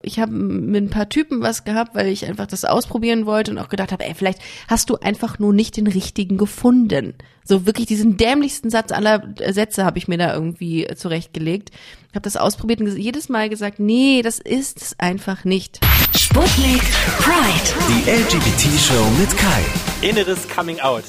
Ich 0.00 0.20
habe 0.20 0.30
mit 0.30 0.84
ein 0.84 0.90
paar 0.90 1.08
Typen 1.08 1.42
was 1.42 1.64
gehabt, 1.64 1.96
weil 1.96 2.06
ich 2.06 2.24
einfach 2.24 2.46
das 2.46 2.64
ausprobieren 2.64 3.26
wollte 3.26 3.50
und 3.50 3.58
auch 3.58 3.68
gedacht 3.68 3.90
habe, 3.90 4.04
ey, 4.04 4.14
vielleicht 4.14 4.40
hast 4.68 4.90
du 4.90 4.96
einfach 4.96 5.40
nur 5.40 5.52
nicht 5.52 5.76
den 5.76 5.88
richtigen 5.88 6.38
gefunden. 6.38 7.14
So 7.42 7.66
wirklich 7.66 7.86
diesen 7.86 8.16
dämlichsten 8.16 8.70
Satz 8.70 8.92
aller 8.92 9.34
Sätze 9.50 9.84
habe 9.84 9.98
ich 9.98 10.06
mir 10.06 10.16
da 10.16 10.32
irgendwie 10.32 10.86
zurechtgelegt. 10.94 11.72
Habe 12.10 12.22
das 12.22 12.36
ausprobiert 12.36 12.80
und 12.80 12.96
jedes 12.96 13.28
Mal 13.28 13.48
gesagt, 13.48 13.80
nee, 13.80 14.22
das 14.22 14.38
ist 14.38 14.80
es 14.80 15.00
einfach 15.00 15.44
nicht. 15.44 15.80
Sputnik 16.16 16.82
Pride. 17.18 17.74
Die 17.88 18.08
LGBT-Show 18.08 19.04
mit 19.18 19.36
Kai. 19.36 19.62
Inneres 20.02 20.48
Coming 20.48 20.78
Out. 20.78 21.04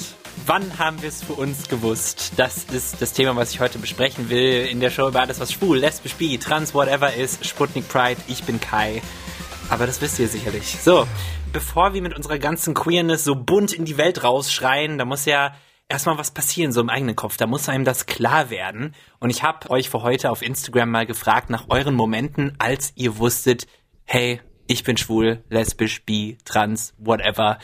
Wann 0.46 0.80
haben 0.80 1.02
wir 1.02 1.10
es 1.10 1.24
für 1.24 1.34
uns 1.34 1.68
gewusst? 1.68 2.34
Das 2.38 2.64
ist 2.66 3.02
das 3.02 3.14
Thema, 3.14 3.36
was 3.36 3.52
ich 3.52 3.60
heute 3.60 3.80
besprechen 3.80 4.30
will. 4.30 4.66
In 4.66 4.80
der 4.80 4.90
Show 4.90 5.08
über 5.08 5.22
alles, 5.22 5.40
was 5.40 5.52
schwul, 5.52 5.78
lesbisch, 5.78 6.16
bi, 6.16 6.38
trans, 6.38 6.74
whatever 6.74 7.14
ist. 7.14 7.46
Sputnik 7.46 7.88
Pride, 7.88 8.22
ich 8.28 8.44
bin 8.44 8.60
Kai. 8.60 9.02
Aber 9.70 9.86
das 9.86 10.02
wisst 10.02 10.20
ihr 10.20 10.28
sicherlich. 10.28 10.78
So, 10.82 11.08
bevor 11.54 11.94
wir 11.94 12.02
mit 12.02 12.16
unserer 12.16 12.40
ganzen 12.40 12.74
Queerness 12.74 13.24
so 13.24 13.36
bunt 13.36 13.74
in 13.74 13.86
die 13.86 13.98
Welt 13.98 14.24
rausschreien, 14.24 14.98
da 14.98 15.06
muss 15.06 15.26
ja 15.26 15.54
erstmal 15.88 16.18
was 16.18 16.32
passieren, 16.32 16.72
so 16.72 16.82
im 16.82 16.90
eigenen 16.90 17.16
Kopf. 17.16 17.38
Da 17.38 17.48
muss 17.48 17.70
einem 17.70 17.86
das 17.86 18.06
klar 18.06 18.50
werden. 18.50 18.96
Und 19.20 19.30
ich 19.30 19.44
habe 19.44 19.70
euch 19.70 19.90
für 19.90 20.04
heute 20.04 20.32
auf 20.32 20.42
Instagram 20.42 20.90
mal 20.90 21.06
gefragt 21.06 21.50
nach 21.50 21.66
euren 21.70 21.96
Momenten, 21.96 22.56
als 22.60 22.94
ihr 22.96 23.18
wusstet, 23.18 23.68
hey, 24.06 24.42
ich 24.68 24.84
bin 24.84 24.98
schwul, 24.98 25.44
lesbisch, 25.50 26.04
bi, 26.06 26.38
trans, 26.46 26.94
whatever. 26.98 27.58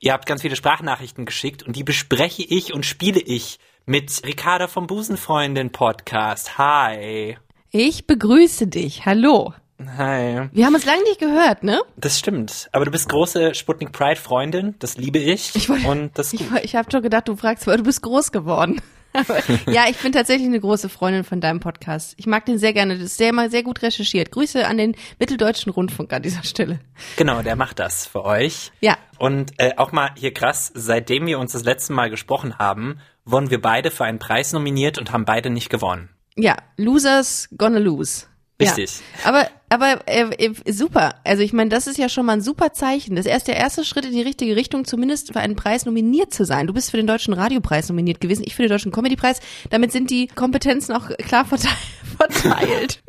Ihr 0.00 0.12
habt 0.12 0.26
ganz 0.26 0.42
viele 0.42 0.54
Sprachnachrichten 0.54 1.26
geschickt 1.26 1.64
und 1.64 1.74
die 1.74 1.82
bespreche 1.82 2.44
ich 2.44 2.72
und 2.72 2.86
spiele 2.86 3.18
ich 3.18 3.58
mit 3.84 4.22
Ricarda 4.24 4.68
vom 4.68 4.86
Busenfreundin 4.86 5.70
Podcast. 5.70 6.56
Hi. 6.56 7.36
Ich 7.72 8.06
begrüße 8.06 8.68
dich. 8.68 9.06
Hallo. 9.06 9.54
Hi. 9.96 10.50
Wir 10.52 10.66
haben 10.66 10.74
uns 10.76 10.84
lange 10.84 11.02
nicht 11.02 11.18
gehört, 11.18 11.64
ne? 11.64 11.80
Das 11.96 12.16
stimmt. 12.16 12.68
Aber 12.70 12.84
du 12.84 12.92
bist 12.92 13.08
große 13.08 13.56
Sputnik 13.56 13.90
Pride 13.90 14.20
Freundin. 14.20 14.76
Das 14.78 14.96
liebe 14.96 15.18
ich. 15.18 15.56
Ich 15.56 15.68
und 15.68 16.16
das 16.16 16.32
ich, 16.32 16.42
ich 16.62 16.76
habe 16.76 16.88
schon 16.92 17.02
gedacht, 17.02 17.26
du 17.26 17.34
fragst, 17.34 17.66
weil 17.66 17.78
du 17.78 17.82
bist 17.82 18.00
groß 18.02 18.30
geworden. 18.30 18.80
Ja, 19.66 19.84
ich 19.88 19.96
bin 19.98 20.12
tatsächlich 20.12 20.46
eine 20.46 20.60
große 20.60 20.88
Freundin 20.88 21.24
von 21.24 21.40
deinem 21.40 21.60
Podcast. 21.60 22.14
Ich 22.16 22.26
mag 22.26 22.46
den 22.46 22.58
sehr 22.58 22.72
gerne. 22.72 22.94
Das 22.94 23.04
ist 23.04 23.16
sehr 23.16 23.32
mal 23.32 23.50
sehr 23.50 23.62
gut 23.62 23.82
recherchiert. 23.82 24.30
Grüße 24.30 24.66
an 24.66 24.78
den 24.78 24.96
Mitteldeutschen 25.18 25.72
Rundfunk 25.72 26.12
an 26.12 26.22
dieser 26.22 26.42
Stelle. 26.44 26.80
Genau, 27.16 27.42
der 27.42 27.56
macht 27.56 27.78
das 27.78 28.06
für 28.06 28.24
euch. 28.24 28.72
Ja. 28.80 28.96
Und 29.18 29.52
äh, 29.58 29.72
auch 29.76 29.92
mal 29.92 30.10
hier 30.16 30.32
krass, 30.32 30.72
seitdem 30.74 31.26
wir 31.26 31.38
uns 31.38 31.52
das 31.52 31.64
letzte 31.64 31.92
Mal 31.92 32.10
gesprochen 32.10 32.58
haben, 32.58 33.00
wurden 33.24 33.50
wir 33.50 33.60
beide 33.60 33.90
für 33.90 34.04
einen 34.04 34.18
Preis 34.18 34.52
nominiert 34.52 34.98
und 34.98 35.12
haben 35.12 35.24
beide 35.24 35.50
nicht 35.50 35.70
gewonnen. 35.70 36.08
Ja, 36.36 36.56
Losers 36.76 37.48
gonna 37.56 37.78
lose. 37.78 38.27
Richtig. 38.60 39.00
Ja. 39.22 39.28
Aber 39.28 39.48
aber 39.70 40.00
äh, 40.06 40.24
äh, 40.34 40.72
super. 40.72 41.16
Also 41.24 41.42
ich 41.42 41.52
meine, 41.52 41.68
das 41.68 41.86
ist 41.86 41.98
ja 41.98 42.08
schon 42.08 42.26
mal 42.26 42.34
ein 42.34 42.40
super 42.40 42.72
Zeichen. 42.72 43.16
Das 43.16 43.26
ist 43.26 43.30
erst 43.30 43.48
der 43.48 43.56
erste 43.56 43.84
Schritt 43.84 44.06
in 44.06 44.12
die 44.12 44.22
richtige 44.22 44.56
Richtung, 44.56 44.84
zumindest 44.84 45.32
für 45.32 45.40
einen 45.40 45.56
Preis 45.56 45.84
nominiert 45.84 46.32
zu 46.32 46.44
sein. 46.44 46.66
Du 46.66 46.72
bist 46.72 46.90
für 46.90 46.96
den 46.96 47.06
Deutschen 47.06 47.34
Radiopreis 47.34 47.88
nominiert 47.88 48.20
gewesen, 48.20 48.44
ich 48.46 48.56
für 48.56 48.62
den 48.62 48.70
Deutschen 48.70 48.92
Comedypreis. 48.92 49.40
Damit 49.70 49.92
sind 49.92 50.10
die 50.10 50.26
Kompetenzen 50.26 50.94
auch 50.94 51.08
klar 51.18 51.44
verteilt. 52.16 53.02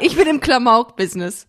ich 0.00 0.16
bin 0.16 0.26
im 0.26 0.40
Klamauk-Business. 0.40 1.46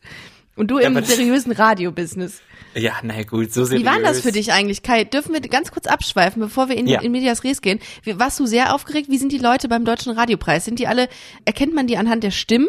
Und 0.56 0.70
du 0.70 0.78
im 0.78 0.96
ja, 0.96 1.02
seriösen 1.02 1.52
Radio-Business. 1.52 2.42
Ja, 2.76 2.94
na 3.04 3.24
gut, 3.24 3.54
so 3.54 3.64
seriös. 3.64 3.84
Wie 3.84 3.90
war 3.90 4.00
das 4.02 4.20
für 4.20 4.34
dich 4.34 4.52
eigentlich, 4.52 4.84
Kai? 4.84 5.06
Dürfen 5.06 5.34
wir 5.34 5.40
ganz 5.40 5.72
kurz 5.72 5.88
abschweifen, 5.88 6.42
bevor 6.42 6.68
wir 6.68 6.76
in, 6.76 6.88
ja. 6.88 7.02
in 7.02 7.12
Medias 7.12 7.44
Res 7.46 7.62
gehen? 7.62 7.80
Warst 8.06 8.40
du 8.40 8.46
sehr 8.46 8.74
aufgeregt? 8.74 9.10
Wie 9.10 9.18
sind 9.18 9.32
die 9.32 9.38
Leute 9.38 9.70
beim 9.70 9.86
Deutschen 9.86 10.12
Radiopreis? 10.12 10.66
Sind 10.66 10.80
die 10.80 10.88
alle, 10.88 11.08
erkennt 11.46 11.74
man 11.74 11.88
die 11.88 11.98
anhand 11.98 12.24
der 12.24 12.32
Stimmen? 12.32 12.68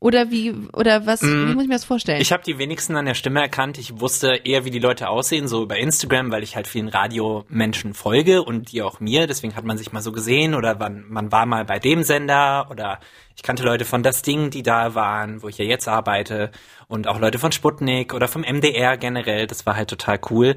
Oder 0.00 0.30
wie, 0.30 0.54
oder 0.74 1.06
was, 1.06 1.22
mm, 1.22 1.26
wie 1.48 1.54
muss 1.54 1.62
ich 1.64 1.68
mir 1.68 1.74
das 1.74 1.84
vorstellen? 1.84 2.20
Ich 2.20 2.30
habe 2.30 2.44
die 2.44 2.58
wenigsten 2.58 2.94
an 2.94 3.04
der 3.04 3.14
Stimme 3.14 3.40
erkannt. 3.40 3.78
Ich 3.78 3.98
wusste 4.00 4.40
eher, 4.44 4.64
wie 4.64 4.70
die 4.70 4.78
Leute 4.78 5.08
aussehen, 5.08 5.48
so 5.48 5.64
über 5.64 5.76
Instagram, 5.76 6.30
weil 6.30 6.44
ich 6.44 6.54
halt 6.54 6.68
vielen 6.68 6.86
Radiomenschen 6.86 7.94
folge 7.94 8.44
und 8.44 8.70
die 8.70 8.82
auch 8.82 9.00
mir. 9.00 9.26
Deswegen 9.26 9.56
hat 9.56 9.64
man 9.64 9.76
sich 9.76 9.90
mal 9.90 10.00
so 10.00 10.12
gesehen 10.12 10.54
oder 10.54 10.76
man, 10.76 11.04
man 11.08 11.32
war 11.32 11.46
mal 11.46 11.64
bei 11.64 11.80
dem 11.80 12.04
Sender 12.04 12.68
oder 12.70 13.00
ich 13.34 13.42
kannte 13.42 13.64
Leute 13.64 13.84
von 13.84 14.04
Das 14.04 14.22
Ding, 14.22 14.50
die 14.50 14.62
da 14.62 14.94
waren, 14.94 15.42
wo 15.42 15.48
ich 15.48 15.58
ja 15.58 15.64
jetzt 15.64 15.88
arbeite 15.88 16.52
und 16.86 17.08
auch 17.08 17.18
Leute 17.18 17.40
von 17.40 17.50
Sputnik 17.50 18.14
oder 18.14 18.28
vom 18.28 18.42
MDR 18.42 18.98
generell. 18.98 19.48
Das 19.48 19.66
war 19.66 19.74
halt 19.74 19.90
total 19.90 20.20
cool. 20.30 20.54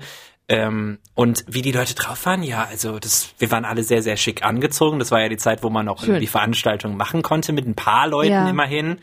Ähm, 0.50 1.00
und 1.16 1.46
wie 1.48 1.64
die 1.64 1.72
Leute 1.72 1.96
drauf 1.96 2.28
waren, 2.28 2.44
ja, 2.44 2.68
also 2.70 3.00
das, 3.00 3.34
wir 3.40 3.50
waren 3.50 3.66
alle 3.66 3.84
sehr, 3.84 4.04
sehr 4.04 4.18
schick 4.18 4.44
angezogen. 4.44 5.00
Das 5.00 5.10
war 5.10 5.20
ja 5.20 5.30
die 5.30 5.38
Zeit, 5.38 5.64
wo 5.64 5.72
man 5.72 5.88
auch 5.88 6.04
irgendwie 6.04 6.28
Veranstaltungen 6.28 6.96
machen 6.96 7.24
konnte 7.24 7.54
mit 7.54 7.66
ein 7.66 7.76
paar 7.76 8.08
Leuten 8.08 8.34
ja. 8.34 8.50
immerhin. 8.50 9.00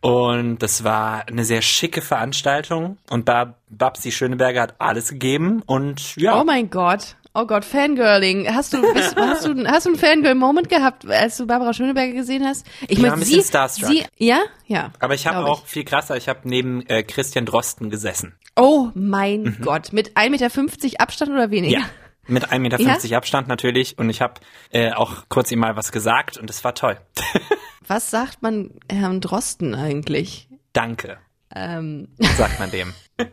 Und 0.00 0.58
das 0.58 0.84
war 0.84 1.26
eine 1.26 1.44
sehr 1.44 1.62
schicke 1.62 2.02
Veranstaltung. 2.02 2.98
Und 3.10 3.24
Bab 3.24 3.58
Babsi 3.68 4.12
Schöneberger 4.12 4.62
hat 4.62 4.74
alles 4.78 5.10
gegeben. 5.10 5.62
Und 5.66 6.16
ja. 6.16 6.40
Oh 6.40 6.44
mein 6.44 6.70
Gott. 6.70 7.16
Oh 7.38 7.44
Gott, 7.44 7.66
Fangirling. 7.66 8.48
Hast 8.54 8.72
du, 8.72 8.80
bist, 8.94 9.14
hast 9.16 9.46
du, 9.46 9.66
hast 9.66 9.84
du 9.84 9.90
einen 9.90 9.98
Fangirl-Moment 9.98 10.70
gehabt, 10.70 11.06
als 11.06 11.36
du 11.36 11.46
Barbara 11.46 11.74
Schöneberger 11.74 12.14
gesehen 12.14 12.46
hast? 12.46 12.66
Ich 12.88 12.98
meine, 12.98 13.22
sie, 13.22 13.42
Starstruck. 13.42 13.90
sie, 13.90 14.04
ja, 14.16 14.40
ja. 14.66 14.90
Aber 15.00 15.12
ich 15.12 15.26
habe 15.26 15.44
auch 15.44 15.66
viel 15.66 15.84
krasser. 15.84 16.16
Ich 16.16 16.30
habe 16.30 16.40
neben 16.44 16.86
äh, 16.86 17.02
Christian 17.02 17.44
Drosten 17.44 17.90
gesessen. 17.90 18.34
Oh 18.56 18.88
mein 18.94 19.42
mhm. 19.42 19.58
Gott, 19.60 19.92
mit 19.92 20.16
1,50 20.16 20.30
Meter 20.30 21.00
Abstand 21.00 21.30
oder 21.30 21.50
weniger? 21.50 21.80
Ja. 21.80 21.84
Mit 22.26 22.48
1,50 22.48 22.58
Meter 22.58 22.80
ja? 22.80 23.18
Abstand 23.18 23.48
natürlich. 23.48 23.98
Und 23.98 24.08
ich 24.08 24.22
habe 24.22 24.40
äh, 24.70 24.92
auch 24.92 25.24
kurz 25.28 25.52
ihm 25.52 25.58
mal 25.58 25.76
was 25.76 25.92
gesagt 25.92 26.38
und 26.38 26.48
es 26.48 26.64
war 26.64 26.74
toll. 26.74 26.96
Was 27.86 28.10
sagt 28.10 28.42
man 28.42 28.70
Herrn 28.90 29.20
Drosten 29.20 29.74
eigentlich? 29.74 30.48
Danke. 30.72 31.18
Ähm. 31.54 32.08
Sagt 32.36 32.58
man 32.58 32.70
dem. 32.70 32.92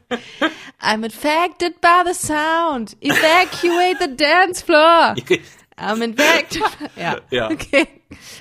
I'm 0.81 1.03
infected 1.03 1.81
by 1.81 2.03
the 2.05 2.13
sound. 2.13 2.95
Evacuate 3.01 3.97
the 3.99 4.15
dance 4.15 4.61
floor. 4.61 5.15
I'm 5.77 6.01
infected. 6.03 6.61
Ja. 6.95 7.19
ja. 7.31 7.49
Okay. 7.49 7.87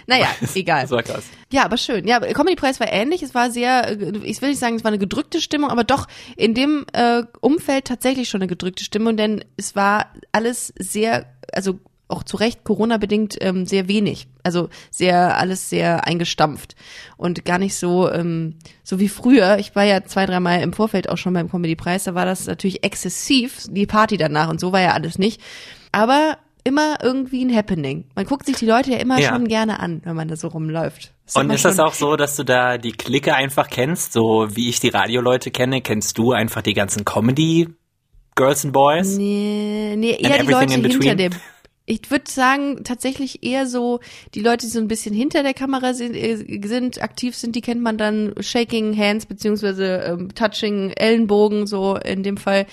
Naja, 0.07 0.29
egal. 0.55 0.83
Das 0.83 0.91
war 0.91 1.03
krass. 1.03 1.25
Ja, 1.51 1.65
aber 1.65 1.79
schön. 1.79 2.07
Ja, 2.07 2.21
Comedy 2.21 2.57
Preis 2.57 2.79
war 2.79 2.93
ähnlich. 2.93 3.23
Es 3.23 3.35
war 3.35 3.51
sehr, 3.51 3.91
ich 4.23 4.43
will 4.43 4.51
nicht 4.51 4.59
sagen, 4.59 4.77
es 4.77 4.85
war 4.85 4.91
eine 4.91 4.99
gedrückte 4.99 5.41
Stimmung, 5.41 5.71
aber 5.71 5.85
doch 5.85 6.07
in 6.37 6.55
dem 6.55 6.85
äh, 6.93 7.23
Umfeld 7.41 7.87
tatsächlich 7.87 8.29
schon 8.29 8.43
eine 8.43 8.49
gedrückte 8.49 8.85
Stimmung, 8.85 9.17
denn 9.17 9.45
es 9.57 9.75
war 9.75 10.13
alles 10.33 10.75
sehr, 10.79 11.33
also 11.53 11.81
auch 12.13 12.23
zu 12.23 12.37
Recht 12.37 12.65
Corona-bedingt 12.65 13.37
ähm, 13.41 13.67
sehr 13.67 13.89
wenig. 13.89 14.29
Also 14.43 14.69
sehr, 14.91 15.39
alles 15.39 15.71
sehr 15.71 16.07
eingestampft 16.07 16.77
und 17.17 17.45
gar 17.45 17.59
nicht 17.59 17.75
so, 17.75 18.11
ähm, 18.11 18.57
so 18.83 19.01
wie 19.01 19.09
früher. 19.09 19.59
Ich 19.59 19.75
war 19.75 19.85
ja 19.85 20.05
zwei, 20.05 20.27
dreimal 20.27 20.61
im 20.61 20.73
Vorfeld 20.73 21.09
auch 21.09 21.19
schon 21.19 21.33
beim 21.33 21.51
Comedy-Preis, 21.51 22.05
da 22.05 22.15
war 22.15 22.27
das 22.27 22.47
natürlich 22.47 22.85
exzessiv, 22.85 23.65
die 23.69 23.87
Party 23.87 24.17
danach 24.17 24.49
und 24.49 24.61
so 24.61 24.73
war 24.73 24.81
ja 24.81 24.93
alles 24.93 25.19
nicht. 25.19 25.41
Aber 25.91 26.37
immer 26.65 26.99
irgendwie 27.03 27.45
ein 27.45 27.55
Happening. 27.55 28.05
Man 28.15 28.27
guckt 28.27 28.47
sich 28.47 28.57
die 28.57 28.67
Leute 28.67 28.93
ja 28.93 28.99
immer 28.99 29.19
ja. 29.19 29.31
schon 29.31 29.49
gerne 29.49 29.81
an, 29.81 30.01
wenn 30.05 30.15
man 30.15 30.29
da 30.29 30.37
so 30.37 30.49
rumläuft. 30.49 31.13
Ist 31.27 31.37
und 31.37 31.51
ist 31.51 31.65
das 31.65 31.79
auch 31.79 31.95
so, 31.95 32.17
dass 32.17 32.37
du 32.37 32.45
da 32.45 32.79
die 32.79 32.93
Clique 32.93 33.35
einfach 33.35 33.69
kennst, 33.69 34.13
so 34.13 34.49
wie 34.51 34.69
ich 34.69 34.81
die 34.81 34.89
Radioleute 34.89 35.51
kenne, 35.51 35.81
kennst 35.81 36.19
du 36.19 36.33
einfach 36.33 36.63
die 36.63 36.75
ganzen 36.75 37.05
Comedy 37.05 37.69
Girls 38.35 38.65
and 38.65 38.73
Boys? 38.73 39.17
Nee, 39.17 39.95
nee 39.97 40.17
eher 40.19 40.43
die 40.43 40.51
Leute 40.51 40.73
hinter 40.73 41.15
dem 41.15 41.33
ich 41.93 42.11
würde 42.11 42.31
sagen, 42.31 42.85
tatsächlich 42.85 43.43
eher 43.43 43.67
so, 43.67 44.01
die 44.35 44.41
Leute, 44.41 44.67
die 44.67 44.73
so 44.73 44.79
ein 44.79 44.89
bisschen 44.89 45.15
hinter 45.15 45.43
der 45.43 45.55
Kamera 45.55 45.93
sind, 45.93 46.15
äh, 46.15 46.61
sind 46.65 47.03
aktiv 47.03 47.37
sind, 47.37 47.55
die 47.55 47.61
kennt 47.61 47.83
man 47.83 47.99
dann 47.99 48.35
Shaking 48.41 48.97
Hands 48.97 49.25
beziehungsweise 49.27 49.97
ähm, 50.07 50.35
Touching 50.35 50.91
Ellenbogen, 50.91 51.67
so 51.67 51.97
in 51.97 52.23
dem 52.23 52.37
Fall. 52.37 52.67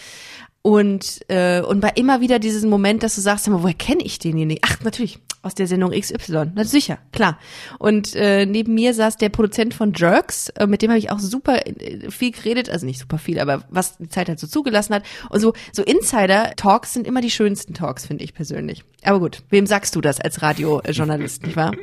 Und, 0.61 1.21
äh, 1.29 1.61
und 1.61 1.79
bei 1.79 1.91
immer 1.95 2.21
wieder 2.21 2.39
diesen 2.39 2.69
Moment, 2.69 3.03
dass 3.03 3.15
du 3.15 3.21
sagst, 3.21 3.49
woher 3.49 3.73
kenne 3.73 4.03
ich 4.03 4.19
den 4.19 4.37
hier 4.37 4.45
nicht? 4.45 4.61
Ach, 4.65 4.81
natürlich, 4.81 5.19
aus 5.41 5.55
der 5.55 5.67
Sendung 5.67 5.91
XY. 5.91 6.51
Na 6.53 6.63
sicher, 6.63 6.99
klar. 7.11 7.39
Und 7.77 8.15
äh, 8.15 8.45
neben 8.45 8.73
mir 8.73 8.93
saß 8.93 9.17
der 9.17 9.29
Produzent 9.29 9.73
von 9.73 9.93
Jerks, 9.93 10.49
äh, 10.49 10.67
mit 10.67 10.81
dem 10.81 10.91
habe 10.91 10.99
ich 10.99 11.11
auch 11.11 11.19
super 11.19 11.65
äh, 11.65 12.11
viel 12.11 12.31
geredet, 12.31 12.69
also 12.69 12.85
nicht 12.85 12.99
super 12.99 13.17
viel, 13.17 13.39
aber 13.39 13.63
was 13.69 13.97
die 13.97 14.09
Zeit 14.09 14.29
halt 14.29 14.39
so 14.39 14.47
zugelassen 14.47 14.95
hat. 14.95 15.03
Und 15.29 15.39
so, 15.39 15.53
so 15.71 15.83
Insider-Talks 15.83 16.93
sind 16.93 17.07
immer 17.07 17.21
die 17.21 17.31
schönsten 17.31 17.73
Talks, 17.73 18.05
finde 18.05 18.23
ich 18.23 18.33
persönlich. 18.33 18.83
Aber 19.03 19.19
gut, 19.19 19.43
wem 19.49 19.65
sagst 19.65 19.95
du 19.95 20.01
das 20.01 20.19
als 20.19 20.41
Radiojournalist, 20.41 21.43
nicht 21.43 21.55
wahr? 21.55 21.73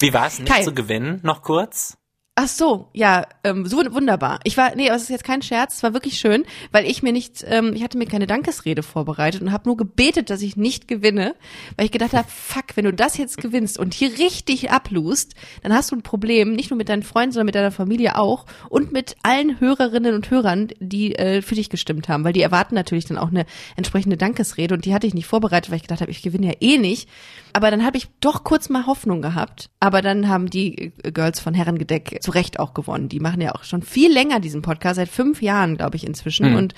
Wie 0.00 0.14
war 0.14 0.26
es, 0.26 0.38
nicht 0.38 0.50
Kai. 0.50 0.62
zu 0.62 0.72
gewinnen, 0.72 1.20
noch 1.22 1.42
kurz? 1.42 1.97
Ach 2.40 2.46
so, 2.46 2.86
ja, 2.92 3.26
ähm, 3.42 3.66
so 3.66 3.78
wunderbar. 3.78 4.38
Ich 4.44 4.56
war, 4.56 4.76
nee, 4.76 4.86
aber 4.86 4.94
es 4.94 5.02
ist 5.02 5.08
jetzt 5.08 5.24
kein 5.24 5.42
Scherz, 5.42 5.78
es 5.78 5.82
war 5.82 5.92
wirklich 5.92 6.20
schön, 6.20 6.44
weil 6.70 6.86
ich 6.86 7.02
mir 7.02 7.12
nicht, 7.12 7.44
ähm, 7.44 7.72
ich 7.74 7.82
hatte 7.82 7.98
mir 7.98 8.06
keine 8.06 8.28
Dankesrede 8.28 8.84
vorbereitet 8.84 9.42
und 9.42 9.50
habe 9.50 9.68
nur 9.68 9.76
gebetet, 9.76 10.30
dass 10.30 10.40
ich 10.40 10.56
nicht 10.56 10.86
gewinne, 10.86 11.34
weil 11.76 11.86
ich 11.86 11.90
gedacht 11.90 12.12
habe, 12.12 12.28
fuck, 12.28 12.76
wenn 12.76 12.84
du 12.84 12.92
das 12.92 13.16
jetzt 13.16 13.38
gewinnst 13.38 13.76
und 13.76 13.92
hier 13.92 14.16
richtig 14.20 14.70
ablust, 14.70 15.34
dann 15.64 15.74
hast 15.74 15.90
du 15.90 15.96
ein 15.96 16.02
Problem, 16.02 16.52
nicht 16.52 16.70
nur 16.70 16.76
mit 16.76 16.88
deinen 16.88 17.02
Freunden, 17.02 17.32
sondern 17.32 17.46
mit 17.46 17.56
deiner 17.56 17.72
Familie 17.72 18.16
auch 18.16 18.46
und 18.68 18.92
mit 18.92 19.16
allen 19.24 19.58
Hörerinnen 19.58 20.14
und 20.14 20.30
Hörern, 20.30 20.68
die 20.78 21.16
äh, 21.16 21.42
für 21.42 21.56
dich 21.56 21.70
gestimmt 21.70 22.08
haben, 22.08 22.22
weil 22.22 22.34
die 22.34 22.42
erwarten 22.42 22.76
natürlich 22.76 23.06
dann 23.06 23.18
auch 23.18 23.30
eine 23.30 23.46
entsprechende 23.74 24.16
Dankesrede 24.16 24.74
und 24.74 24.84
die 24.84 24.94
hatte 24.94 25.08
ich 25.08 25.14
nicht 25.14 25.26
vorbereitet, 25.26 25.72
weil 25.72 25.78
ich 25.78 25.82
gedacht 25.82 26.02
habe, 26.02 26.12
ich 26.12 26.22
gewinne 26.22 26.46
ja 26.46 26.54
eh 26.60 26.78
nicht. 26.78 27.08
Aber 27.52 27.70
dann 27.70 27.84
habe 27.84 27.96
ich 27.96 28.08
doch 28.20 28.44
kurz 28.44 28.68
mal 28.68 28.86
Hoffnung 28.86 29.22
gehabt, 29.22 29.70
aber 29.80 30.02
dann 30.02 30.28
haben 30.28 30.50
die 30.50 30.92
äh, 31.02 31.12
Girls 31.12 31.40
von 31.40 31.54
Herrengedeck 31.54 32.18
zu 32.20 32.30
Recht 32.30 32.58
auch 32.58 32.74
gewonnen. 32.74 33.08
Die 33.08 33.20
machen 33.20 33.40
ja 33.40 33.54
auch 33.54 33.64
schon 33.64 33.82
viel 33.82 34.12
länger 34.12 34.40
diesen 34.40 34.62
Podcast, 34.62 34.96
seit 34.96 35.08
fünf 35.08 35.42
Jahren, 35.42 35.76
glaube 35.76 35.96
ich, 35.96 36.06
inzwischen. 36.06 36.50
Mhm. 36.50 36.56
Und 36.56 36.74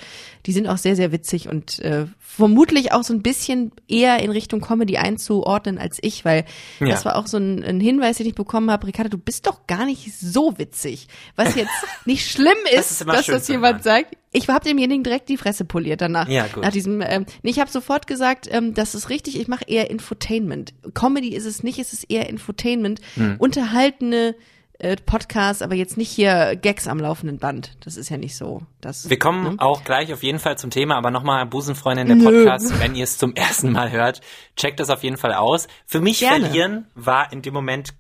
die 0.47 0.53
sind 0.53 0.67
auch 0.67 0.79
sehr, 0.79 0.97
sehr 0.97 1.13
witzig 1.13 1.49
und 1.49 1.79
äh, 1.81 2.07
vermutlich 2.19 2.93
auch 2.93 3.03
so 3.03 3.13
ein 3.13 3.23
bisschen 3.23 3.73
eher 3.89 4.23
in 4.23 4.31
Richtung 4.31 4.61
Comedy 4.61 4.97
einzuordnen 4.97 5.79
als 5.79 5.99
ich, 6.01 6.25
weil 6.25 6.45
ja. 6.79 6.89
das 6.89 7.05
war 7.05 7.17
auch 7.17 7.27
so 7.27 7.39
ein, 7.39 7.63
ein, 7.63 7.81
Hinweis, 7.81 8.19
den 8.19 8.27
ich 8.27 8.35
bekommen 8.35 8.71
habe. 8.71 8.87
Ricardo, 8.87 9.11
du 9.11 9.19
bist 9.19 9.47
doch 9.47 9.67
gar 9.67 9.85
nicht 9.85 10.13
so 10.19 10.59
witzig. 10.59 11.09
Was 11.37 11.57
jetzt 11.57 11.73
nicht 12.07 12.31
schlimm 12.31 12.59
ist, 12.73 12.91
das 12.91 13.01
ist 13.01 13.07
dass 13.07 13.27
das 13.27 13.49
jemand 13.49 13.83
sagt. 13.83 14.17
Ich 14.33 14.49
habe 14.49 14.65
demjenigen 14.65 15.03
direkt 15.03 15.29
die 15.29 15.37
Fresse 15.37 15.65
poliert 15.65 16.01
danach. 16.01 16.29
Ja, 16.29 16.47
gut. 16.47 16.63
Nach 16.63 16.71
diesem, 16.71 17.01
ähm, 17.01 17.27
nee, 17.43 17.51
ich 17.51 17.59
habe 17.59 17.71
sofort 17.71 18.07
gesagt, 18.07 18.49
ähm, 18.51 18.75
das 18.75 18.95
ist 18.95 19.11
richtig, 19.11 19.39
ich 19.39 19.49
mache 19.49 19.65
eher 19.67 19.91
Infotainment. 19.91 20.70
Comedy 20.95 21.35
ist 21.35 21.47
es 21.47 21.63
nicht, 21.63 21.79
es 21.79 21.93
ist 21.93 22.11
eher 22.11 22.29
Infotainment. 22.29 23.01
Hm. 23.15 23.37
Unterhaltene 23.39 24.35
äh, 24.81 24.97
Podcast, 24.97 25.63
aber 25.63 25.75
jetzt 25.75 25.97
nicht 25.97 26.11
hier 26.11 26.57
Gags 26.57 26.89
am 26.89 26.99
laufenden 26.99 27.39
Band. 27.39 27.77
Das 27.85 27.97
ist 27.97 28.09
ja 28.09 28.17
nicht 28.17 28.35
so. 28.37 28.63
Das, 28.81 29.11
Wir 29.11 29.19
kommen 29.19 29.43
ne? 29.43 29.55
auch 29.59 29.85
gleich 29.85 30.13
auf 30.13 30.23
jeden 30.23 30.39
Fall 30.39 30.57
zum 30.57 30.71
Thema, 30.71 30.97
aber 30.97 31.11
nochmal 31.11 31.45
Busenfreundin 31.47 32.07
der 32.07 32.25
Podcast, 32.25 32.71
Nö. 32.71 32.81
wenn 32.81 32.95
ihr 32.95 33.05
es 33.05 33.19
zum 33.19 33.35
ersten 33.37 33.73
Mal 33.73 33.91
hört, 33.91 34.23
checkt 34.57 34.81
das 34.81 34.89
auf 34.89 35.03
jeden 35.03 35.19
Fall 35.19 35.35
aus. 35.35 35.69
Für 35.85 36.01
mich 36.01 36.21
Gerne. 36.21 36.47
verlieren 36.47 36.87
war 36.95 37.31
in 37.33 37.43
dem 37.43 37.53
Moment 37.53 37.95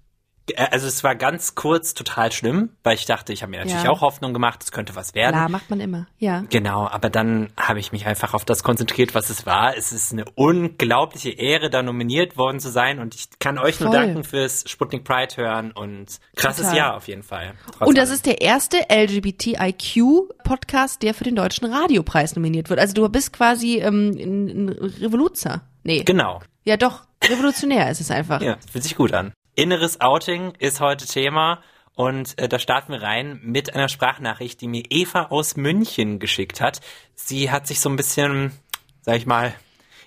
also 0.56 0.86
es 0.86 1.04
war 1.04 1.14
ganz 1.14 1.54
kurz 1.54 1.94
total 1.94 2.32
schlimm, 2.32 2.70
weil 2.82 2.94
ich 2.94 3.06
dachte, 3.06 3.32
ich 3.32 3.42
habe 3.42 3.50
mir 3.50 3.60
natürlich 3.60 3.84
ja. 3.84 3.90
auch 3.90 4.00
Hoffnung 4.00 4.32
gemacht, 4.32 4.62
es 4.62 4.72
könnte 4.72 4.96
was 4.96 5.14
werden. 5.14 5.34
Klar, 5.34 5.48
macht 5.48 5.70
man 5.70 5.80
immer, 5.80 6.06
ja. 6.18 6.44
Genau, 6.50 6.88
aber 6.88 7.10
dann 7.10 7.52
habe 7.56 7.80
ich 7.80 7.92
mich 7.92 8.06
einfach 8.06 8.34
auf 8.34 8.44
das 8.44 8.62
konzentriert, 8.62 9.14
was 9.14 9.30
es 9.30 9.46
war. 9.46 9.76
Es 9.76 9.92
ist 9.92 10.12
eine 10.12 10.24
unglaubliche 10.34 11.30
Ehre, 11.30 11.70
da 11.70 11.82
nominiert 11.82 12.36
worden 12.36 12.60
zu 12.60 12.70
sein 12.70 12.98
und 12.98 13.14
ich 13.14 13.28
kann 13.38 13.58
euch 13.58 13.76
Voll. 13.76 13.88
nur 13.88 13.96
danken 13.96 14.24
fürs 14.24 14.64
Sputnik 14.68 15.04
Pride 15.04 15.36
hören 15.36 15.72
und 15.72 16.20
krasses 16.36 16.66
total. 16.66 16.76
Jahr 16.76 16.96
auf 16.96 17.08
jeden 17.08 17.22
Fall. 17.22 17.54
Und 17.78 17.98
das 17.98 18.08
allem. 18.08 18.16
ist 18.16 18.26
der 18.26 18.40
erste 18.40 18.78
LGBTIQ-Podcast, 18.90 21.02
der 21.02 21.14
für 21.14 21.24
den 21.24 21.36
Deutschen 21.36 21.72
Radiopreis 21.72 22.36
nominiert 22.36 22.70
wird. 22.70 22.80
Also 22.80 22.94
du 22.94 23.08
bist 23.08 23.32
quasi 23.32 23.78
ähm, 23.78 24.16
ein, 24.18 24.48
ein 24.48 24.68
Revoluzer. 24.68 25.62
Nee. 25.82 26.02
Genau. 26.04 26.40
Ja, 26.64 26.76
doch. 26.76 27.04
Revolutionär 27.22 27.90
ist 27.90 28.00
es 28.00 28.10
einfach. 28.10 28.40
Ja, 28.40 28.56
fühlt 28.70 28.84
sich 28.84 28.96
gut 28.96 29.12
an. 29.12 29.32
Inneres 29.60 30.00
Outing 30.00 30.54
ist 30.58 30.80
heute 30.80 31.04
Thema. 31.04 31.58
Und 31.94 32.38
äh, 32.38 32.48
da 32.48 32.58
starten 32.58 32.92
wir 32.92 33.02
rein 33.02 33.40
mit 33.42 33.74
einer 33.74 33.90
Sprachnachricht, 33.90 34.58
die 34.62 34.68
mir 34.68 34.84
Eva 34.88 35.26
aus 35.26 35.54
München 35.54 36.18
geschickt 36.18 36.62
hat. 36.62 36.80
Sie 37.14 37.50
hat 37.50 37.66
sich 37.66 37.80
so 37.80 37.90
ein 37.90 37.96
bisschen, 37.96 38.52
sag 39.02 39.16
ich 39.16 39.26
mal, 39.26 39.52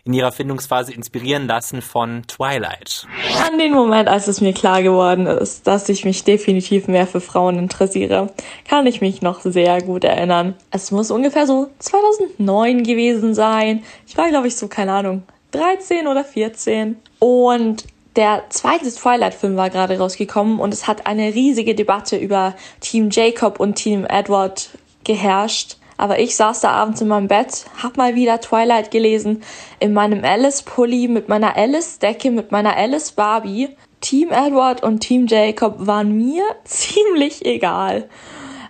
in 0.06 0.14
ihrer 0.14 0.32
Findungsphase 0.32 0.92
inspirieren 0.92 1.46
lassen 1.46 1.84
von 1.84 2.24
Twilight. 2.24 3.06
An 3.48 3.60
den 3.60 3.74
Moment, 3.74 4.10
als 4.10 4.28
es 4.28 4.42
mir 4.42 4.54
klar 4.54 4.82
geworden 4.82 5.28
ist, 5.28 5.68
dass 5.68 5.88
ich 5.88 6.04
mich 6.04 6.24
definitiv 6.24 6.88
mehr 6.88 7.06
für 7.06 7.22
Frauen 7.22 7.60
interessiere, 7.60 8.34
kann 8.68 8.88
ich 8.88 9.02
mich 9.02 9.22
noch 9.22 9.42
sehr 9.42 9.84
gut 9.84 10.04
erinnern. 10.04 10.56
Es 10.72 10.90
muss 10.90 11.12
ungefähr 11.12 11.46
so 11.46 11.70
2009 11.78 12.82
gewesen 12.82 13.36
sein. 13.36 13.84
Ich 14.08 14.18
war, 14.18 14.30
glaube 14.30 14.48
ich, 14.48 14.56
so, 14.56 14.68
keine 14.68 14.94
Ahnung, 14.94 15.22
13 15.52 16.08
oder 16.08 16.24
14. 16.24 16.98
Und 17.20 17.86
der 18.15 18.44
zweite 18.50 18.94
Twilight-Film 18.94 19.56
war 19.56 19.69
gerade 19.69 19.98
rausgekommen 19.98 20.60
und 20.60 20.74
es 20.74 20.88
hat 20.88 21.07
eine 21.07 21.33
riesige 21.33 21.75
Debatte 21.75 22.18
über 22.18 22.56
Team 22.80 23.10
Jacob 23.12 23.60
und 23.60 23.75
Team 23.75 24.06
Edward 24.06 24.69
geherrscht. 25.04 25.77
Aber 25.98 26.19
ich 26.19 26.36
saß 26.36 26.62
da 26.62 26.71
abends 26.71 27.01
in 27.01 27.07
meinem 27.07 27.27
Bett, 27.27 27.65
hab 27.81 27.98
mal 27.98 28.15
wieder 28.15 28.42
Twilight 28.42 28.92
gelesen, 28.92 29.44
in 29.80 29.94
meinem 29.94 30.24
Alice-Pulli, 30.24 31.07
mit 31.07 31.30
meiner 31.30 31.56
Alice-Decke, 31.56 32.31
mit 32.31 32.51
meiner 32.51 32.75
Alice-Barbie. 32.75 33.69
Team 34.01 34.31
Edward 34.31 34.83
und 34.83 35.00
Team 35.00 35.27
Jacob 35.27 35.75
waren 35.77 36.18
mir 36.18 36.44
ziemlich 36.66 37.45
egal, 37.45 38.09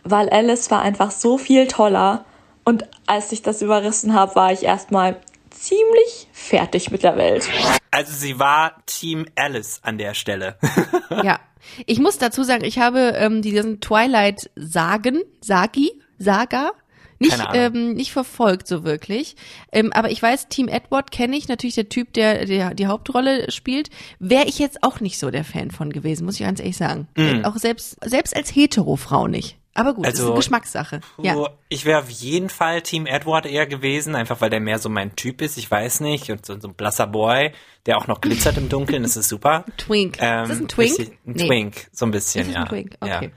weil 0.04 0.30
Alice 0.30 0.70
war 0.70 0.82
einfach 0.82 1.12
so 1.12 1.38
viel 1.38 1.68
toller. 1.68 2.26
Und 2.66 2.88
als 3.08 3.32
ich 3.32 3.42
das 3.42 3.62
überrissen 3.62 4.14
habe, 4.14 4.36
war 4.36 4.52
ich 4.52 4.64
erstmal 4.64 5.18
ziemlich 5.64 6.28
fertig 6.32 6.92
mit 6.92 7.04
der 7.04 7.18
Welt. 7.18 7.50
Also 7.92 8.14
sie 8.14 8.40
war 8.40 8.84
Team 8.86 9.26
Alice 9.36 9.80
an 9.84 9.98
der 9.98 10.14
Stelle. 10.14 10.58
ja. 11.24 11.40
Ich 11.86 12.00
muss 12.00 12.18
dazu 12.18 12.44
sagen, 12.44 12.66
ich 12.66 12.80
habe 12.80 13.14
ähm, 13.16 13.42
diesen 13.42 13.80
Twilight-Sagen, 13.80 15.22
Sagi, 15.40 15.94
Saga, 16.18 16.72
nicht, 17.20 17.40
ähm, 17.54 17.94
nicht 17.94 18.12
verfolgt 18.12 18.68
so 18.68 18.84
wirklich. 18.84 19.38
Ähm, 19.72 19.94
aber 19.94 20.12
ich 20.12 20.22
weiß, 20.22 20.50
Team 20.50 20.68
Edward 20.68 21.12
kenne 21.12 21.38
ich, 21.38 21.48
natürlich 21.48 21.76
der 21.76 21.88
Typ, 21.88 22.12
der, 22.14 22.46
der 22.46 22.74
die 22.74 22.88
Hauptrolle 22.88 23.50
spielt. 23.50 23.90
Wäre 24.20 24.46
ich 24.46 24.60
jetzt 24.60 24.84
auch 24.84 25.00
nicht 25.00 25.18
so 25.18 25.32
der 25.32 25.46
Fan 25.46 25.72
von 25.72 25.94
gewesen, 25.94 26.26
muss 26.26 26.36
ich 26.36 26.46
ganz 26.46 26.60
ehrlich 26.60 26.76
sagen. 26.76 27.08
Mm. 27.16 27.46
Auch 27.46 27.56
selbst, 27.56 27.98
selbst 28.04 28.36
als 28.36 28.54
Hetero-Frau 28.54 29.28
nicht. 29.28 29.58
Aber 29.76 29.94
gut, 29.94 30.06
also, 30.06 30.12
das 30.12 30.14
ist 30.14 30.22
eine 30.22 30.30
also, 30.30 30.40
Geschmackssache. 30.40 31.02
Ja. 31.22 31.50
Ich 31.70 31.86
wäre 31.86 32.00
auf 32.00 32.10
jeden 32.10 32.50
Fall 32.50 32.82
Team 32.82 33.08
Edward 33.08 33.46
eher 33.46 33.66
gewesen, 33.66 34.16
einfach 34.16 34.40
weil 34.40 34.50
der 34.50 34.60
mehr 34.60 34.78
so 34.78 34.90
mein 34.90 35.16
Typ 35.16 35.42
ist, 35.42 35.58
ich 35.58 35.70
weiß 35.70 36.02
nicht. 36.02 36.30
Und 36.30 36.46
so, 36.46 36.60
so 36.60 36.68
ein 36.68 36.76
blasser 36.76 37.08
Boy, 37.08 37.52
der 37.86 37.98
auch 37.98 38.08
noch 38.08 38.22
glitzert 38.22 38.58
im 38.58 38.70
Dunkeln, 38.70 39.04
das 39.04 39.18
ist 39.18 39.30
super. 39.30 39.66
Twink. 39.78 40.18
Ähm, 40.20 40.44
ist 40.44 40.50
das 40.50 40.60
ein 40.60 40.68
Twink? 40.68 40.98
Bisschen, 40.98 41.14
ein 41.26 41.32
nee. 41.34 41.48
Twink, 41.48 41.88
so 41.92 42.06
ein 42.06 42.12
bisschen, 42.12 42.52
ja. 42.52 42.62
Ein 42.62 42.68
Twink, 42.70 42.98
okay. 43.00 43.32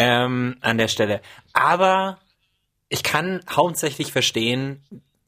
Ja. 0.00 0.24
Ähm, 0.24 0.56
an 0.60 0.78
der 0.78 0.88
Stelle. 0.88 1.20
Aber 1.52 2.18
ich 2.88 3.02
kann 3.02 3.40
hauptsächlich 3.50 4.12
verstehen, 4.12 4.82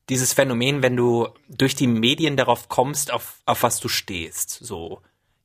dieses 0.08 0.32
Phänomen, 0.32 0.82
wenn 0.82 0.96
du 0.96 1.28
durch 1.48 1.74
die 1.74 1.86
Medien 1.86 2.36
darauf 2.36 2.68
kommst, 2.68 3.12
auf, 3.12 3.40
auf 3.46 3.62
was 3.62 3.80
du 3.80 3.88
stehst, 3.88 4.50
so 4.50 5.00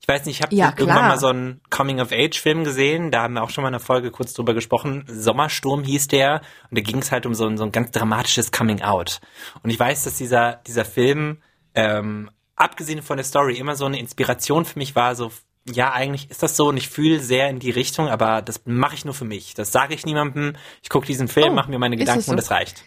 weiß 0.10 0.26
nicht, 0.26 0.38
ich 0.38 0.42
habe 0.42 0.56
ja, 0.56 0.74
irgendwann 0.78 1.08
mal 1.08 1.18
so 1.20 1.28
einen 1.28 1.62
Coming-of-Age-Film 1.70 2.64
gesehen, 2.64 3.12
da 3.12 3.24
haben 3.24 3.36
wir 3.36 3.44
auch 3.44 3.50
schon 3.50 3.62
mal 3.62 3.70
in 3.70 3.76
einer 3.76 3.84
Folge 3.84 4.12
kurz 4.12 4.34
drüber 4.34 4.54
gesprochen. 4.54 5.06
Sommersturm 5.08 5.84
hieß 5.84 6.08
der 6.10 6.42
und 6.70 6.78
da 6.78 6.82
ging 6.82 6.98
es 6.98 7.12
halt 7.12 7.26
um 7.26 7.34
so 7.34 7.46
ein, 7.46 7.58
so 7.58 7.64
ein 7.64 7.72
ganz 7.72 7.92
dramatisches 7.92 8.52
Coming-out. 8.52 9.22
Und 9.64 9.70
ich 9.70 9.80
weiß, 9.80 10.04
dass 10.04 10.18
dieser, 10.18 10.62
dieser 10.68 10.84
Film, 10.84 11.42
ähm, 11.76 12.30
abgesehen 12.56 13.02
von 13.02 13.18
der 13.18 13.24
Story, 13.24 13.58
immer 13.58 13.76
so 13.76 13.86
eine 13.86 14.00
Inspiration 14.00 14.66
für 14.66 14.80
mich 14.80 14.96
war, 14.96 15.16
so 15.16 15.32
ja, 15.72 15.92
eigentlich 15.92 16.30
ist 16.30 16.42
das 16.42 16.56
so 16.56 16.70
und 16.70 16.78
ich 16.78 16.90
fühle 16.90 17.20
sehr 17.20 17.50
in 17.50 17.60
die 17.60 17.70
Richtung, 17.70 18.08
aber 18.08 18.42
das 18.42 18.62
mache 18.66 18.96
ich 18.96 19.06
nur 19.06 19.14
für 19.14 19.26
mich. 19.26 19.54
Das 19.54 19.72
sage 19.72 19.94
ich 19.94 20.06
niemandem. 20.06 20.56
Ich 20.82 20.90
gucke 20.90 21.06
diesen 21.06 21.28
Film, 21.28 21.52
oh, 21.52 21.56
mache 21.56 21.70
mir 21.70 21.80
meine 21.80 21.98
Gedanken 21.98 22.24
so? 22.24 22.32
und 22.32 22.38
das 22.38 22.50
reicht. 22.52 22.84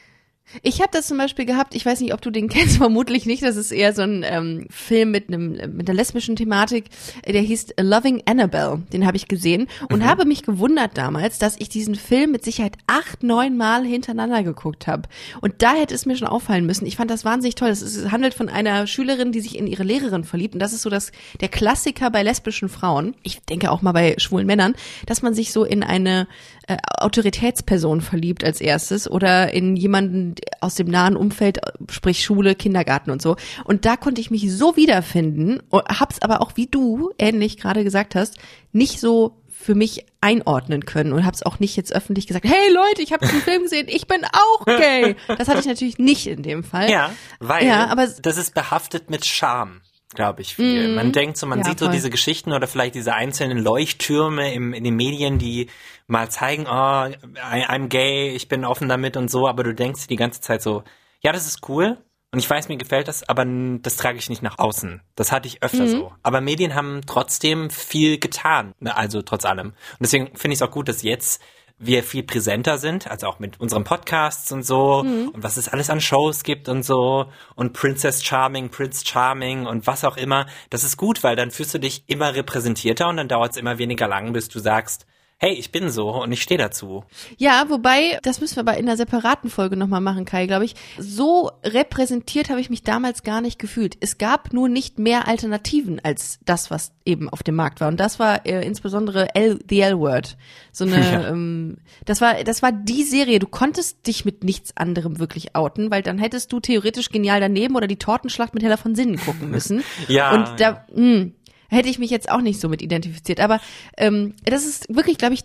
Ich 0.63 0.81
habe 0.81 0.91
das 0.93 1.07
zum 1.07 1.19
Beispiel 1.19 1.47
gehabt, 1.47 1.75
ich 1.75 1.87
weiß 1.87 2.01
nicht, 2.01 2.13
ob 2.13 2.21
du 2.21 2.31
den 2.31 2.49
kennst, 2.51 2.77
vermutlich 2.77 3.27
nicht. 3.27 3.43
Das 3.43 3.57
ist 3.57 3.73
eher 3.73 3.95
so 3.95 4.03
ein 4.03 4.25
ähm, 4.25 4.67
Film 4.71 5.11
mit 5.11 5.29
einem 5.29 5.53
mit 5.77 5.89
einer 5.89 5.97
lesbischen 5.97 6.37
Thematik. 6.37 6.85
Der 7.27 7.41
hieß 7.41 7.75
Loving 7.81 8.23
Annabelle. 8.27 8.83
Den 8.93 9.07
habe 9.07 9.17
ich 9.17 9.29
gesehen 9.29 9.69
und 9.91 10.01
mhm. 10.01 10.05
habe 10.05 10.25
mich 10.25 10.43
gewundert 10.43 10.97
damals, 10.99 11.39
dass 11.39 11.57
ich 11.59 11.69
diesen 11.69 11.95
Film 11.95 12.33
mit 12.33 12.45
Sicherheit 12.45 12.77
acht, 12.87 13.23
neun 13.23 13.57
Mal 13.57 13.85
hintereinander 13.85 14.43
geguckt 14.43 14.87
habe. 14.87 15.09
Und 15.41 15.55
da 15.59 15.75
hätte 15.75 15.95
es 15.95 16.07
mir 16.07 16.17
schon 16.17 16.29
auffallen 16.29 16.67
müssen. 16.67 16.87
Ich 16.87 16.97
fand 16.97 17.11
das 17.11 17.25
wahnsinnig 17.25 17.55
toll. 17.55 17.71
Es 17.71 18.11
handelt 18.11 18.35
von 18.35 18.49
einer 18.49 18.87
Schülerin, 18.87 19.33
die 19.33 19.41
sich 19.41 19.59
in 19.59 19.67
ihre 19.67 19.85
Lehrerin 19.85 20.25
verliebt. 20.25 20.55
Und 20.55 20.61
das 20.61 20.73
ist 20.73 20.83
so 20.83 20.91
das 20.91 21.13
der 21.41 21.49
Klassiker 21.49 22.11
bei 22.11 22.23
lesbischen 22.23 22.69
Frauen. 22.69 23.15
Ich 23.23 23.41
denke 23.43 23.71
auch 23.71 23.83
mal 23.83 23.93
bei 23.93 24.15
schwulen 24.19 24.47
Männern, 24.47 24.75
dass 25.07 25.23
man 25.23 25.35
sich 25.35 25.53
so 25.53 25.65
in 25.65 25.83
eine 25.83 26.27
äh, 26.69 26.77
Autoritätsperson 26.99 28.01
verliebt 28.01 28.45
als 28.45 28.61
erstes 28.61 29.11
oder 29.11 29.53
in 29.53 29.77
jemanden 29.77 30.35
aus 30.61 30.75
dem 30.75 30.89
nahen 30.89 31.17
Umfeld, 31.17 31.59
sprich 31.91 32.25
Schule, 32.25 32.55
Kindergarten 32.55 33.11
und 33.11 33.23
so. 33.23 33.37
Und 33.65 33.85
da 33.85 33.97
konnte 33.97 34.21
ich 34.21 34.31
mich 34.31 34.53
so 34.53 34.77
wiederfinden, 34.77 35.61
hab's 35.73 36.21
aber 36.23 36.41
auch 36.41 36.53
wie 36.57 36.67
du 36.67 37.11
ähnlich 37.19 37.57
gerade 37.59 37.85
gesagt 37.85 38.15
hast, 38.15 38.39
nicht 38.73 39.01
so 39.01 39.37
für 39.49 39.75
mich 39.77 40.07
einordnen 40.21 40.85
können 40.85 41.13
und 41.13 41.25
hab's 41.25 41.45
auch 41.45 41.61
nicht 41.61 41.77
jetzt 41.77 41.95
öffentlich 41.95 42.27
gesagt, 42.27 42.45
hey 42.45 42.73
Leute, 42.73 43.03
ich 43.03 43.13
habe 43.13 43.27
den 43.27 43.41
Film 43.43 43.63
gesehen, 43.63 43.87
ich 43.89 44.07
bin 44.07 44.23
auch 44.25 44.65
gay. 44.65 45.15
Das 45.29 45.49
hatte 45.49 45.61
ich 45.61 45.67
natürlich 45.67 45.99
nicht 45.99 46.27
in 46.27 46.43
dem 46.43 46.65
Fall. 46.65 46.91
Ja, 46.91 47.13
weil 47.39 47.67
ja, 47.67 47.87
aber 47.87 48.07
das 48.07 48.37
ist 48.37 48.55
behaftet 48.55 49.09
mit 49.09 49.25
Scham 49.25 49.81
glaube 50.15 50.43
ich, 50.43 50.57
viel. 50.57 50.89
Mm, 50.89 50.95
man 50.95 51.13
denkt 51.13 51.37
so, 51.37 51.47
man 51.47 51.61
ja, 51.61 51.65
sieht 51.65 51.79
voll. 51.79 51.89
so 51.89 51.93
diese 51.93 52.11
Geschichten 52.11 52.53
oder 52.53 52.67
vielleicht 52.67 52.95
diese 52.95 53.15
einzelnen 53.15 53.59
Leuchttürme 53.59 54.53
im, 54.53 54.73
in 54.73 54.85
den 54.85 54.97
Medien, 54.97 55.39
die 55.39 55.69
mal 56.07 56.31
zeigen, 56.31 56.67
oh, 56.67 56.71
I'm 56.71 57.89
gay, 57.89 58.31
ich 58.31 58.49
bin 58.49 58.65
offen 58.65 58.89
damit 58.89 59.17
und 59.17 59.31
so, 59.31 59.49
aber 59.49 59.65
du 59.65 59.75
denkst 59.75 60.07
die 60.07 60.17
ganze 60.17 60.41
Zeit 60.41 60.63
so, 60.63 60.85
ja, 61.21 61.33
das 61.33 61.47
ist 61.47 61.69
cool 61.69 61.99
und 62.33 62.39
ich 62.39 62.49
weiß, 62.49 62.69
mir 62.69 62.79
gefällt 62.79 63.09
das, 63.09 63.29
aber 63.29 63.45
das 63.45 63.97
trage 63.97 64.19
ich 64.19 64.31
nicht 64.31 64.43
nach 64.43 64.59
außen. 64.59 65.03
Das 65.17 65.33
hatte 65.33 65.49
ich 65.49 65.63
öfter 65.63 65.85
mm. 65.85 65.89
so. 65.89 66.13
Aber 66.23 66.41
Medien 66.41 66.75
haben 66.75 67.03
trotzdem 67.07 67.69
viel 67.69 68.19
getan, 68.19 68.73
also 68.85 69.21
trotz 69.21 69.45
allem. 69.45 69.69
Und 69.69 69.99
deswegen 70.01 70.29
finde 70.35 70.55
ich 70.55 70.59
es 70.59 70.63
auch 70.63 70.71
gut, 70.71 70.89
dass 70.89 71.03
jetzt 71.03 71.43
wir 71.85 72.03
viel 72.05 72.23
präsenter 72.23 72.79
sind, 72.79 73.11
also 73.11 73.27
auch 73.27 73.39
mit 73.39 73.61
unseren 73.61 73.85
Podcasts 73.85 74.53
und 74.53 74.65
so 74.65 75.03
mhm. 75.03 75.29
und 75.31 75.43
was 75.43 75.57
es 75.57 75.69
alles 75.69 75.91
an 75.91 76.01
Shows 76.01 76.45
gibt 76.45 76.69
und 76.69 76.85
so 76.85 77.27
und 77.57 77.73
Princess 77.73 78.25
Charming, 78.25 78.71
Prince 78.71 79.05
Charming 79.05 79.67
und 79.67 79.87
was 79.87 80.05
auch 80.05 80.17
immer. 80.17 80.47
Das 80.71 80.85
ist 80.85 80.97
gut, 80.97 81.25
weil 81.25 81.37
dann 81.37 81.51
fühlst 81.51 81.75
du 81.75 81.79
dich 81.79 82.05
immer 82.07 82.35
repräsentierter 82.35 83.09
und 83.09 83.17
dann 83.17 83.29
dauert 83.29 83.53
es 83.53 83.57
immer 83.57 83.79
weniger 83.79 84.07
lang, 84.07 84.33
bis 84.33 84.49
du 84.49 84.61
sagst, 84.61 85.07
hey, 85.43 85.55
ich 85.55 85.73
bin 85.73 85.91
so 85.91 86.23
und 86.23 86.31
ich 86.31 86.41
stehe 86.41 86.57
dazu. 86.57 87.03
Ja, 87.37 87.65
wobei, 87.69 88.17
das 88.23 88.41
müssen 88.41 88.55
wir 88.55 88.61
aber 88.61 88.77
in 88.79 88.87
einer 88.87 88.97
separaten 88.97 89.51
Folge 89.51 89.77
nochmal 89.77 90.01
machen, 90.01 90.25
Kai, 90.25 90.47
glaube 90.47 90.65
ich. 90.65 90.77
So 90.99 91.51
repräsentiert 91.65 92.49
habe 92.49 92.61
ich 92.61 92.71
mich 92.71 92.85
damals 92.85 93.25
gar 93.25 93.41
nicht 93.41 93.59
gefühlt. 93.59 93.97
Es 93.99 94.19
gab 94.19 94.53
nur 94.53 94.69
nicht 94.69 95.01
mehr 95.01 95.27
Alternativen 95.27 96.01
als 96.05 96.39
das, 96.45 96.71
was 96.71 96.93
eben 97.05 97.29
auf 97.29 97.43
dem 97.43 97.57
Markt 97.57 97.81
war. 97.81 97.89
Und 97.89 97.99
das 97.99 98.21
war 98.21 98.47
äh, 98.47 98.65
insbesondere 98.65 99.35
L, 99.35 99.59
The 99.69 99.81
L-Word. 99.81 100.37
So 100.71 100.85
eine, 100.85 101.01
ja. 101.13 101.29
ähm, 101.31 101.79
das 102.05 102.21
war, 102.21 102.45
das 102.45 102.63
war 102.63 102.71
die 102.71 103.03
Serie. 103.03 103.41
Du 103.41 103.49
konntest 103.49 104.07
dich 104.07 104.25
mit 104.25 104.45
nichts 104.45 104.77
anderem 104.77 105.19
wirklich 105.19 105.57
outen, 105.57 105.91
weil 105.91 106.03
dann 106.03 106.19
hättest 106.19 106.53
du 106.53 106.61
theoretisch 106.61 107.11
genial 107.11 107.41
daneben 107.41 107.75
oder 107.75 107.89
die 107.89 107.99
Tortenschlacht 107.99 108.55
mit 108.55 108.63
Heller 108.63 108.79
von 108.79 108.95
Sinnen 108.95 109.17
gucken 109.17 109.51
müssen. 109.51 109.83
ja. 110.07 110.33
Und 110.33 110.61
da, 110.61 110.85
mh, 110.95 110.95
hm, 110.95 111.35
hätte 111.73 111.89
ich 111.89 111.99
mich 111.99 112.11
jetzt 112.11 112.31
auch 112.31 112.41
nicht 112.41 112.61
so 112.61 112.69
mit 112.69 112.83
identifiziert. 112.83 113.41
Aber 113.41 113.61
ähm, 113.97 114.35
das 114.45 114.65
ist 114.65 114.95
wirklich, 114.95 115.19
glaube 115.19 115.35
ich, 115.35 115.45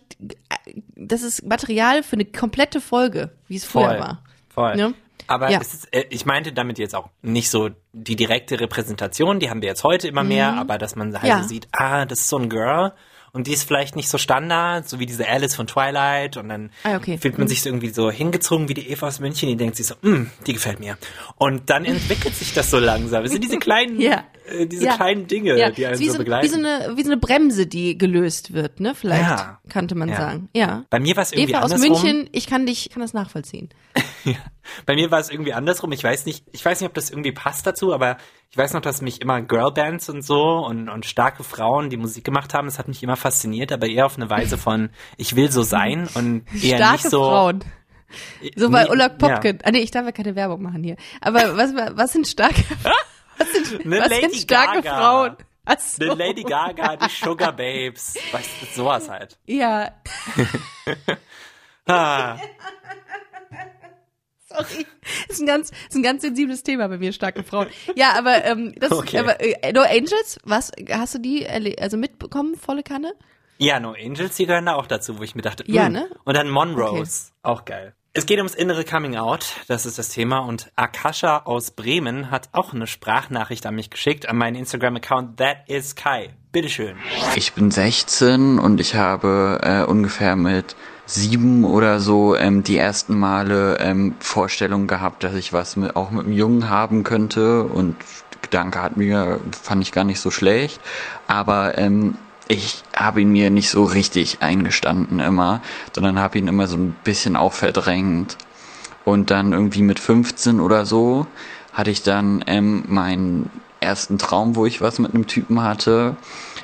das 0.96 1.24
ist 1.24 1.46
Material 1.46 2.03
für 2.03 2.13
eine 2.13 2.25
komplette 2.25 2.81
Folge, 2.81 3.31
wie 3.48 3.55
es 3.55 3.65
vorher 3.65 4.00
war. 4.00 4.24
Voll. 4.50 4.77
Ja? 4.77 4.91
Aber 5.27 5.50
ja. 5.51 5.60
ist, 5.60 5.93
äh, 5.93 6.05
ich 6.10 6.25
meinte 6.25 6.53
damit 6.53 6.79
jetzt 6.79 6.96
auch 6.96 7.10
nicht 7.22 7.50
so 7.50 7.69
die 7.93 8.15
direkte 8.15 8.60
Repräsentation, 8.60 9.39
die 9.39 9.50
haben 9.50 9.62
wir 9.62 9.69
jetzt 9.69 9.84
heute 9.84 10.07
immer 10.07 10.24
mehr, 10.24 10.53
mhm. 10.53 10.60
aber 10.60 10.77
dass 10.77 10.96
man 10.96 11.13
halt 11.13 11.27
ja. 11.27 11.43
sieht, 11.43 11.67
ah, 11.72 12.05
das 12.05 12.22
ist 12.22 12.29
so 12.29 12.38
ein 12.38 12.50
Girl 12.50 12.93
und 13.34 13.48
die 13.48 13.53
ist 13.53 13.63
vielleicht 13.63 13.96
nicht 13.96 14.10
so 14.10 14.17
Standard, 14.17 14.88
so 14.88 15.00
wie 15.00 15.05
diese 15.05 15.27
Alice 15.27 15.55
von 15.55 15.67
Twilight 15.67 16.38
und 16.38 16.50
dann 16.50 16.72
ah, 16.84 16.96
okay. 16.96 17.17
fühlt 17.17 17.38
man 17.38 17.46
mhm. 17.46 17.50
sich 17.50 17.62
so 17.62 17.69
irgendwie 17.69 17.89
so 17.89 18.10
hingezogen 18.10 18.69
wie 18.69 18.74
die 18.74 18.89
Eva 18.89 19.07
aus 19.07 19.19
München, 19.19 19.50
die 19.50 19.55
denkt 19.55 19.75
sich 19.75 19.88
so, 19.88 19.96
mm, 20.01 20.29
die 20.46 20.53
gefällt 20.53 20.79
mir. 20.79 20.98
Und 21.36 21.69
dann 21.69 21.86
entwickelt 21.86 22.36
sich 22.36 22.53
das 22.53 22.72
so 22.72 22.79
langsam. 22.79 23.24
Es 23.24 23.31
sind 23.31 23.43
diese 23.43 23.57
kleinen, 23.57 24.00
ja. 24.01 24.24
äh, 24.50 24.65
diese 24.65 24.86
ja. 24.86 24.96
kleinen 24.96 25.27
Dinge, 25.27 25.57
ja. 25.57 25.72
die 25.72 25.86
einen 25.86 26.00
wie 26.00 26.10
so, 26.10 26.17
begleiten. 26.17 26.46
Wie 26.46 26.50
so, 26.50 26.57
eine, 26.57 26.98
wie 26.98 27.03
so 27.03 27.12
eine 27.12 27.17
Bremse, 27.17 27.67
die 27.67 27.98
gelöst 27.98 28.53
wird, 28.53 28.79
ne? 28.79 28.96
Vielleicht 28.96 29.46
könnte 29.69 29.96
man 29.96 30.10
sagen. 30.13 30.50
Ja. 30.53 30.86
Bei 30.89 31.00
mir 31.00 31.15
war 31.15 31.24
es 31.24 31.31
irgendwie 31.31 31.51
Eva 31.51 31.62
aus 31.62 31.72
andersrum. 31.72 32.01
München, 32.01 32.29
ich 32.31 32.48
kann 32.48 32.65
dich, 32.65 32.89
kann 32.89 33.01
das 33.01 33.13
nachvollziehen. 33.13 33.69
ja. 34.24 34.36
Bei 34.86 34.95
mir 34.95 35.12
war 35.12 35.19
es 35.19 35.29
irgendwie 35.29 35.53
andersrum. 35.53 35.91
Ich 35.91 36.03
weiß 36.03 36.25
nicht, 36.25 36.45
ich 36.51 36.63
weiß 36.63 36.81
nicht, 36.81 36.88
ob 36.88 36.93
das 36.93 37.09
irgendwie 37.09 37.31
passt 37.31 37.65
dazu, 37.65 37.93
aber 37.93 38.17
ich 38.50 38.57
weiß 38.57 38.74
noch, 38.74 38.81
dass 38.81 39.01
mich 39.01 39.21
immer 39.21 39.41
Girlbands 39.41 40.09
und 40.09 40.21
so 40.21 40.65
und, 40.65 40.89
und 40.89 41.05
starke 41.05 41.43
Frauen, 41.43 41.89
die 41.89 41.97
Musik 41.97 42.24
gemacht 42.24 42.53
haben, 42.53 42.67
das 42.67 42.79
hat 42.79 42.88
mich 42.88 43.03
immer 43.03 43.15
fasziniert, 43.15 43.71
aber 43.71 43.88
eher 43.88 44.05
auf 44.05 44.17
eine 44.17 44.29
Weise 44.29 44.57
von, 44.57 44.89
ich 45.17 45.36
will 45.36 45.51
so 45.51 45.63
sein 45.63 46.07
und 46.13 46.43
eher 46.53 46.77
starke 46.77 46.93
nicht 46.93 47.09
so. 47.09 47.24
Frauen. 47.24 47.63
So 48.55 48.69
bei 48.69 48.88
Ulak 48.89 49.17
Popkin. 49.17 49.57
Ja. 49.57 49.65
Ah, 49.65 49.71
nee, 49.71 49.79
ich 49.79 49.91
darf 49.91 50.05
ja 50.05 50.12
keine 50.12 50.36
Werbung 50.36 50.62
machen 50.62 50.83
hier. 50.83 50.95
Aber 51.19 51.57
was, 51.57 51.74
was 51.75 52.13
sind 52.13 52.27
starke, 52.27 52.63
was 53.38 53.51
sind, 53.51 53.86
eine 53.86 54.00
was 54.00 54.09
Lady 54.09 54.29
sind 54.29 54.36
starke 54.43 54.81
Gaga. 54.81 54.97
Frauen? 54.97 55.38
So. 55.79 56.05
Eine 56.05 56.13
Lady 56.13 56.43
Gaga, 56.43 56.95
die 56.95 57.09
Sugar 57.09 57.51
Babes. 57.51 58.15
Weißt 58.31 58.50
du, 58.62 58.65
sowas 58.74 59.09
halt. 59.09 59.38
Ja. 59.45 59.91
ah. 61.88 62.38
Sorry. 64.58 64.86
Das 65.28 65.38
ist 65.38 65.42
ein 65.42 65.48
ganz, 65.48 65.72
ist 65.72 65.96
ein 65.96 66.04
ganz 66.04 66.22
sensibles 66.22 66.64
Thema 66.64 66.88
bei 66.88 66.98
mir, 66.98 67.14
starke 67.14 67.44
Frauen. 67.44 67.68
Ja, 67.96 68.14
aber 68.18 68.44
ähm, 68.46 68.74
das 68.78 68.92
okay. 68.92 69.20
aber 69.20 69.40
äh, 69.40 69.72
No 69.74 69.82
Angels, 69.82 70.40
was 70.44 70.72
hast 70.90 71.16
du 71.16 71.20
die 71.20 71.48
also 71.80 71.98
mitbekommen, 71.98 72.56
volle 72.56 72.84
Kanne? 72.84 73.14
Ja, 73.58 73.80
No 73.80 73.94
Angels, 73.94 74.36
die 74.36 74.46
gehören 74.46 74.66
da 74.66 74.76
auch 74.76 74.88
dazu, 74.88 75.18
wo 75.18 75.24
ich 75.24 75.36
mir 75.36 75.42
dachte, 75.42 75.64
ja, 75.68 75.86
hm. 75.86 75.94
ne? 75.94 76.10
Und 76.24 76.36
dann 76.36 76.50
Monrose, 76.50 77.32
okay. 77.42 77.54
auch 77.54 77.66
geil. 77.66 77.94
Es 78.14 78.26
geht 78.26 78.38
ums 78.40 78.56
innere 78.56 78.84
Coming 78.84 79.16
Out, 79.16 79.46
das 79.68 79.86
ist 79.86 80.00
das 80.00 80.10
Thema. 80.10 80.40
Und 80.40 80.72
Akasha 80.76 81.44
aus 81.46 81.70
Bremen 81.70 82.32
hat 82.32 82.50
auch 82.52 82.74
eine 82.74 82.88
Sprachnachricht 82.88 83.66
an 83.68 83.76
mich 83.76 83.92
geschickt, 83.92 84.28
an 84.28 84.38
meinen 84.38 84.56
Instagram-Account 84.56 85.38
That 85.38 85.58
is 85.68 85.96
Kai. 85.96 86.34
Bitteschön. 86.52 86.98
Ich 87.36 87.54
bin 87.54 87.70
16 87.70 88.58
und 88.58 88.80
ich 88.80 88.96
habe 88.96 89.60
äh, 89.62 89.84
ungefähr 89.84 90.36
mit 90.36 90.76
sieben 91.08 91.64
oder 91.64 92.00
so 92.00 92.36
ähm, 92.36 92.64
die 92.64 92.78
ersten 92.78 93.18
Male 93.18 93.78
ähm, 93.80 94.16
Vorstellungen 94.20 94.88
gehabt, 94.88 95.24
dass 95.24 95.34
ich 95.34 95.54
was 95.54 95.78
mit, 95.78 95.96
auch 95.96 96.12
mit 96.12 96.26
einem 96.26 96.34
Jungen 96.34 96.70
haben 96.70 97.04
könnte. 97.04 97.64
Und 97.64 97.96
Gedanke 98.42 98.82
hat 98.82 98.98
mir, 98.98 99.40
fand 99.64 99.82
ich 99.82 99.92
gar 99.92 100.04
nicht 100.04 100.20
so 100.20 100.30
schlecht, 100.30 100.80
aber 101.26 101.78
ähm, 101.78 102.16
ich 102.50 102.84
habe 102.96 103.22
ihn 103.22 103.32
mir 103.32 103.50
nicht 103.50 103.70
so 103.70 103.84
richtig 103.86 104.38
eingestanden 104.42 105.20
immer, 105.20 105.62
sondern 105.94 106.20
habe 106.20 106.38
ihn 106.38 106.48
immer 106.48 106.68
so 106.68 106.78
ein 106.78 106.96
bisschen 107.04 107.36
auch 107.36 107.54
verdrängt. 107.54 108.38
Und 109.06 109.32
dann 109.32 109.54
irgendwie 109.54 109.84
mit 109.84 110.00
15 110.00 110.60
oder 110.60 110.86
so 110.86 111.26
hatte 111.72 111.92
ich 111.92 112.04
dann 112.04 112.44
ähm, 112.48 112.84
meinen 112.88 113.50
ersten 113.80 114.18
Traum, 114.18 114.58
wo 114.58 114.66
ich 114.66 114.82
was 114.82 115.00
mit 115.00 115.14
einem 115.14 115.28
Typen 115.28 115.62
hatte. 115.62 116.18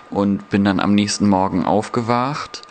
Und 0.10 0.50
bin 0.50 0.66
dann 0.66 0.80
am 0.80 0.94
nächsten 0.94 1.28
Morgen 1.28 1.66
aufgewacht 1.66 2.62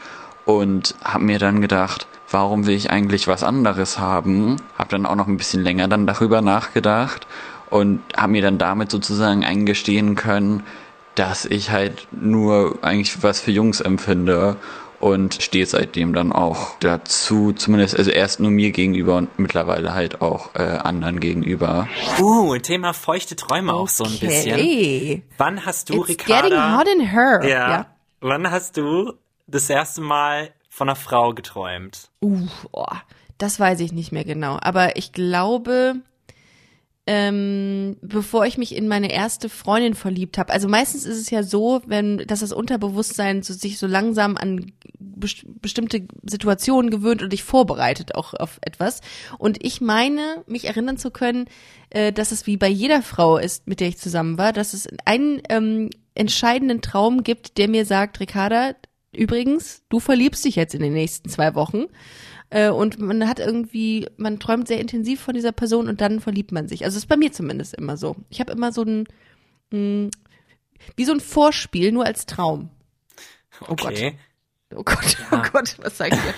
und 0.44 0.94
habe 1.02 1.24
mir 1.24 1.38
dann 1.38 1.60
gedacht, 1.60 2.06
warum 2.30 2.66
will 2.66 2.74
ich 2.74 2.90
eigentlich 2.90 3.28
was 3.28 3.42
anderes 3.42 3.98
haben? 3.98 4.56
Habe 4.76 4.90
dann 4.90 5.06
auch 5.06 5.14
noch 5.14 5.28
ein 5.28 5.36
bisschen 5.36 5.62
länger 5.62 5.88
dann 5.88 6.06
darüber 6.06 6.40
nachgedacht 6.40 7.26
und 7.70 8.00
habe 8.16 8.32
mir 8.32 8.42
dann 8.42 8.58
damit 8.58 8.90
sozusagen 8.90 9.44
eingestehen 9.44 10.14
können, 10.14 10.64
dass 11.14 11.44
ich 11.44 11.70
halt 11.70 12.08
nur 12.10 12.78
eigentlich 12.82 13.22
was 13.22 13.40
für 13.40 13.50
Jungs 13.50 13.80
empfinde 13.80 14.56
und 14.98 15.42
stehe 15.42 15.66
seitdem 15.66 16.14
dann 16.14 16.32
auch 16.32 16.76
dazu, 16.78 17.52
zumindest 17.52 17.98
also 17.98 18.12
erst 18.12 18.38
nur 18.38 18.52
mir 18.52 18.70
gegenüber 18.70 19.16
und 19.16 19.36
mittlerweile 19.36 19.94
halt 19.94 20.22
auch 20.22 20.54
äh, 20.54 20.62
anderen 20.62 21.18
gegenüber. 21.18 21.88
Uh, 22.20 22.56
Thema 22.58 22.92
feuchte 22.92 23.34
Träume 23.34 23.72
okay. 23.72 23.82
auch 23.82 23.88
so 23.88 24.04
ein 24.04 24.18
bisschen. 24.20 25.22
Wann 25.38 25.66
hast 25.66 25.90
du, 25.90 26.02
It's 26.02 26.08
Ricarda? 26.08 26.48
Getting 26.48 26.78
hot 26.78 26.88
in 26.88 27.00
her. 27.00 27.40
Ja. 27.42 27.70
ja. 27.70 27.86
Wann 28.20 28.48
hast 28.48 28.76
du 28.76 29.14
das 29.52 29.70
erste 29.70 30.00
Mal 30.00 30.50
von 30.68 30.88
einer 30.88 30.96
Frau 30.96 31.34
geträumt? 31.34 32.10
Uh, 32.22 32.48
oh, 32.72 32.86
das 33.38 33.60
weiß 33.60 33.80
ich 33.80 33.92
nicht 33.92 34.12
mehr 34.12 34.24
genau. 34.24 34.58
Aber 34.60 34.96
ich 34.96 35.12
glaube, 35.12 36.02
ähm, 37.06 37.96
bevor 38.00 38.46
ich 38.46 38.58
mich 38.58 38.76
in 38.76 38.86
meine 38.86 39.10
erste 39.10 39.48
Freundin 39.48 39.94
verliebt 39.94 40.38
habe. 40.38 40.52
Also 40.52 40.68
meistens 40.68 41.04
ist 41.04 41.18
es 41.18 41.30
ja 41.30 41.42
so, 41.42 41.82
wenn 41.86 42.18
dass 42.18 42.40
das 42.40 42.52
Unterbewusstsein 42.52 43.42
so, 43.42 43.52
sich 43.54 43.78
so 43.78 43.88
langsam 43.88 44.36
an 44.36 44.72
best 44.98 45.44
bestimmte 45.60 46.06
Situationen 46.22 46.90
gewöhnt 46.90 47.22
und 47.22 47.32
dich 47.32 47.42
vorbereitet 47.42 48.14
auch 48.14 48.34
auf 48.34 48.58
etwas. 48.62 49.00
Und 49.38 49.64
ich 49.64 49.80
meine, 49.80 50.44
mich 50.46 50.66
erinnern 50.66 50.96
zu 50.96 51.10
können, 51.10 51.46
äh, 51.90 52.12
dass 52.12 52.30
es 52.30 52.46
wie 52.46 52.56
bei 52.56 52.68
jeder 52.68 53.02
Frau 53.02 53.36
ist, 53.36 53.66
mit 53.66 53.80
der 53.80 53.88
ich 53.88 53.98
zusammen 53.98 54.38
war, 54.38 54.52
dass 54.52 54.72
es 54.72 54.88
einen 55.04 55.42
ähm, 55.48 55.90
entscheidenden 56.14 56.82
Traum 56.82 57.24
gibt, 57.24 57.58
der 57.58 57.68
mir 57.68 57.84
sagt, 57.84 58.20
Ricarda, 58.20 58.74
übrigens, 59.12 59.82
du 59.88 60.00
verliebst 60.00 60.44
dich 60.44 60.56
jetzt 60.56 60.74
in 60.74 60.82
den 60.82 60.92
nächsten 60.92 61.28
zwei 61.28 61.54
Wochen. 61.54 61.86
Äh, 62.50 62.68
und 62.68 62.98
man 62.98 63.28
hat 63.28 63.38
irgendwie, 63.38 64.08
man 64.16 64.38
träumt 64.38 64.68
sehr 64.68 64.80
intensiv 64.80 65.20
von 65.20 65.34
dieser 65.34 65.52
Person 65.52 65.88
und 65.88 66.00
dann 66.00 66.20
verliebt 66.20 66.52
man 66.52 66.68
sich. 66.68 66.84
Also 66.84 66.98
ist 66.98 67.06
bei 67.06 67.16
mir 67.16 67.32
zumindest 67.32 67.74
immer 67.74 67.96
so. 67.96 68.16
Ich 68.28 68.40
habe 68.40 68.52
immer 68.52 68.72
so 68.72 68.82
ein, 68.82 69.04
mh, 69.70 69.78
hm, 69.78 70.10
wie 70.96 71.04
so 71.04 71.12
ein 71.12 71.20
Vorspiel, 71.20 71.92
nur 71.92 72.04
als 72.04 72.26
Traum. 72.26 72.70
Oh 73.60 73.72
okay. 73.72 74.16
Gott. 74.72 74.78
Oh 74.78 74.82
Gott, 74.82 75.16
oh 75.18 75.34
ja. 75.34 75.42
oh 75.44 75.50
Gott, 75.52 75.76
was 75.80 75.98
sag 75.98 76.12
ich 76.12 76.20
dir? 76.20 76.34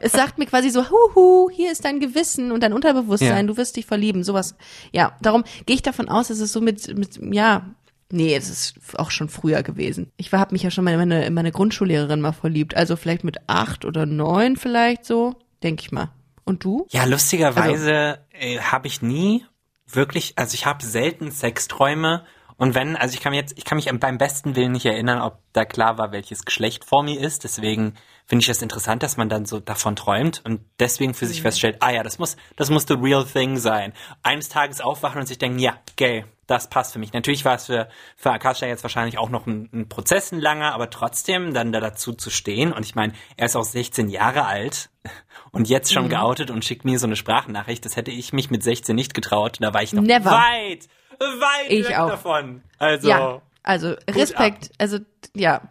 es 0.00 0.12
sagt 0.12 0.38
mir 0.38 0.46
quasi 0.46 0.70
so, 0.70 0.88
huhu, 0.90 1.50
hier 1.50 1.72
ist 1.72 1.84
dein 1.84 2.00
Gewissen 2.00 2.52
und 2.52 2.62
dein 2.62 2.72
Unterbewusstsein, 2.72 3.46
ja. 3.46 3.52
du 3.52 3.56
wirst 3.56 3.76
dich 3.76 3.86
verlieben, 3.86 4.22
sowas. 4.22 4.54
Ja, 4.92 5.16
darum 5.20 5.44
gehe 5.66 5.74
ich 5.74 5.82
davon 5.82 6.08
aus, 6.08 6.28
dass 6.28 6.38
es 6.38 6.52
so 6.52 6.60
mit, 6.60 6.96
mit 6.96 7.18
ja, 7.32 7.74
Nee, 8.10 8.34
es 8.34 8.48
ist 8.48 8.98
auch 8.98 9.10
schon 9.10 9.28
früher 9.28 9.62
gewesen. 9.62 10.10
Ich 10.16 10.32
habe 10.32 10.52
mich 10.52 10.62
ja 10.62 10.70
schon 10.70 10.84
mal 10.84 10.92
in 10.92 10.98
meine, 10.98 11.24
in 11.24 11.34
meine 11.34 11.52
Grundschullehrerin 11.52 12.20
mal 12.20 12.32
verliebt. 12.32 12.76
Also 12.76 12.96
vielleicht 12.96 13.24
mit 13.24 13.38
acht 13.46 13.84
oder 13.84 14.06
neun 14.06 14.56
vielleicht 14.56 15.04
so, 15.04 15.36
denke 15.62 15.82
ich 15.82 15.92
mal. 15.92 16.10
Und 16.44 16.64
du? 16.64 16.86
Ja, 16.90 17.04
lustigerweise 17.04 18.18
also, 18.32 18.56
äh, 18.56 18.58
habe 18.60 18.88
ich 18.88 19.02
nie 19.02 19.44
wirklich, 19.86 20.34
also 20.36 20.54
ich 20.54 20.66
habe 20.66 20.84
selten 20.84 21.30
Sexträume 21.30 22.24
und 22.60 22.74
wenn, 22.74 22.94
also 22.94 23.14
ich 23.14 23.22
kann 23.22 23.30
mich 23.30 23.40
jetzt, 23.40 23.56
ich 23.56 23.64
kann 23.64 23.76
mich 23.76 23.90
beim 23.90 24.18
besten 24.18 24.54
Willen 24.54 24.72
nicht 24.72 24.84
erinnern, 24.84 25.22
ob 25.22 25.38
da 25.54 25.64
klar 25.64 25.96
war, 25.96 26.12
welches 26.12 26.44
Geschlecht 26.44 26.84
vor 26.84 27.02
mir 27.02 27.18
ist. 27.18 27.42
Deswegen 27.44 27.94
finde 28.26 28.42
ich 28.42 28.48
das 28.48 28.60
interessant, 28.60 29.02
dass 29.02 29.16
man 29.16 29.30
dann 29.30 29.46
so 29.46 29.60
davon 29.60 29.96
träumt 29.96 30.42
und 30.44 30.60
deswegen 30.78 31.14
für 31.14 31.24
sich 31.24 31.38
mhm. 31.38 31.44
feststellt, 31.44 31.78
ah 31.80 31.90
ja, 31.90 32.02
das 32.02 32.18
muss, 32.18 32.36
das 32.56 32.68
muss 32.68 32.84
the 32.86 32.98
real 33.00 33.24
thing 33.24 33.56
sein. 33.56 33.94
Eines 34.22 34.50
Tages 34.50 34.82
aufwachen 34.82 35.20
und 35.20 35.26
sich 35.26 35.38
denken, 35.38 35.58
ja, 35.58 35.78
gay, 35.96 36.26
das 36.50 36.68
passt 36.68 36.92
für 36.92 36.98
mich. 36.98 37.12
Natürlich 37.12 37.44
war 37.44 37.54
es 37.54 37.66
für, 37.66 37.88
für 38.16 38.32
Akasha 38.32 38.66
jetzt 38.66 38.82
wahrscheinlich 38.82 39.18
auch 39.18 39.30
noch 39.30 39.46
ein, 39.46 39.68
ein 39.72 39.88
Prozess, 39.88 40.32
ein 40.32 40.40
langer, 40.40 40.74
aber 40.74 40.90
trotzdem 40.90 41.54
dann 41.54 41.70
da 41.70 41.78
dazu 41.78 42.12
zu 42.12 42.28
stehen. 42.28 42.72
Und 42.72 42.84
ich 42.84 42.96
meine, 42.96 43.12
er 43.36 43.46
ist 43.46 43.54
auch 43.54 43.64
16 43.64 44.08
Jahre 44.08 44.46
alt 44.46 44.90
und 45.52 45.68
jetzt 45.68 45.92
schon 45.92 46.06
mhm. 46.06 46.10
geoutet 46.10 46.50
und 46.50 46.64
schickt 46.64 46.84
mir 46.84 46.98
so 46.98 47.06
eine 47.06 47.14
Sprachnachricht. 47.14 47.84
Das 47.84 47.94
hätte 47.94 48.10
ich 48.10 48.32
mich 48.32 48.50
mit 48.50 48.64
16 48.64 48.96
nicht 48.96 49.14
getraut. 49.14 49.58
Da 49.60 49.72
war 49.72 49.82
ich 49.82 49.92
noch 49.92 50.02
Never. 50.02 50.32
weit, 50.32 50.88
weit 51.18 51.70
ich 51.70 51.88
weg 51.88 51.98
auch. 51.98 52.08
davon. 52.08 52.62
Also, 52.78 53.08
ja, 53.08 53.42
also 53.62 53.94
Respekt. 54.10 54.64
Ab. 54.64 54.70
Also 54.78 54.98
ja, 55.34 55.62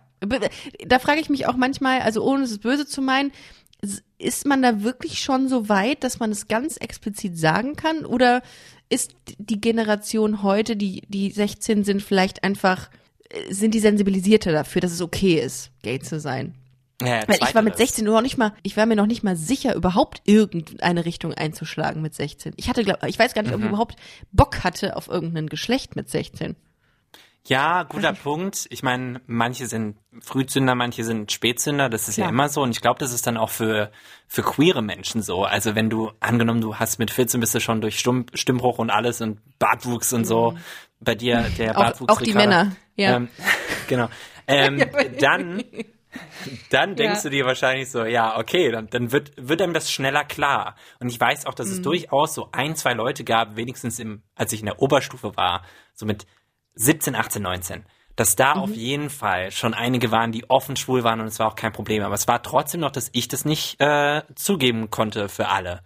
da 0.85 0.99
frage 0.99 1.19
ich 1.19 1.29
mich 1.29 1.45
auch 1.47 1.57
manchmal, 1.57 2.01
also 2.01 2.23
ohne 2.23 2.43
es 2.43 2.57
böse 2.57 2.85
zu 2.85 3.01
meinen, 3.01 3.33
ist 4.17 4.45
man 4.45 4.61
da 4.61 4.83
wirklich 4.83 5.19
schon 5.19 5.49
so 5.49 5.67
weit, 5.69 6.03
dass 6.03 6.19
man 6.19 6.31
es 6.31 6.47
ganz 6.47 6.77
explizit 6.77 7.37
sagen 7.37 7.75
kann? 7.75 8.05
Oder 8.05 8.41
ist 8.89 9.15
die 9.37 9.61
Generation 9.61 10.43
heute, 10.43 10.75
die, 10.75 11.01
die 11.07 11.31
16 11.31 11.83
sind, 11.83 12.01
vielleicht 12.01 12.43
einfach, 12.43 12.89
äh, 13.29 13.53
sind 13.53 13.73
die 13.73 13.79
sensibilisierter 13.79 14.51
dafür, 14.51 14.81
dass 14.81 14.91
es 14.91 15.01
okay 15.01 15.39
ist, 15.39 15.71
gay 15.83 15.99
zu 15.99 16.19
sein? 16.19 16.55
Ja, 17.01 17.25
Weil 17.27 17.39
ich 17.41 17.55
war 17.55 17.61
mit 17.61 17.77
16 17.77 18.03
noch 18.03 18.21
nicht 18.21 18.37
mal, 18.37 18.53
ich 18.61 18.75
war 18.75 18.85
mir 18.85 18.97
noch 18.97 19.05
nicht 19.05 19.23
mal 19.23 19.37
sicher, 19.37 19.73
überhaupt 19.73 20.21
irgendeine 20.25 21.05
Richtung 21.05 21.33
einzuschlagen 21.33 22.01
mit 22.01 22.13
16. 22.13 22.53
Ich 22.57 22.67
hatte, 22.67 22.83
glaub, 22.83 23.01
ich 23.05 23.17
weiß 23.17 23.33
gar 23.33 23.41
nicht, 23.41 23.53
ob 23.53 23.59
ich 23.59 23.65
mhm. 23.65 23.69
überhaupt 23.69 23.95
Bock 24.33 24.65
hatte 24.65 24.97
auf 24.97 25.07
irgendein 25.07 25.47
Geschlecht 25.47 25.95
mit 25.95 26.09
16. 26.09 26.57
Ja, 27.47 27.83
guter 27.83 28.13
Punkt. 28.13 28.67
Ich 28.69 28.83
meine, 28.83 29.21
manche 29.25 29.65
sind 29.65 29.97
Frühzünder, 30.21 30.75
manche 30.75 31.03
sind 31.03 31.31
Spätzünder, 31.31 31.89
das 31.89 32.07
ist 32.07 32.17
ja, 32.17 32.25
ja 32.25 32.29
immer 32.29 32.49
so. 32.49 32.61
Und 32.61 32.71
ich 32.71 32.81
glaube, 32.81 32.99
das 32.99 33.13
ist 33.13 33.25
dann 33.25 33.37
auch 33.37 33.49
für, 33.49 33.91
für 34.27 34.43
queere 34.43 34.81
Menschen 34.81 35.21
so. 35.21 35.45
Also 35.45 35.73
wenn 35.73 35.89
du, 35.89 36.11
angenommen, 36.19 36.61
du 36.61 36.75
hast 36.75 36.99
mit 36.99 37.11
14 37.11 37.39
bist 37.39 37.55
du 37.55 37.59
schon 37.59 37.81
durch 37.81 37.97
Stimm, 37.97 38.25
Stimmbruch 38.33 38.77
und 38.77 38.89
alles 38.89 39.21
und 39.21 39.39
Bartwuchs 39.57 40.13
und 40.13 40.25
so, 40.25 40.51
mhm. 40.51 40.57
bei 40.99 41.15
dir 41.15 41.49
der 41.57 41.73
Bartwuchs. 41.73 42.11
Auch, 42.11 42.17
auch 42.17 42.21
die 42.21 42.33
Männer, 42.33 42.75
ja. 42.95 43.15
Ähm, 43.15 43.29
genau. 43.87 44.09
Ähm, 44.45 44.83
dann, 45.19 45.63
dann 46.69 46.95
denkst 46.95 47.19
ja. 47.19 47.23
du 47.23 47.29
dir 47.29 47.45
wahrscheinlich 47.45 47.89
so, 47.89 48.03
ja, 48.03 48.37
okay, 48.37 48.69
dann, 48.71 48.89
dann 48.89 49.11
wird, 49.11 49.31
wird 49.37 49.61
einem 49.61 49.73
das 49.73 49.91
schneller 49.91 50.23
klar. 50.23 50.75
Und 50.99 51.09
ich 51.09 51.19
weiß 51.19 51.45
auch, 51.45 51.53
dass 51.53 51.67
mhm. 51.67 51.73
es 51.73 51.81
durchaus 51.81 52.35
so 52.35 52.49
ein, 52.51 52.75
zwei 52.75 52.93
Leute 52.93 53.23
gab, 53.23 53.55
wenigstens 53.55 53.97
im, 53.97 54.23
als 54.35 54.53
ich 54.53 54.59
in 54.59 54.65
der 54.65 54.81
Oberstufe 54.81 55.35
war, 55.35 55.63
so 55.93 56.05
mit 56.05 56.27
17, 56.79 57.13
18, 57.13 57.41
19, 57.41 57.85
dass 58.15 58.35
da 58.35 58.55
mhm. 58.55 58.61
auf 58.61 58.71
jeden 58.71 59.09
Fall 59.09 59.51
schon 59.51 59.73
einige 59.73 60.11
waren, 60.11 60.31
die 60.31 60.49
offen 60.49 60.75
schwul 60.75 61.03
waren 61.03 61.19
und 61.19 61.27
es 61.27 61.39
war 61.39 61.47
auch 61.47 61.55
kein 61.55 61.73
Problem. 61.73 62.03
Aber 62.03 62.15
es 62.15 62.27
war 62.27 62.41
trotzdem 62.41 62.81
noch, 62.81 62.91
dass 62.91 63.09
ich 63.11 63.27
das 63.27 63.45
nicht 63.45 63.79
äh, 63.81 64.23
zugeben 64.35 64.89
konnte 64.89 65.29
für 65.29 65.49
alle. 65.49 65.81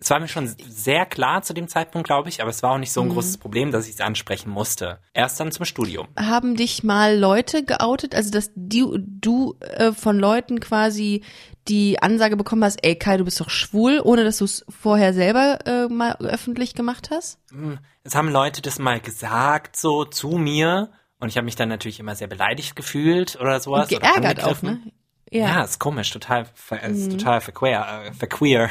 Es 0.00 0.10
war 0.10 0.20
mir 0.20 0.28
schon 0.28 0.46
sehr 0.46 1.06
klar 1.06 1.42
zu 1.42 1.54
dem 1.54 1.66
Zeitpunkt, 1.66 2.06
glaube 2.06 2.28
ich, 2.28 2.40
aber 2.40 2.50
es 2.50 2.62
war 2.62 2.72
auch 2.72 2.78
nicht 2.78 2.92
so 2.92 3.00
ein 3.00 3.08
mhm. 3.08 3.14
großes 3.14 3.38
Problem, 3.38 3.72
dass 3.72 3.88
ich 3.88 3.94
es 3.94 4.00
ansprechen 4.00 4.48
musste. 4.50 5.00
Erst 5.12 5.40
dann 5.40 5.50
zum 5.50 5.64
Studium. 5.64 6.06
Haben 6.16 6.54
dich 6.54 6.84
mal 6.84 7.18
Leute 7.18 7.64
geoutet, 7.64 8.14
also 8.14 8.30
dass 8.30 8.52
du, 8.54 8.96
du 8.98 9.56
äh, 9.60 9.92
von 9.92 10.18
Leuten 10.18 10.60
quasi 10.60 11.24
die 11.66 12.00
Ansage 12.00 12.36
bekommen 12.36 12.64
hast, 12.64 12.78
ey 12.82 12.96
Kai, 12.96 13.16
du 13.16 13.24
bist 13.24 13.40
doch 13.40 13.50
schwul, 13.50 14.00
ohne 14.02 14.24
dass 14.24 14.38
du 14.38 14.44
es 14.44 14.64
vorher 14.68 15.12
selber 15.12 15.58
äh, 15.66 15.88
mal 15.88 16.16
öffentlich 16.20 16.74
gemacht 16.74 17.10
hast? 17.10 17.40
Hm, 17.50 17.78
es 18.04 18.14
haben 18.14 18.28
Leute 18.28 18.62
das 18.62 18.78
mal 18.78 19.00
gesagt, 19.00 19.76
so 19.76 20.04
zu 20.04 20.30
mir. 20.38 20.90
Und 21.20 21.28
ich 21.28 21.36
habe 21.36 21.44
mich 21.44 21.56
dann 21.56 21.68
natürlich 21.68 21.98
immer 21.98 22.14
sehr 22.14 22.28
beleidigt 22.28 22.76
gefühlt 22.76 23.36
oder 23.40 23.58
sowas. 23.58 23.90
Und 23.90 24.00
geärgert 24.00 24.44
auch, 24.44 24.62
ne? 24.62 24.80
Ja. 25.30 25.46
ja, 25.46 25.62
ist 25.62 25.78
komisch, 25.78 26.10
total, 26.10 26.46
ist 26.88 27.12
mhm. 27.12 27.18
total 27.18 27.40
verquer, 27.40 28.06
äh, 28.06 28.12
verqueer. 28.12 28.70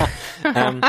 ähm, 0.54 0.80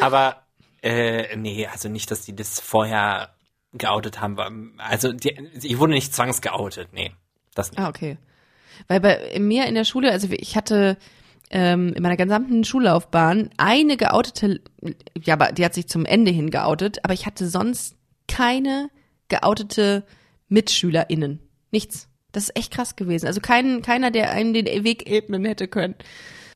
aber 0.00 0.46
äh, 0.82 1.36
nee, 1.36 1.66
also 1.66 1.88
nicht, 1.88 2.10
dass 2.10 2.24
die 2.24 2.34
das 2.34 2.60
vorher 2.60 3.34
geoutet 3.72 4.20
haben. 4.20 4.74
Also 4.78 5.12
die, 5.12 5.36
ich 5.62 5.78
wurde 5.78 5.92
nicht 5.92 6.14
zwangsgeoutet, 6.14 6.92
nee. 6.92 7.12
Das 7.54 7.70
nicht. 7.70 7.80
Ah, 7.80 7.88
okay. 7.88 8.18
Weil 8.88 9.00
bei 9.00 9.38
mir 9.38 9.66
in 9.66 9.74
der 9.74 9.84
Schule, 9.84 10.10
also 10.10 10.28
ich 10.30 10.56
hatte 10.56 10.96
ähm, 11.50 11.92
in 11.94 12.02
meiner 12.02 12.16
gesamten 12.16 12.64
Schullaufbahn 12.64 13.50
eine 13.56 13.96
geoutete, 13.96 14.60
ja, 15.22 15.34
aber 15.34 15.52
die 15.52 15.64
hat 15.64 15.74
sich 15.74 15.88
zum 15.88 16.04
Ende 16.06 16.30
hin 16.30 16.50
geoutet, 16.50 17.04
aber 17.04 17.12
ich 17.12 17.26
hatte 17.26 17.48
sonst 17.48 17.96
keine 18.28 18.88
geoutete 19.28 20.04
MitschülerInnen. 20.48 21.40
Nichts. 21.70 22.08
Das 22.32 22.44
ist 22.44 22.56
echt 22.56 22.72
krass 22.72 22.96
gewesen. 22.96 23.26
Also 23.26 23.40
kein, 23.40 23.82
keiner, 23.82 24.10
der 24.10 24.30
einen 24.30 24.54
den 24.54 24.84
Weg 24.84 25.08
ebnen 25.08 25.44
hätte 25.44 25.68
können. 25.68 25.94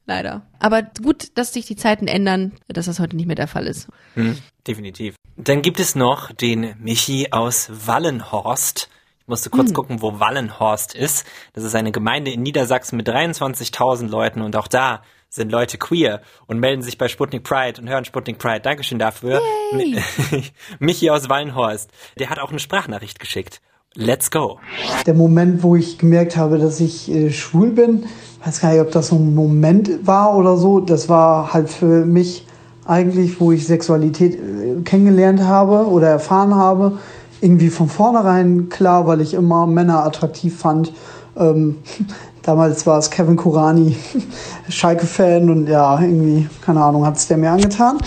Leider. 0.07 0.43
Aber 0.59 0.83
gut, 0.83 1.37
dass 1.37 1.53
sich 1.53 1.67
die 1.67 1.77
Zeiten 1.77 2.07
ändern, 2.07 2.53
dass 2.69 2.87
das 2.87 3.01
heute 3.01 3.17
nicht 3.17 3.27
mehr 3.27 3.37
der 3.37 3.49
Fall 3.49 3.67
ist. 3.67 3.89
Hm, 4.15 4.39
definitiv. 4.67 5.15
Dann 5.37 5.63
gibt 5.63 5.81
es 5.81 5.95
noch 5.95 6.31
den 6.31 6.75
Michi 6.79 7.29
aus 7.31 7.71
Wallenhorst. 7.87 8.91
Ich 9.21 9.29
musste 9.29 9.49
kurz 9.49 9.69
hm. 9.69 9.75
gucken, 9.75 10.03
wo 10.03 10.21
Wallenhorst 10.21 10.95
ist. 10.95 11.27
Das 11.55 11.65
ist 11.65 11.75
eine 11.75 11.93
Gemeinde 11.93 12.31
in 12.31 12.43
Niedersachsen 12.43 12.97
mit 12.97 13.09
23.000 13.09 14.09
Leuten 14.09 14.43
und 14.43 14.55
auch 14.57 14.69
da 14.69 15.03
sind 15.31 15.51
Leute 15.51 15.79
queer 15.79 16.21
und 16.47 16.61
melden 16.61 16.83
sich 16.83 16.99
bei 16.99 17.09
Sputnik 17.09 17.43
Pride 17.43 17.81
und 17.81 17.89
hören 17.89 18.05
Sputnik 18.05 18.39
Pride. 18.39 18.61
Dankeschön 18.61 18.99
dafür. 18.99 19.41
Michi 20.79 21.11
aus 21.11 21.29
Wallenhorst, 21.29 21.91
der 22.19 22.31
hat 22.31 22.39
auch 22.39 22.51
eine 22.51 22.61
Sprachnachricht 22.61 23.19
geschickt. 23.19 23.61
Let's 23.97 24.29
go. 24.29 24.59
Der 25.07 25.15
Moment, 25.15 25.63
wo 25.63 25.77
ich 25.77 25.99
gemerkt 25.99 26.37
habe, 26.37 26.59
dass 26.59 26.81
ich 26.81 27.09
äh, 27.09 27.31
schwul 27.31 27.71
bin, 27.71 28.07
weiß 28.45 28.61
gar 28.61 28.73
nicht, 28.73 28.81
ob 28.81 28.91
das 28.91 29.09
so 29.09 29.17
ein 29.17 29.37
Moment 29.37 30.05
war 30.05 30.37
oder 30.37 30.57
so. 30.57 30.81
Das 30.81 31.09
war 31.09 31.55
halt 31.55 31.71
für 31.71 32.05
mich 32.05 32.45
eigentlich, 32.87 33.41
wo 33.41 33.53
ich 33.53 33.69
Sexualität 33.69 34.35
äh, 34.35 34.83
kennengelernt 34.83 35.43
habe 35.43 35.87
oder 35.87 36.09
erfahren 36.09 36.57
habe, 36.57 36.99
irgendwie 37.41 37.69
von 37.69 37.89
vornherein 37.89 38.69
klar, 38.69 39.07
weil 39.07 39.21
ich 39.21 39.33
immer 39.33 39.65
Männer 39.69 40.05
attraktiv 40.05 40.59
fand. 40.59 40.93
Ähm, 41.37 41.77
damals 42.43 42.87
war 42.89 42.99
es 42.99 43.11
Kevin 43.11 43.37
Kurani, 43.37 43.95
Schalke-Fan 44.71 45.49
und 45.49 45.69
ja, 45.69 46.01
irgendwie, 46.01 46.49
keine 46.67 46.83
Ahnung, 46.83 47.07
hat 47.07 47.17
es 47.17 47.29
der 47.29 47.37
mir 47.37 47.53
angetan. 47.53 47.99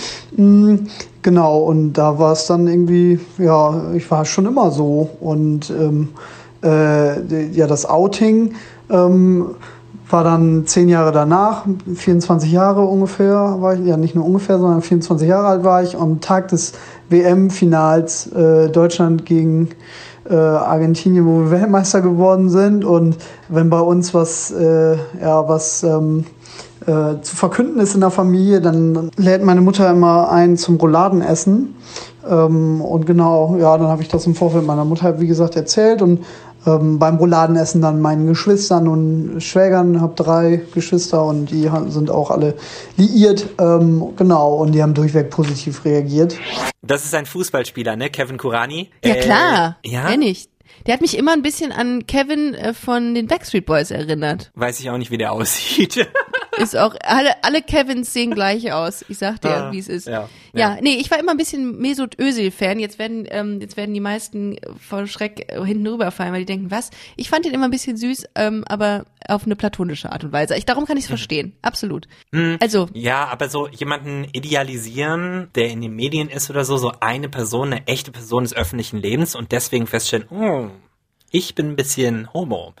Genau, 1.22 1.58
und 1.58 1.94
da 1.94 2.18
war 2.18 2.32
es 2.32 2.46
dann 2.46 2.68
irgendwie, 2.68 3.18
ja, 3.38 3.92
ich 3.94 4.08
war 4.10 4.24
schon 4.24 4.46
immer 4.46 4.70
so. 4.70 5.10
Und 5.20 5.70
ähm, 5.70 6.08
äh, 6.62 7.46
ja, 7.50 7.66
das 7.66 7.86
Outing 7.86 8.54
ähm, 8.88 9.54
war 10.10 10.24
dann 10.24 10.66
zehn 10.66 10.88
Jahre 10.88 11.12
danach, 11.12 11.66
24 11.94 12.50
Jahre 12.50 12.82
ungefähr 12.82 13.56
war 13.60 13.74
ich, 13.74 13.84
ja 13.84 13.96
nicht 13.96 14.14
nur 14.14 14.24
ungefähr, 14.24 14.58
sondern 14.58 14.80
24 14.80 15.28
Jahre 15.28 15.48
alt 15.48 15.64
war 15.64 15.82
ich. 15.82 15.96
Am 15.98 16.20
Tag 16.20 16.48
des 16.48 16.72
WM-Finals 17.10 18.32
äh, 18.32 18.68
Deutschland 18.70 19.26
gegen 19.26 19.68
äh, 20.28 20.34
Argentinien, 20.34 21.26
wo 21.26 21.40
wir 21.40 21.50
Weltmeister 21.50 22.00
geworden 22.00 22.48
sind. 22.48 22.84
Und 22.84 23.16
wenn 23.48 23.70
bei 23.70 23.80
uns 23.80 24.14
was, 24.14 24.50
äh, 24.50 24.96
ja, 25.20 25.48
was 25.48 25.82
ähm, 25.82 26.24
äh, 26.82 27.20
zu 27.22 27.36
verkünden 27.36 27.80
ist 27.80 27.94
in 27.94 28.00
der 28.00 28.10
Familie, 28.10 28.60
dann 28.60 29.10
lädt 29.16 29.42
meine 29.42 29.60
Mutter 29.60 29.90
immer 29.90 30.30
ein 30.30 30.56
zum 30.56 30.76
Rouladenessen. 30.76 31.74
Ähm, 32.28 32.80
und 32.80 33.06
genau, 33.06 33.56
ja, 33.58 33.76
dann 33.76 33.88
habe 33.88 34.02
ich 34.02 34.08
das 34.08 34.26
im 34.26 34.34
Vorfeld 34.34 34.66
meiner 34.66 34.84
Mutter, 34.84 35.20
wie 35.20 35.26
gesagt, 35.26 35.56
erzählt 35.56 36.02
und 36.02 36.24
ähm, 36.66 36.98
beim 36.98 37.16
Rouladenessen 37.16 37.80
dann 37.80 38.00
meinen 38.00 38.26
Geschwistern 38.26 38.88
und 38.88 39.40
Schwägern, 39.40 40.00
habe 40.00 40.14
drei 40.14 40.60
Geschwister 40.74 41.24
und 41.24 41.50
die 41.50 41.70
sind 41.88 42.10
auch 42.10 42.30
alle 42.30 42.54
liiert, 42.96 43.46
ähm, 43.58 44.14
genau, 44.16 44.54
und 44.56 44.72
die 44.72 44.82
haben 44.82 44.94
durchweg 44.94 45.30
positiv 45.30 45.84
reagiert. 45.84 46.36
Das 46.82 47.04
ist 47.04 47.14
ein 47.14 47.26
Fußballspieler, 47.26 47.96
ne, 47.96 48.10
Kevin 48.10 48.38
Kurani? 48.38 48.90
Ja 49.04 49.14
klar, 49.14 49.76
äh, 49.82 49.90
ja? 49.90 50.10
kenn 50.10 50.22
ich. 50.22 50.48
Der 50.86 50.94
hat 50.94 51.00
mich 51.00 51.16
immer 51.16 51.32
ein 51.32 51.42
bisschen 51.42 51.72
an 51.72 52.06
Kevin 52.06 52.54
äh, 52.54 52.72
von 52.72 53.14
den 53.14 53.26
Backstreet 53.26 53.66
Boys 53.66 53.90
erinnert. 53.90 54.50
Weiß 54.54 54.80
ich 54.80 54.90
auch 54.90 54.98
nicht, 54.98 55.10
wie 55.10 55.18
der 55.18 55.32
aussieht. 55.32 56.06
Ist 56.58 56.76
auch, 56.76 56.94
alle, 57.02 57.42
alle 57.42 57.62
Kevins 57.62 58.12
sehen 58.12 58.32
gleich 58.32 58.72
aus. 58.72 59.04
Ich 59.08 59.18
sag 59.18 59.40
dir, 59.40 59.56
ah, 59.56 59.72
wie 59.72 59.78
es 59.78 59.88
ist. 59.88 60.06
Ja, 60.06 60.28
ja. 60.52 60.74
ja, 60.74 60.78
nee, 60.80 60.96
ich 60.96 61.10
war 61.10 61.18
immer 61.18 61.32
ein 61.32 61.36
bisschen 61.36 61.78
Mesut 61.78 62.18
Özil-Fan. 62.18 62.78
Jetzt 62.78 62.98
werden, 62.98 63.26
ähm, 63.30 63.60
jetzt 63.60 63.76
werden 63.76 63.94
die 63.94 64.00
meisten 64.00 64.56
vor 64.80 65.06
Schreck 65.06 65.52
hinten 65.52 65.86
rüberfallen, 65.86 66.32
weil 66.32 66.40
die 66.40 66.46
denken, 66.46 66.70
was? 66.70 66.90
Ich 67.16 67.30
fand 67.30 67.46
ihn 67.46 67.52
immer 67.52 67.66
ein 67.66 67.70
bisschen 67.70 67.96
süß, 67.96 68.26
ähm, 68.34 68.64
aber 68.68 69.06
auf 69.26 69.44
eine 69.44 69.56
platonische 69.56 70.12
Art 70.12 70.24
und 70.24 70.32
Weise. 70.32 70.56
Ich, 70.56 70.64
darum 70.64 70.86
kann 70.86 70.96
ich 70.96 71.04
es 71.04 71.08
mhm. 71.08 71.16
verstehen. 71.16 71.52
Absolut. 71.62 72.08
Mhm. 72.32 72.58
Also. 72.60 72.88
Ja, 72.92 73.26
aber 73.26 73.48
so 73.48 73.68
jemanden 73.68 74.24
idealisieren, 74.32 75.48
der 75.54 75.70
in 75.70 75.80
den 75.80 75.94
Medien 75.94 76.28
ist 76.28 76.50
oder 76.50 76.64
so, 76.64 76.76
so 76.76 76.92
eine 77.00 77.28
Person, 77.28 77.72
eine 77.72 77.86
echte 77.86 78.10
Person 78.10 78.44
des 78.44 78.54
öffentlichen 78.54 78.98
Lebens 78.98 79.34
und 79.34 79.52
deswegen 79.52 79.86
feststellen, 79.86 80.26
oh, 80.30 80.68
ich 81.30 81.54
bin 81.54 81.70
ein 81.70 81.76
bisschen 81.76 82.32
homo. 82.32 82.74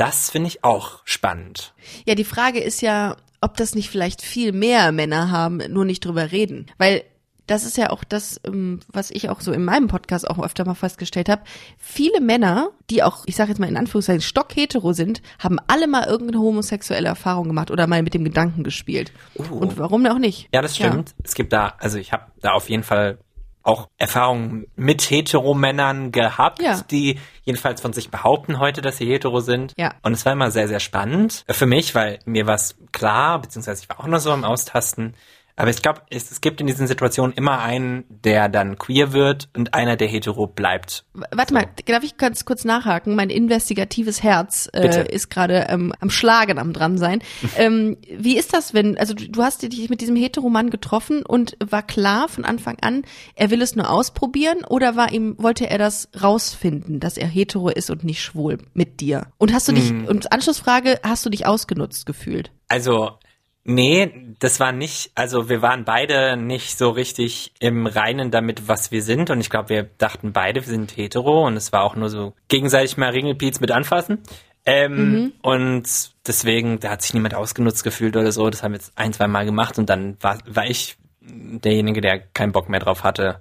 Das 0.00 0.30
finde 0.30 0.48
ich 0.48 0.64
auch 0.64 1.02
spannend. 1.04 1.74
Ja, 2.06 2.14
die 2.14 2.24
Frage 2.24 2.58
ist 2.58 2.80
ja, 2.80 3.18
ob 3.42 3.58
das 3.58 3.74
nicht 3.74 3.90
vielleicht 3.90 4.22
viel 4.22 4.52
mehr 4.52 4.92
Männer 4.92 5.30
haben, 5.30 5.58
nur 5.68 5.84
nicht 5.84 6.06
drüber 6.06 6.32
reden. 6.32 6.64
Weil 6.78 7.04
das 7.46 7.64
ist 7.64 7.76
ja 7.76 7.90
auch 7.90 8.02
das, 8.02 8.40
ähm, 8.46 8.80
was 8.90 9.10
ich 9.10 9.28
auch 9.28 9.42
so 9.42 9.52
in 9.52 9.62
meinem 9.62 9.88
Podcast 9.88 10.26
auch 10.26 10.42
öfter 10.42 10.64
mal 10.64 10.74
festgestellt 10.74 11.28
habe. 11.28 11.42
Viele 11.76 12.22
Männer, 12.22 12.70
die 12.88 13.02
auch, 13.02 13.24
ich 13.26 13.36
sage 13.36 13.50
jetzt 13.50 13.58
mal 13.58 13.68
in 13.68 13.76
Anführungszeichen, 13.76 14.22
stockhetero 14.22 14.94
sind, 14.94 15.20
haben 15.38 15.58
alle 15.66 15.86
mal 15.86 16.06
irgendeine 16.06 16.40
homosexuelle 16.40 17.08
Erfahrung 17.08 17.48
gemacht 17.48 17.70
oder 17.70 17.86
mal 17.86 18.02
mit 18.02 18.14
dem 18.14 18.24
Gedanken 18.24 18.64
gespielt. 18.64 19.12
Uh. 19.36 19.54
Und 19.54 19.78
warum 19.78 20.06
auch 20.06 20.18
nicht? 20.18 20.48
Ja, 20.54 20.62
das 20.62 20.76
stimmt. 20.76 21.10
Ja. 21.10 21.14
Es 21.24 21.34
gibt 21.34 21.52
da, 21.52 21.74
also 21.78 21.98
ich 21.98 22.12
habe 22.12 22.24
da 22.40 22.52
auf 22.52 22.70
jeden 22.70 22.84
Fall 22.84 23.18
auch 23.62 23.88
Erfahrungen 23.98 24.66
mit 24.76 25.02
Heteromännern 25.10 26.12
gehabt, 26.12 26.62
ja. 26.62 26.80
die 26.90 27.18
jedenfalls 27.44 27.80
von 27.80 27.92
sich 27.92 28.10
behaupten 28.10 28.58
heute, 28.58 28.80
dass 28.80 28.96
sie 28.96 29.06
hetero 29.06 29.40
sind. 29.40 29.74
Ja. 29.76 29.94
Und 30.02 30.12
es 30.12 30.24
war 30.24 30.32
immer 30.32 30.50
sehr, 30.50 30.68
sehr 30.68 30.80
spannend 30.80 31.44
für 31.48 31.66
mich, 31.66 31.94
weil 31.94 32.18
mir 32.24 32.46
war 32.46 32.54
es 32.54 32.76
klar, 32.92 33.40
beziehungsweise 33.40 33.82
ich 33.82 33.88
war 33.88 34.00
auch 34.00 34.06
noch 34.06 34.20
so 34.20 34.32
am 34.32 34.44
Austasten, 34.44 35.14
Aber 35.56 35.70
ich 35.70 35.82
glaube, 35.82 36.02
es, 36.10 36.30
es, 36.30 36.40
gibt 36.40 36.60
in 36.60 36.66
diesen 36.66 36.86
Situationen 36.86 37.34
immer 37.34 37.60
einen, 37.60 38.04
der 38.08 38.48
dann 38.48 38.78
queer 38.78 39.12
wird 39.12 39.48
und 39.54 39.74
einer, 39.74 39.96
der 39.96 40.08
hetero 40.08 40.46
bleibt. 40.46 41.04
Warte 41.12 41.52
mal, 41.52 41.66
darf 41.86 42.02
ich 42.02 42.16
ganz 42.16 42.44
kurz 42.44 42.64
nachhaken? 42.64 43.14
Mein 43.14 43.30
investigatives 43.30 44.22
Herz 44.22 44.68
äh, 44.72 45.12
ist 45.12 45.28
gerade 45.28 45.66
ähm, 45.68 45.92
am 46.00 46.10
Schlagen, 46.10 46.58
am 46.58 46.72
dran 46.72 46.98
sein. 46.98 47.20
ähm, 47.56 47.98
wie 48.10 48.38
ist 48.38 48.54
das, 48.54 48.74
wenn, 48.74 48.96
also 48.96 49.14
du, 49.14 49.28
du 49.28 49.42
hast 49.42 49.62
dich 49.62 49.90
mit 49.90 50.00
diesem 50.00 50.16
Heteromann 50.16 50.70
getroffen 50.70 51.22
und 51.24 51.56
war 51.62 51.82
klar 51.82 52.28
von 52.28 52.44
Anfang 52.44 52.78
an, 52.80 53.02
er 53.34 53.50
will 53.50 53.62
es 53.62 53.76
nur 53.76 53.90
ausprobieren 53.90 54.64
oder 54.66 54.96
war 54.96 55.12
ihm, 55.12 55.36
wollte 55.38 55.68
er 55.68 55.78
das 55.78 56.08
rausfinden, 56.22 57.00
dass 57.00 57.16
er 57.16 57.28
hetero 57.28 57.68
ist 57.68 57.90
und 57.90 58.04
nicht 58.04 58.22
schwul 58.22 58.58
mit 58.72 59.00
dir? 59.00 59.26
Und 59.38 59.52
hast 59.52 59.68
du 59.68 59.72
dich, 59.72 59.90
hm. 59.90 60.06
und 60.06 60.32
Anschlussfrage, 60.32 61.00
hast 61.02 61.26
du 61.26 61.30
dich 61.30 61.46
ausgenutzt 61.46 62.06
gefühlt? 62.06 62.50
Also 62.68 63.18
Nee, 63.62 64.34
das 64.38 64.58
war 64.58 64.72
nicht, 64.72 65.12
also 65.14 65.50
wir 65.50 65.60
waren 65.60 65.84
beide 65.84 66.36
nicht 66.36 66.78
so 66.78 66.90
richtig 66.90 67.52
im 67.60 67.86
Reinen 67.86 68.30
damit, 68.30 68.68
was 68.68 68.90
wir 68.90 69.02
sind. 69.02 69.30
Und 69.30 69.40
ich 69.40 69.50
glaube, 69.50 69.68
wir 69.68 69.82
dachten 69.98 70.32
beide, 70.32 70.62
wir 70.62 70.72
sind 70.72 70.96
hetero 70.96 71.46
und 71.46 71.56
es 71.56 71.72
war 71.72 71.82
auch 71.82 71.94
nur 71.94 72.08
so 72.08 72.32
gegenseitig 72.48 72.96
mal 72.96 73.10
Ringelpiez 73.10 73.60
mit 73.60 73.70
anfassen. 73.70 74.22
Ähm, 74.64 75.12
mhm. 75.12 75.32
Und 75.42 75.88
deswegen, 76.26 76.80
da 76.80 76.90
hat 76.90 77.02
sich 77.02 77.14
niemand 77.14 77.34
ausgenutzt 77.34 77.84
gefühlt 77.84 78.16
oder 78.16 78.32
so. 78.32 78.48
Das 78.48 78.62
haben 78.62 78.72
wir 78.72 78.78
jetzt 78.78 78.92
ein, 78.96 79.12
zwei 79.12 79.26
Mal 79.26 79.44
gemacht 79.44 79.78
und 79.78 79.90
dann 79.90 80.16
war, 80.20 80.38
war 80.46 80.66
ich 80.66 80.96
derjenige, 81.20 82.00
der 82.00 82.18
keinen 82.18 82.52
Bock 82.52 82.68
mehr 82.68 82.80
drauf 82.80 83.04
hatte. 83.04 83.40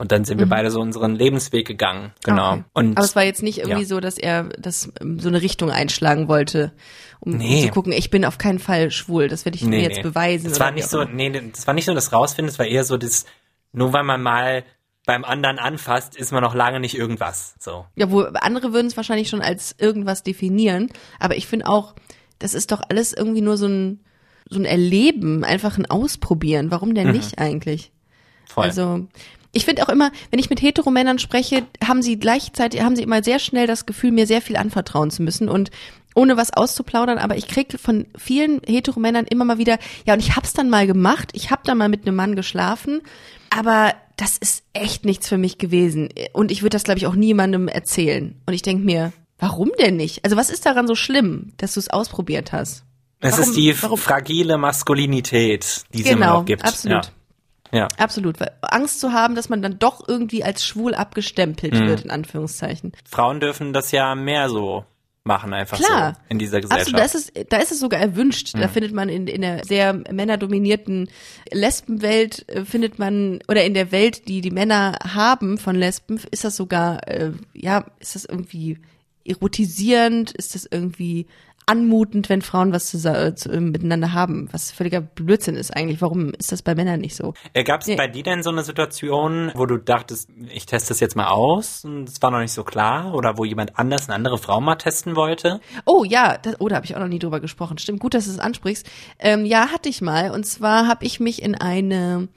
Und 0.00 0.12
dann 0.12 0.24
sind 0.24 0.38
wir 0.38 0.46
mhm. 0.46 0.50
beide 0.50 0.70
so 0.70 0.80
unseren 0.80 1.16
Lebensweg 1.16 1.66
gegangen. 1.66 2.12
Genau. 2.24 2.52
Okay. 2.52 2.64
Und, 2.72 2.96
Aber 2.96 3.04
es 3.04 3.16
war 3.16 3.24
jetzt 3.24 3.42
nicht 3.42 3.58
irgendwie 3.58 3.82
ja. 3.82 3.86
so, 3.86 3.98
dass 3.98 4.16
er 4.16 4.44
das 4.56 4.92
ähm, 5.00 5.18
so 5.18 5.28
eine 5.28 5.42
Richtung 5.42 5.72
einschlagen 5.72 6.28
wollte, 6.28 6.72
um, 7.18 7.32
nee. 7.32 7.66
zu 7.66 7.70
gucken, 7.70 7.92
ich 7.92 8.08
bin 8.08 8.24
auf 8.24 8.38
keinen 8.38 8.60
Fall 8.60 8.92
schwul. 8.92 9.26
Das 9.26 9.44
werde 9.44 9.56
ich 9.56 9.62
nee, 9.62 9.76
mir 9.76 9.82
jetzt 9.82 9.96
nee. 9.96 10.02
beweisen. 10.04 10.48
Das 10.48 10.60
war 10.60 10.70
nicht 10.70 10.88
so, 10.88 11.02
nee, 11.02 11.30
das 11.52 11.66
war 11.66 11.74
nicht 11.74 11.84
so 11.84 11.94
das 11.94 12.12
Rausfinden, 12.12 12.48
es 12.48 12.60
war 12.60 12.66
eher 12.66 12.84
so 12.84 12.96
das, 12.96 13.26
nur 13.72 13.92
weil 13.92 14.04
man 14.04 14.22
mal 14.22 14.64
beim 15.04 15.24
anderen 15.24 15.58
anfasst, 15.58 16.16
ist 16.16 16.30
man 16.32 16.42
noch 16.42 16.54
lange 16.54 16.78
nicht 16.78 16.96
irgendwas. 16.96 17.54
So. 17.58 17.86
Ja, 17.96 18.10
wo 18.10 18.20
andere 18.20 18.72
würden 18.72 18.86
es 18.86 18.96
wahrscheinlich 18.96 19.28
schon 19.28 19.40
als 19.40 19.74
irgendwas 19.78 20.22
definieren. 20.22 20.90
Aber 21.18 21.34
ich 21.36 21.48
finde 21.48 21.66
auch, 21.66 21.94
das 22.38 22.54
ist 22.54 22.70
doch 22.70 22.82
alles 22.88 23.14
irgendwie 23.14 23.40
nur 23.40 23.56
so 23.56 23.66
ein, 23.66 24.04
so 24.48 24.60
ein 24.60 24.64
Erleben, 24.64 25.44
einfach 25.44 25.76
ein 25.76 25.86
Ausprobieren. 25.86 26.70
Warum 26.70 26.94
denn 26.94 27.08
mhm. 27.08 27.14
nicht 27.14 27.38
eigentlich? 27.38 27.90
Voll. 28.46 28.64
Also, 28.64 29.08
ich 29.52 29.64
finde 29.64 29.82
auch 29.82 29.88
immer, 29.88 30.10
wenn 30.30 30.38
ich 30.38 30.50
mit 30.50 30.62
Heteromännern 30.62 31.18
spreche, 31.18 31.66
haben 31.86 32.02
sie 32.02 32.18
gleichzeitig, 32.18 32.82
haben 32.82 32.96
sie 32.96 33.02
immer 33.02 33.22
sehr 33.22 33.38
schnell 33.38 33.66
das 33.66 33.86
Gefühl, 33.86 34.12
mir 34.12 34.26
sehr 34.26 34.42
viel 34.42 34.56
anvertrauen 34.56 35.10
zu 35.10 35.22
müssen 35.22 35.48
und 35.48 35.70
ohne 36.14 36.36
was 36.36 36.52
auszuplaudern, 36.52 37.18
aber 37.18 37.36
ich 37.36 37.46
kriege 37.46 37.78
von 37.78 38.06
vielen 38.16 38.60
Heteromännern 38.66 39.26
immer 39.26 39.44
mal 39.44 39.58
wieder, 39.58 39.78
ja, 40.04 40.14
und 40.14 40.20
ich 40.20 40.34
hab's 40.36 40.52
dann 40.52 40.68
mal 40.68 40.86
gemacht, 40.86 41.30
ich 41.32 41.50
hab 41.50 41.64
dann 41.64 41.78
mal 41.78 41.88
mit 41.88 42.06
einem 42.06 42.16
Mann 42.16 42.34
geschlafen, 42.34 43.02
aber 43.50 43.94
das 44.16 44.36
ist 44.36 44.64
echt 44.72 45.04
nichts 45.04 45.28
für 45.28 45.38
mich 45.38 45.58
gewesen. 45.58 46.08
Und 46.32 46.50
ich 46.50 46.62
würde 46.62 46.74
das, 46.74 46.82
glaube 46.82 46.98
ich, 46.98 47.06
auch 47.06 47.14
niemandem 47.14 47.68
erzählen. 47.68 48.34
Und 48.46 48.52
ich 48.52 48.62
denke 48.62 48.84
mir, 48.84 49.12
warum 49.38 49.70
denn 49.78 49.96
nicht? 49.96 50.24
Also 50.24 50.36
was 50.36 50.50
ist 50.50 50.66
daran 50.66 50.88
so 50.88 50.96
schlimm, 50.96 51.52
dass 51.56 51.74
du 51.74 51.80
es 51.80 51.88
ausprobiert 51.88 52.52
hast? 52.52 52.84
Es 53.20 53.32
warum, 53.32 53.44
ist 53.44 53.56
die 53.56 53.82
warum? 53.82 53.98
fragile 53.98 54.58
Maskulinität, 54.58 55.84
die 55.94 56.00
es 56.00 56.08
genau, 56.08 56.16
immer 56.16 56.38
noch 56.38 56.44
gibt. 56.44 56.64
Absolut. 56.64 57.06
Ja. 57.06 57.12
Ja. 57.72 57.88
Absolut. 57.98 58.40
Weil 58.40 58.52
Angst 58.62 59.00
zu 59.00 59.12
haben, 59.12 59.34
dass 59.34 59.48
man 59.48 59.62
dann 59.62 59.78
doch 59.78 60.06
irgendwie 60.06 60.44
als 60.44 60.64
schwul 60.64 60.94
abgestempelt 60.94 61.74
mhm. 61.74 61.86
wird, 61.88 62.00
in 62.02 62.10
Anführungszeichen. 62.10 62.92
Frauen 63.08 63.40
dürfen 63.40 63.72
das 63.72 63.90
ja 63.92 64.14
mehr 64.14 64.48
so 64.48 64.84
machen 65.28 65.52
einfach 65.52 65.78
Klar. 65.78 66.14
so 66.14 66.20
in 66.30 66.40
dieser 66.40 66.60
Gesellschaft. 66.60 66.94
Also 66.94 66.96
da 66.96 67.04
ist 67.04 67.14
es, 67.36 67.48
da 67.48 67.58
ist 67.58 67.70
es 67.70 67.78
sogar 67.78 68.00
erwünscht. 68.00 68.56
Mhm. 68.56 68.60
Da 68.60 68.68
findet 68.68 68.92
man 68.92 69.08
in, 69.08 69.28
in 69.28 69.42
der 69.42 69.64
sehr 69.64 69.92
männerdominierten 69.92 71.08
Lesbenwelt 71.52 72.48
äh, 72.48 72.64
findet 72.64 72.98
man 72.98 73.40
oder 73.46 73.64
in 73.64 73.74
der 73.74 73.92
Welt, 73.92 74.26
die 74.26 74.40
die 74.40 74.50
Männer 74.50 74.98
haben 75.14 75.58
von 75.58 75.76
Lesben, 75.76 76.18
ist 76.32 76.44
das 76.44 76.56
sogar 76.56 77.06
äh, 77.06 77.32
ja, 77.52 77.84
ist 78.00 78.16
das 78.16 78.24
irgendwie 78.24 78.78
erotisierend, 79.24 80.32
ist 80.32 80.54
das 80.54 80.66
irgendwie 80.70 81.26
anmutend, 81.68 82.28
wenn 82.28 82.42
Frauen 82.42 82.72
was 82.72 82.86
zu, 82.86 82.98
zu, 83.34 83.60
miteinander 83.60 84.12
haben, 84.12 84.48
was 84.52 84.72
völliger 84.72 85.00
Blödsinn 85.00 85.54
ist 85.54 85.76
eigentlich. 85.76 86.00
Warum 86.00 86.32
ist 86.34 86.50
das 86.50 86.62
bei 86.62 86.74
Männern 86.74 87.00
nicht 87.00 87.14
so? 87.14 87.34
Äh, 87.52 87.64
Gab 87.64 87.82
es 87.82 87.88
ja. 87.88 87.96
bei 87.96 88.08
dir 88.08 88.22
denn 88.22 88.42
so 88.42 88.50
eine 88.50 88.62
Situation, 88.62 89.52
wo 89.54 89.66
du 89.66 89.76
dachtest, 89.76 90.30
ich 90.50 90.66
teste 90.66 90.88
das 90.88 91.00
jetzt 91.00 91.14
mal 91.14 91.28
aus 91.28 91.84
und 91.84 92.08
es 92.08 92.22
war 92.22 92.30
noch 92.30 92.40
nicht 92.40 92.52
so 92.52 92.64
klar 92.64 93.14
oder 93.14 93.36
wo 93.36 93.44
jemand 93.44 93.78
anders 93.78 94.08
eine 94.08 94.14
andere 94.14 94.38
Frau 94.38 94.60
mal 94.60 94.76
testen 94.76 95.14
wollte? 95.14 95.60
Oh 95.84 96.04
ja, 96.04 96.38
das, 96.38 96.56
oh, 96.58 96.68
da 96.68 96.76
habe 96.76 96.86
ich 96.86 96.96
auch 96.96 97.00
noch 97.00 97.08
nie 97.08 97.18
drüber 97.18 97.40
gesprochen. 97.40 97.76
Stimmt, 97.78 98.00
gut, 98.00 98.14
dass 98.14 98.24
du 98.24 98.30
es 98.30 98.38
ansprichst. 98.38 98.88
Ähm, 99.18 99.44
ja, 99.44 99.68
hatte 99.68 99.90
ich 99.90 100.00
mal 100.00 100.30
und 100.30 100.44
zwar 100.46 100.88
habe 100.88 101.04
ich 101.04 101.20
mich 101.20 101.42
in 101.42 101.54
eine 101.54 102.28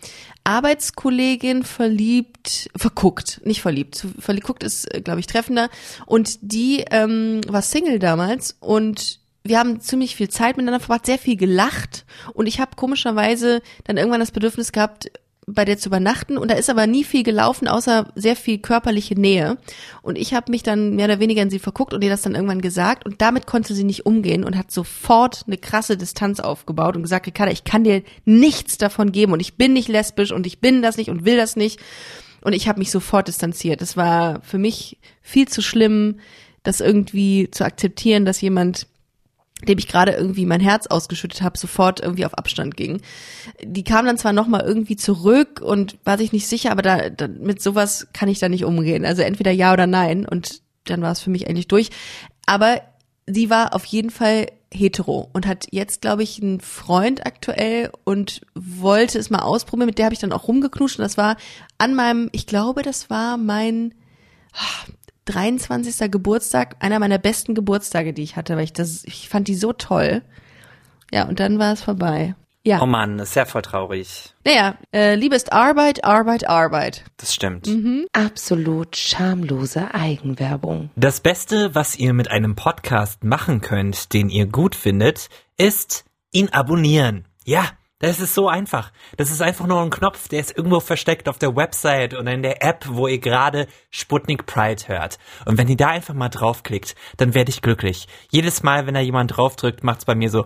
Arbeitskollegin 0.44 1.64
verliebt, 1.64 2.70
verguckt, 2.76 3.42
nicht 3.46 3.62
verliebt, 3.62 4.06
verguckt 4.20 4.64
ist, 4.64 4.94
äh, 4.94 5.02
glaube 5.02 5.20
ich, 5.20 5.28
treffender. 5.28 5.70
Und 6.06 6.40
die 6.42 6.84
ähm, 6.92 7.42
war 7.48 7.62
Single 7.62 8.00
damals 8.00 8.58
und 8.60 9.21
wir 9.44 9.60
haben 9.60 9.82
ziemlich 9.82 10.16
viel 10.16 10.30
Zeit 10.30 10.58
miteinander 10.58 10.80
verbracht, 10.80 11.06
sehr 11.06 11.18
viel 11.18 11.36
gelacht 11.36 12.06
und 12.34 12.48
ich 12.48 12.60
habe 12.60 12.76
komischerweise 12.76 13.62
dann 13.86 13.98
irgendwann 13.98 14.20
das 14.20 14.32
Bedürfnis 14.32 14.72
gehabt, 14.72 15.12
bei 15.48 15.66
der 15.66 15.78
zu 15.78 15.90
übernachten 15.90 16.38
und 16.38 16.52
da 16.52 16.56
ist 16.56 16.70
aber 16.70 16.86
nie 16.88 17.04
viel 17.04 17.24
gelaufen, 17.24 17.68
außer 17.68 18.12
sehr 18.16 18.36
viel 18.36 18.60
körperliche 18.60 19.20
Nähe. 19.20 19.58
Und 20.02 20.18
ich 20.18 20.34
habe 20.34 20.52
mich 20.52 20.64
dann 20.64 20.96
mehr 20.96 21.06
oder 21.06 21.20
weniger 21.20 21.42
in 21.42 21.50
sie 21.50 21.60
verguckt 21.60 21.94
und 21.94 22.04
ihr 22.04 22.10
das 22.10 22.22
dann 22.22 22.36
irgendwann 22.36 22.62
gesagt 22.62 23.06
und 23.06 23.22
damit 23.22 23.48
konnte 23.48 23.74
sie 23.74 23.84
nicht 23.84 24.06
umgehen 24.06 24.44
und 24.44 24.58
hat 24.58 24.72
sofort 24.72 25.44
eine 25.48 25.58
krasse 25.58 25.98
Distanz 25.98 26.40
aufgebaut 26.40 26.96
und 26.96 27.02
gesagt, 27.04 27.26
Ricarda, 27.26 27.52
ich 27.52 27.64
kann 27.64 27.84
dir 27.84 28.04
nichts 28.24 28.78
davon 28.78 29.12
geben 29.12 29.34
und 29.34 29.40
ich 29.40 29.56
bin 29.56 29.74
nicht 29.74 29.88
lesbisch 29.88 30.32
und 30.32 30.46
ich 30.46 30.60
bin 30.60 30.82
das 30.82 30.98
nicht 30.98 31.10
und 31.10 31.26
will 31.26 31.38
das 31.38 31.56
nicht. 31.56 31.80
Und 32.42 32.54
ich 32.54 32.68
habe 32.68 32.80
mich 32.80 32.92
sofort 32.92 33.28
distanziert. 33.28 33.82
Das 33.82 33.98
war 33.98 34.42
für 34.42 34.58
mich 34.58 34.98
viel 35.22 35.48
zu 35.48 35.62
schlimm, 35.62 36.20
das 36.64 36.82
irgendwie 36.82 37.50
zu 37.52 37.66
akzeptieren, 37.66 38.26
dass 38.26 38.42
jemand 38.42 38.88
dem 39.68 39.78
ich 39.78 39.88
gerade 39.88 40.14
irgendwie 40.14 40.46
mein 40.46 40.62
Herz 40.62 40.88
ausgeschüttet 40.88 41.42
habe, 41.42 41.58
sofort 41.58 42.00
irgendwie 42.00 42.26
auf 42.26 42.34
Abstand 42.34 42.76
ging. 42.76 43.02
Die 43.64 43.84
kam 43.84 44.06
dann 44.06 44.18
zwar 44.18 44.34
nochmal 44.34 44.62
irgendwie 44.62 44.96
zurück 44.96 45.62
und 45.62 45.98
war 46.04 46.18
sich 46.18 46.32
nicht 46.32 46.48
sicher, 46.48 46.72
aber 46.72 46.82
da, 46.82 47.10
da, 47.10 47.28
mit 47.28 47.62
sowas 47.62 48.08
kann 48.14 48.30
ich 48.30 48.40
da 48.40 48.50
nicht 48.50 48.66
umgehen. 48.66 49.06
Also 49.06 49.22
entweder 49.22 49.52
ja 49.52 49.74
oder 49.74 49.88
nein 49.88 50.26
und 50.26 50.62
dann 50.86 51.02
war 51.02 51.12
es 51.12 51.22
für 51.22 51.30
mich 51.30 51.48
eigentlich 51.48 51.68
durch. 51.68 51.90
Aber 52.46 52.82
sie 53.28 53.50
war 53.50 53.76
auf 53.76 53.86
jeden 53.86 54.10
Fall 54.10 54.48
hetero 54.74 55.30
und 55.34 55.46
hat 55.46 55.68
jetzt, 55.72 56.02
glaube 56.02 56.24
ich, 56.24 56.42
einen 56.42 56.62
Freund 56.62 57.26
aktuell 57.26 57.92
und 58.04 58.42
wollte 58.56 59.20
es 59.20 59.30
mal 59.30 59.40
ausprobieren. 59.40 59.88
Mit 59.88 59.98
der 59.98 60.06
habe 60.06 60.14
ich 60.14 60.22
dann 60.22 60.32
auch 60.32 60.48
rumgeknutscht 60.48 60.98
und 60.98 61.04
das 61.04 61.18
war 61.18 61.36
an 61.78 61.94
meinem, 61.94 62.30
ich 62.32 62.48
glaube, 62.48 62.82
das 62.82 63.10
war 63.10 63.38
mein 63.38 63.94
23. 65.26 66.12
Geburtstag, 66.12 66.76
einer 66.80 67.00
meiner 67.00 67.18
besten 67.18 67.56
Geburtstage, 67.56 68.14
die 68.14 68.24
ich 68.24 68.36
hatte, 68.36 68.56
weil 68.56 68.64
ich 68.64 68.74
das, 68.74 69.04
ich 69.06 69.30
fand 69.30 69.48
die 69.48 69.56
so 69.56 69.74
toll. 69.74 70.22
Ja, 71.12 71.28
und 71.28 71.40
dann 71.40 71.60
war 71.60 71.74
es 71.74 71.82
vorbei. 71.82 72.36
Ja. 72.64 72.80
Oh 72.82 72.86
Mann, 72.86 73.18
ist 73.18 73.36
ja 73.36 73.46
voll 73.46 73.64
traurig. 73.64 74.36
Naja, 74.46 74.78
äh, 74.94 75.16
Liebe 75.16 75.36
ist 75.36 75.52
Arbeit, 75.52 76.04
Arbeit, 76.04 76.48
Arbeit. 76.48 77.04
Das 77.18 77.34
stimmt. 77.34 77.66
Mhm. 77.66 78.06
Absolut 78.14 78.96
schamlose 78.96 79.94
Eigenwerbung. 79.96 80.92
Das 80.96 81.22
Beste, 81.22 81.74
was 81.74 81.96
ihr 81.96 82.14
mit 82.14 82.30
einem 82.30 82.56
Podcast 82.56 83.24
machen 83.24 83.62
könnt, 83.62 84.14
den 84.14 84.30
ihr 84.30 84.46
gut 84.46 84.76
findet, 84.76 85.30
ist 85.58 86.06
ihn 86.32 86.50
abonnieren. 86.50 87.26
Ja, 87.46 87.66
das 88.02 88.20
ist 88.20 88.36
so 88.36 88.48
einfach. 88.48 88.92
Das 89.18 89.32
ist 89.32 89.42
einfach 89.42 89.68
nur 89.68 89.82
ein 89.82 89.90
Knopf, 89.90 90.28
der 90.28 90.42
ist 90.42 90.56
irgendwo 90.56 90.80
versteckt 90.80 91.30
auf 91.30 91.38
der 91.38 91.56
Website 91.56 92.14
oder 92.14 92.32
in 92.32 92.44
der 92.44 92.64
App, 92.64 92.86
wo 92.90 93.08
ihr 93.08 93.20
gerade 93.20 93.68
Sputnik 93.90 94.46
Pride 94.46 94.88
hört. 94.88 95.18
Und 95.46 95.58
wenn 95.58 95.68
ihr 95.68 95.78
da 95.78 95.88
einfach 95.88 96.14
mal 96.14 96.30
draufklickt, 96.30 96.96
dann 97.18 97.34
werde 97.34 97.50
ich 97.50 97.62
glücklich. 97.62 98.08
Jedes 98.30 98.64
Mal, 98.64 98.86
wenn 98.88 98.94
da 98.94 99.00
jemand 99.00 99.38
draufdrückt, 99.38 99.84
macht's 99.84 100.06
bei 100.06 100.16
mir 100.16 100.30
so 100.30 100.46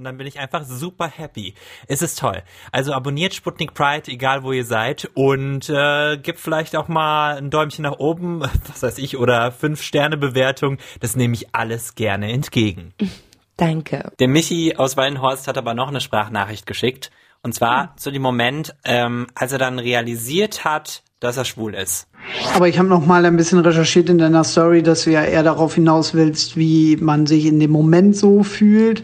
und 0.00 0.04
dann 0.04 0.16
bin 0.16 0.26
ich 0.26 0.38
einfach 0.38 0.64
super 0.64 1.08
happy. 1.08 1.54
Es 1.86 2.00
ist 2.00 2.18
toll. 2.18 2.42
Also 2.72 2.92
abonniert 2.92 3.34
Sputnik 3.34 3.74
Pride, 3.74 4.10
egal 4.10 4.42
wo 4.42 4.52
ihr 4.52 4.64
seid 4.64 5.10
und 5.14 5.68
äh, 5.68 6.16
gebt 6.16 6.38
vielleicht 6.38 6.76
auch 6.76 6.88
mal 6.88 7.36
ein 7.36 7.50
Däumchen 7.50 7.82
nach 7.82 7.98
oben, 7.98 8.40
was 8.68 8.82
weiß 8.82 8.98
ich, 8.98 9.18
oder 9.18 9.52
fünf 9.52 9.82
Sterne 9.82 10.16
Bewertung. 10.16 10.78
Das 11.00 11.16
nehme 11.16 11.34
ich 11.34 11.54
alles 11.54 11.96
gerne 11.96 12.32
entgegen. 12.32 12.94
Danke. 13.60 14.10
Der 14.18 14.26
Michi 14.26 14.74
aus 14.76 14.96
Wallenhorst 14.96 15.46
hat 15.46 15.58
aber 15.58 15.74
noch 15.74 15.88
eine 15.88 16.00
Sprachnachricht 16.00 16.66
geschickt. 16.66 17.10
Und 17.42 17.54
zwar 17.54 17.84
mhm. 17.84 17.88
zu 17.96 18.10
dem 18.10 18.22
Moment, 18.22 18.74
ähm, 18.84 19.26
als 19.34 19.52
er 19.52 19.58
dann 19.58 19.78
realisiert 19.78 20.64
hat, 20.64 21.02
dass 21.20 21.36
er 21.36 21.44
schwul 21.44 21.74
ist. 21.74 22.08
Aber 22.54 22.68
ich 22.68 22.78
habe 22.78 22.88
noch 22.88 23.04
mal 23.04 23.26
ein 23.26 23.36
bisschen 23.36 23.58
recherchiert 23.58 24.08
in 24.08 24.16
deiner 24.16 24.44
Story, 24.44 24.82
dass 24.82 25.04
du 25.04 25.10
ja 25.10 25.22
eher 25.22 25.42
darauf 25.42 25.74
hinaus 25.74 26.14
willst, 26.14 26.56
wie 26.56 26.96
man 26.96 27.26
sich 27.26 27.44
in 27.44 27.60
dem 27.60 27.70
Moment 27.70 28.16
so 28.16 28.42
fühlt, 28.42 29.02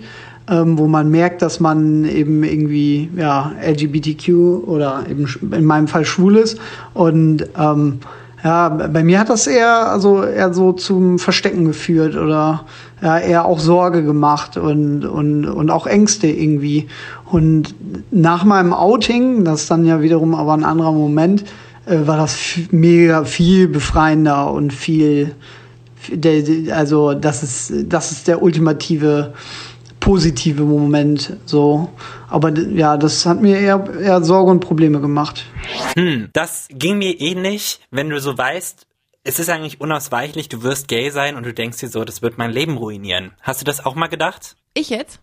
ähm, 0.49 0.79
wo 0.79 0.87
man 0.87 1.11
merkt, 1.11 1.43
dass 1.43 1.61
man 1.61 2.07
eben 2.07 2.43
irgendwie 2.43 3.11
ja 3.15 3.53
LGBTQ 3.61 4.29
oder 4.67 5.05
eben 5.11 5.29
in 5.53 5.65
meinem 5.67 5.89
Fall 5.89 6.07
schwul 6.07 6.37
ist 6.37 6.59
und 6.95 7.47
ähm, 7.59 8.01
Ja, 8.47 8.69
bei 8.69 9.03
mir 9.03 9.19
hat 9.19 9.29
das 9.29 9.49
eher, 9.49 9.91
also 9.91 10.23
eher 10.23 10.55
so 10.55 10.73
zum 10.73 11.19
Verstecken 11.19 11.65
geführt 11.65 12.15
oder 12.15 12.65
ja, 13.03 13.19
eher 13.19 13.45
auch 13.45 13.59
Sorge 13.59 14.03
gemacht 14.05 14.57
und, 14.57 15.05
und, 15.05 15.45
und 15.47 15.71
auch 15.71 15.87
Ängste 15.87 16.29
irgendwie. 16.29 16.89
Und 17.25 17.75
nach 18.11 18.45
meinem 18.45 18.73
Outing, 18.73 19.45
das 19.45 19.63
ist 19.63 19.71
dann 19.71 19.85
ja 19.85 20.01
wiederum 20.01 20.35
aber 20.35 20.55
ein 20.55 20.65
anderer 20.65 20.93
Moment, 20.93 21.45
äh, 21.87 22.07
war 22.07 22.17
das 22.17 22.37
mega 22.71 23.25
viel 23.25 23.69
befreiender 23.69 24.51
und 24.53 24.73
viel, 24.73 25.35
also 26.71 27.15
das 27.15 27.43
ist, 27.43 27.73
das 27.93 28.13
ist 28.13 28.29
der 28.29 28.43
ultimative 28.43 29.35
positive 30.07 30.63
Moment 30.63 31.37
so. 31.47 31.91
Aber 32.29 32.57
ja, 32.57 32.97
das 32.97 33.27
hat 33.27 33.43
mir 33.43 33.59
eher, 33.59 33.85
eher 34.01 34.23
Sorge 34.23 34.53
und 34.53 34.61
Probleme 34.61 35.01
gemacht. 35.01 35.45
Hm, 35.97 36.29
das 36.33 36.69
ging 36.71 36.99
mir 36.99 37.21
ähnlich, 37.21 37.81
wenn 37.91 38.09
du 38.09 38.21
so 38.21 38.39
weißt, 38.39 38.87
es 39.27 39.41
ist 39.41 39.51
eigentlich 39.51 39.81
unausweichlich, 39.81 40.49
du 40.49 40.63
wirst 40.63 40.87
gay 40.89 41.11
sein 41.11 41.37
und 41.37 41.45
du 41.45 41.53
denkst 41.53 41.79
dir 41.79 41.89
so, 41.89 42.05
das 42.05 42.23
wird 42.23 42.39
mein 42.39 42.53
Leben 42.53 42.77
ruinieren. 42.77 43.33
Hast 43.43 43.61
du 43.61 43.65
das 43.65 43.85
auch 43.85 43.97
mal 43.97 44.07
gedacht? 44.07 44.57
Ich 44.73 44.89
jetzt? 44.89 45.21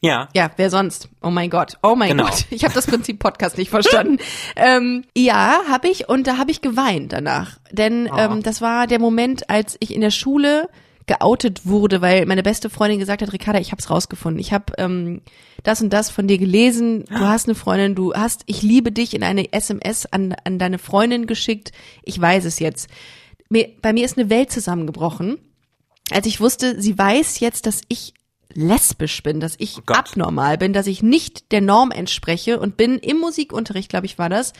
Ja. 0.00 0.28
Ja, 0.34 0.50
wer 0.56 0.70
sonst? 0.70 1.10
Oh 1.22 1.30
mein 1.30 1.50
Gott. 1.50 1.78
Oh 1.82 1.94
mein 1.94 2.08
genau. 2.08 2.24
Gott. 2.24 2.46
Ich 2.50 2.64
habe 2.64 2.74
das 2.74 2.86
Prinzip 2.86 3.18
Podcast 3.18 3.58
nicht 3.58 3.70
verstanden. 3.70 4.18
ähm, 4.56 5.04
ja, 5.16 5.60
habe 5.68 5.88
ich 5.88 6.08
und 6.08 6.26
da 6.26 6.38
habe 6.38 6.50
ich 6.50 6.60
geweint 6.60 7.12
danach. 7.12 7.58
Denn 7.70 8.08
oh. 8.10 8.16
ähm, 8.16 8.42
das 8.42 8.62
war 8.62 8.86
der 8.86 8.98
Moment, 8.98 9.48
als 9.48 9.76
ich 9.80 9.94
in 9.94 10.00
der 10.00 10.10
Schule 10.10 10.68
geoutet 11.06 11.66
wurde, 11.66 12.00
weil 12.00 12.26
meine 12.26 12.42
beste 12.42 12.70
Freundin 12.70 12.98
gesagt 12.98 13.22
hat, 13.22 13.32
Ricarda, 13.32 13.60
ich 13.60 13.70
hab's 13.70 13.90
rausgefunden. 13.90 14.40
Ich 14.40 14.52
habe 14.52 14.72
ähm, 14.78 15.20
das 15.62 15.82
und 15.82 15.92
das 15.92 16.10
von 16.10 16.26
dir 16.26 16.38
gelesen. 16.38 17.04
Du 17.04 17.20
hast 17.20 17.46
eine 17.46 17.54
Freundin, 17.54 17.94
du 17.94 18.14
hast 18.14 18.42
ich 18.46 18.62
liebe 18.62 18.92
dich 18.92 19.14
in 19.14 19.22
eine 19.22 19.52
SMS 19.52 20.06
an, 20.06 20.34
an 20.44 20.58
deine 20.58 20.78
Freundin 20.78 21.26
geschickt. 21.26 21.70
Ich 22.02 22.20
weiß 22.20 22.44
es 22.44 22.58
jetzt. 22.58 22.88
Mir, 23.52 23.68
bei 23.82 23.92
mir 23.92 24.04
ist 24.04 24.18
eine 24.18 24.30
Welt 24.30 24.50
zusammengebrochen, 24.50 25.38
als 26.10 26.26
ich 26.26 26.40
wusste, 26.40 26.80
sie 26.80 26.96
weiß 26.96 27.40
jetzt, 27.40 27.66
dass 27.66 27.82
ich 27.88 28.14
lesbisch 28.54 29.22
bin, 29.22 29.40
dass 29.40 29.54
ich 29.58 29.78
oh 29.78 29.92
abnormal 29.92 30.58
bin, 30.58 30.72
dass 30.72 30.86
ich 30.86 31.02
nicht 31.02 31.52
der 31.52 31.60
Norm 31.60 31.90
entspreche 31.90 32.58
und 32.58 32.76
bin 32.76 32.98
im 32.98 33.18
Musikunterricht, 33.18 33.88
glaube 33.88 34.06
ich, 34.06 34.18
war 34.18 34.28
das, 34.28 34.52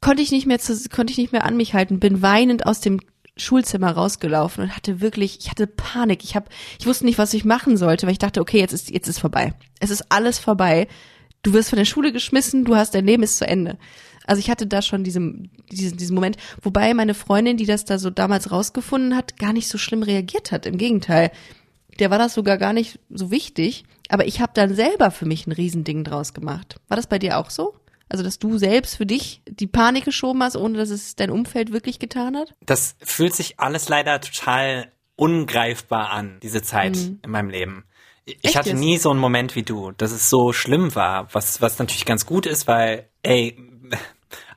konnte 0.00 0.22
ich 0.22 0.32
nicht 0.32 0.46
mehr 0.46 0.58
zu, 0.58 0.76
konnte 0.88 1.12
ich 1.12 1.18
nicht 1.18 1.32
mehr 1.32 1.44
an 1.44 1.56
mich 1.56 1.74
halten, 1.74 2.00
bin 2.00 2.20
weinend 2.20 2.66
aus 2.66 2.80
dem 2.80 3.00
Schulzimmer 3.36 3.92
rausgelaufen 3.92 4.64
und 4.64 4.76
hatte 4.76 5.00
wirklich, 5.00 5.38
ich 5.40 5.50
hatte 5.50 5.66
Panik. 5.66 6.24
Ich 6.24 6.34
habe, 6.34 6.46
ich 6.80 6.86
wusste 6.86 7.04
nicht, 7.04 7.18
was 7.18 7.34
ich 7.34 7.44
machen 7.44 7.76
sollte, 7.76 8.06
weil 8.06 8.12
ich 8.12 8.18
dachte, 8.18 8.40
okay, 8.40 8.58
jetzt 8.58 8.72
ist 8.72 8.90
jetzt 8.90 9.08
ist 9.08 9.18
vorbei. 9.18 9.52
Es 9.78 9.90
ist 9.90 10.10
alles 10.10 10.38
vorbei. 10.38 10.88
Du 11.42 11.52
wirst 11.52 11.68
von 11.68 11.78
der 11.78 11.84
Schule 11.84 12.12
geschmissen, 12.12 12.64
du 12.64 12.74
hast 12.74 12.94
dein 12.94 13.06
Leben 13.06 13.22
ist 13.22 13.38
zu 13.38 13.46
Ende. 13.46 13.78
Also 14.26 14.40
ich 14.40 14.50
hatte 14.50 14.66
da 14.66 14.82
schon 14.82 15.04
diesen, 15.04 15.50
diesen, 15.70 15.96
diesen 15.96 16.14
Moment, 16.14 16.36
wobei 16.62 16.92
meine 16.94 17.14
Freundin, 17.14 17.56
die 17.56 17.66
das 17.66 17.84
da 17.84 17.98
so 17.98 18.10
damals 18.10 18.50
rausgefunden 18.50 19.16
hat, 19.16 19.38
gar 19.38 19.52
nicht 19.52 19.68
so 19.68 19.78
schlimm 19.78 20.02
reagiert 20.02 20.52
hat. 20.52 20.66
Im 20.66 20.78
Gegenteil, 20.78 21.30
der 21.98 22.10
war 22.10 22.18
das 22.18 22.34
sogar 22.34 22.58
gar 22.58 22.72
nicht 22.72 22.98
so 23.10 23.30
wichtig. 23.30 23.84
Aber 24.08 24.26
ich 24.26 24.40
habe 24.40 24.52
dann 24.54 24.74
selber 24.74 25.10
für 25.10 25.26
mich 25.26 25.46
ein 25.46 25.52
Riesending 25.52 26.04
draus 26.04 26.34
gemacht. 26.34 26.76
War 26.88 26.96
das 26.96 27.06
bei 27.06 27.18
dir 27.18 27.38
auch 27.38 27.50
so? 27.50 27.74
Also, 28.08 28.22
dass 28.22 28.38
du 28.38 28.56
selbst 28.56 28.96
für 28.96 29.06
dich 29.06 29.42
die 29.48 29.66
Panik 29.66 30.04
geschoben 30.04 30.42
hast, 30.42 30.56
ohne 30.56 30.78
dass 30.78 30.90
es 30.90 31.16
dein 31.16 31.30
Umfeld 31.30 31.72
wirklich 31.72 31.98
getan 31.98 32.36
hat? 32.36 32.54
Das 32.64 32.94
fühlt 33.02 33.34
sich 33.34 33.58
alles 33.58 33.88
leider 33.88 34.20
total 34.20 34.92
ungreifbar 35.16 36.10
an, 36.10 36.38
diese 36.40 36.62
Zeit 36.62 36.96
mhm. 36.96 37.18
in 37.24 37.30
meinem 37.30 37.50
Leben. 37.50 37.84
Ich 38.26 38.38
Echt 38.42 38.56
hatte 38.56 38.74
nie 38.74 38.98
so 38.98 39.10
einen 39.10 39.20
Moment 39.20 39.56
wie 39.56 39.62
du, 39.62 39.92
dass 39.92 40.12
es 40.12 40.30
so 40.30 40.52
schlimm 40.52 40.94
war, 40.94 41.32
was, 41.32 41.60
was 41.60 41.78
natürlich 41.78 42.04
ganz 42.04 42.26
gut 42.26 42.46
ist, 42.46 42.68
weil, 42.68 43.08
ey, 43.22 43.56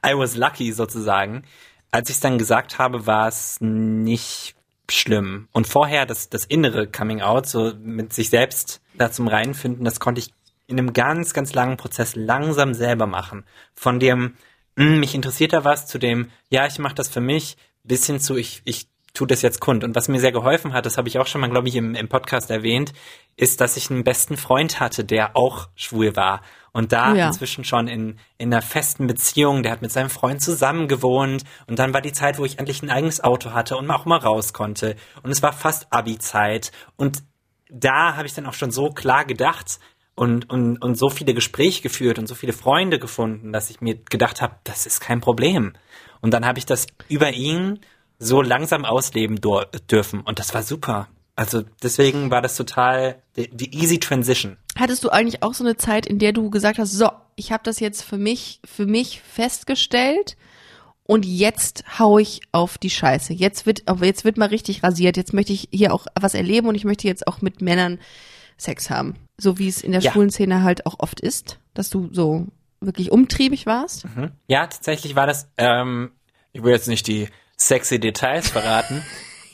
I 0.05 0.17
was 0.17 0.35
lucky 0.35 0.71
sozusagen. 0.71 1.43
Als 1.91 2.09
ich 2.09 2.15
es 2.15 2.21
dann 2.21 2.37
gesagt 2.37 2.77
habe, 2.77 3.07
war 3.07 3.27
es 3.27 3.57
nicht 3.59 4.55
schlimm. 4.91 5.47
Und 5.51 5.67
vorher 5.67 6.05
das, 6.05 6.29
das 6.29 6.45
innere 6.45 6.87
Coming 6.87 7.21
Out, 7.21 7.47
so 7.47 7.73
mit 7.81 8.13
sich 8.13 8.29
selbst 8.29 8.81
da 8.95 9.11
zum 9.11 9.27
Reinfinden, 9.27 9.85
das 9.85 9.99
konnte 9.99 10.19
ich 10.19 10.33
in 10.67 10.77
einem 10.77 10.93
ganz, 10.93 11.33
ganz 11.33 11.53
langen 11.53 11.77
Prozess 11.77 12.15
langsam 12.15 12.73
selber 12.73 13.07
machen. 13.07 13.43
Von 13.73 13.99
dem, 13.99 14.35
mh, 14.75 14.85
hm, 14.85 14.99
mich 14.99 15.15
interessiert 15.15 15.53
da 15.53 15.63
was, 15.63 15.87
zu 15.87 15.97
dem, 15.97 16.29
ja, 16.49 16.65
ich 16.67 16.79
mache 16.79 16.95
das 16.95 17.09
für 17.09 17.21
mich, 17.21 17.57
bis 17.83 18.05
hin 18.05 18.19
zu, 18.19 18.35
ich, 18.35 18.61
ich 18.65 18.87
tu 19.13 19.25
das 19.25 19.41
jetzt 19.41 19.59
kund. 19.59 19.83
Und 19.83 19.95
was 19.95 20.07
mir 20.07 20.19
sehr 20.19 20.31
geholfen 20.31 20.73
hat, 20.73 20.85
das 20.85 20.97
habe 20.97 21.07
ich 21.07 21.17
auch 21.17 21.27
schon 21.27 21.41
mal, 21.41 21.49
glaube 21.49 21.67
ich, 21.67 21.75
im, 21.75 21.95
im 21.95 22.07
Podcast 22.07 22.51
erwähnt, 22.51 22.93
ist, 23.35 23.61
dass 23.61 23.77
ich 23.77 23.89
einen 23.89 24.03
besten 24.03 24.37
Freund 24.37 24.79
hatte, 24.79 25.03
der 25.03 25.35
auch 25.35 25.69
schwul 25.75 26.15
war. 26.15 26.41
Und 26.71 26.91
da 26.91 27.11
oh 27.11 27.15
ja. 27.15 27.27
inzwischen 27.27 27.63
schon 27.63 27.87
in, 27.87 28.19
in 28.37 28.53
einer 28.53 28.61
festen 28.61 29.07
Beziehung, 29.07 29.63
der 29.63 29.71
hat 29.71 29.81
mit 29.81 29.91
seinem 29.91 30.09
Freund 30.09 30.41
zusammen 30.41 30.87
gewohnt. 30.87 31.43
Und 31.67 31.79
dann 31.79 31.93
war 31.93 32.01
die 32.01 32.13
Zeit, 32.13 32.37
wo 32.37 32.45
ich 32.45 32.59
endlich 32.59 32.83
ein 32.83 32.89
eigenes 32.89 33.23
Auto 33.23 33.51
hatte 33.51 33.77
und 33.77 33.89
auch 33.89 34.05
mal 34.05 34.17
raus 34.17 34.53
konnte. 34.53 34.95
Und 35.23 35.31
es 35.31 35.41
war 35.41 35.53
fast 35.53 35.87
Abi-Zeit. 35.91 36.71
Und 36.95 37.23
da 37.69 38.15
habe 38.15 38.27
ich 38.27 38.33
dann 38.33 38.45
auch 38.45 38.53
schon 38.53 38.71
so 38.71 38.89
klar 38.89 39.25
gedacht, 39.25 39.79
und, 40.19 40.49
und, 40.49 40.83
und 40.83 40.95
so 40.95 41.09
viele 41.09 41.33
Gespräche 41.33 41.81
geführt 41.81 42.19
und 42.19 42.27
so 42.27 42.35
viele 42.35 42.51
Freunde 42.51 42.99
gefunden, 42.99 43.53
dass 43.53 43.69
ich 43.69 43.79
mir 43.79 43.95
gedacht 43.95 44.41
habe, 44.41 44.55
das 44.65 44.85
ist 44.85 44.99
kein 44.99 45.21
Problem. 45.21 45.71
Und 46.19 46.33
dann 46.33 46.45
habe 46.45 46.59
ich 46.59 46.65
das 46.65 46.87
über 47.07 47.31
ihn 47.31 47.79
so 48.17 48.41
langsam 48.41 48.83
ausleben 48.83 49.39
dürfen 49.39 50.19
und 50.19 50.39
das 50.39 50.53
war 50.53 50.63
super. 50.63 51.07
Also 51.37 51.63
deswegen 51.81 52.31
war 52.31 52.41
das 52.41 52.57
total 52.57 53.23
die, 53.37 53.49
die, 53.49 53.73
easy 53.73 53.97
transition. 53.97 54.57
Hattest 54.79 55.03
du 55.03 55.09
eigentlich 55.09 55.43
auch 55.43 55.53
so 55.53 55.63
eine 55.63 55.75
Zeit, 55.75 56.05
in 56.05 56.19
der 56.19 56.31
du 56.31 56.49
gesagt 56.49 56.79
hast, 56.79 56.93
so, 56.93 57.09
ich 57.35 57.51
habe 57.51 57.63
das 57.63 57.81
jetzt 57.81 58.01
für 58.01 58.17
mich 58.17 58.61
für 58.63 58.85
mich 58.85 59.21
festgestellt 59.21 60.37
und 61.03 61.25
jetzt 61.25 61.83
hau 61.99 62.17
ich 62.17 62.41
auf 62.51 62.77
die 62.77 62.89
Scheiße. 62.89 63.33
Jetzt 63.33 63.65
wird 63.65 63.83
jetzt 64.01 64.23
wird 64.23 64.37
mal 64.37 64.47
richtig 64.47 64.83
rasiert. 64.83 65.17
Jetzt 65.17 65.33
möchte 65.33 65.51
ich 65.51 65.67
hier 65.71 65.93
auch 65.93 66.05
was 66.17 66.33
erleben 66.33 66.67
und 66.67 66.75
ich 66.75 66.85
möchte 66.85 67.07
jetzt 67.07 67.27
auch 67.27 67.41
mit 67.41 67.61
Männern 67.61 67.99
Sex 68.57 68.89
haben. 68.89 69.15
So 69.37 69.57
wie 69.57 69.67
es 69.67 69.81
in 69.81 69.91
der 69.91 70.01
ja. 70.01 70.11
schwulen 70.11 70.29
Szene 70.29 70.63
halt 70.63 70.85
auch 70.85 70.99
oft 70.99 71.19
ist, 71.19 71.59
dass 71.73 71.89
du 71.89 72.09
so 72.11 72.47
wirklich 72.79 73.11
umtriebig 73.11 73.65
warst. 73.65 74.05
Mhm. 74.05 74.31
Ja, 74.47 74.67
tatsächlich 74.67 75.15
war 75.15 75.27
das, 75.27 75.49
ähm, 75.57 76.11
ich 76.53 76.63
will 76.63 76.71
jetzt 76.71 76.87
nicht 76.87 77.07
die 77.07 77.27
sexy 77.57 77.99
Details 77.99 78.49
verraten. 78.49 79.03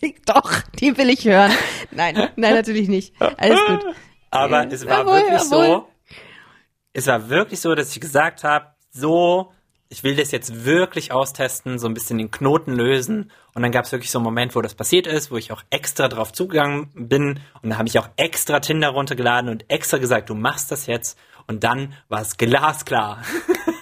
Doch, 0.25 0.61
die 0.79 0.97
will 0.97 1.09
ich 1.09 1.25
hören. 1.25 1.51
Nein, 1.91 2.15
nein, 2.35 2.53
natürlich 2.53 2.89
nicht. 2.89 3.13
Alles 3.19 3.59
gut. 3.65 3.95
Aber 4.35 4.67
es 4.71 4.85
war 4.85 4.99
jawohl, 4.99 5.13
wirklich 5.13 5.51
jawohl. 5.51 5.65
so, 5.65 5.87
es 6.93 7.07
war 7.07 7.29
wirklich 7.29 7.61
so, 7.61 7.75
dass 7.75 7.91
ich 7.91 7.99
gesagt 7.99 8.43
habe, 8.43 8.67
so 8.91 9.51
ich 9.89 10.03
will 10.03 10.15
das 10.15 10.31
jetzt 10.31 10.65
wirklich 10.65 11.11
austesten, 11.11 11.77
so 11.77 11.87
ein 11.87 11.93
bisschen 11.93 12.17
den 12.17 12.31
Knoten 12.31 12.73
lösen. 12.73 13.31
Und 13.53 13.61
dann 13.61 13.71
gab 13.71 13.85
es 13.85 13.91
wirklich 13.91 14.11
so 14.11 14.19
einen 14.19 14.25
Moment, 14.25 14.55
wo 14.55 14.61
das 14.61 14.73
passiert 14.73 15.07
ist, 15.07 15.31
wo 15.31 15.37
ich 15.37 15.51
auch 15.51 15.61
extra 15.69 16.07
drauf 16.07 16.33
zugegangen 16.33 16.89
bin. 16.95 17.39
Und 17.61 17.69
da 17.69 17.77
habe 17.77 17.87
ich 17.87 17.99
auch 17.99 18.09
extra 18.17 18.59
Tinder 18.59 18.89
runtergeladen 18.89 19.49
und 19.49 19.69
extra 19.69 19.97
gesagt, 19.97 20.29
du 20.29 20.35
machst 20.35 20.71
das 20.71 20.87
jetzt. 20.87 21.17
Und 21.47 21.63
dann 21.63 21.93
war 22.09 22.21
es 22.21 22.37
glasklar. 22.37 23.21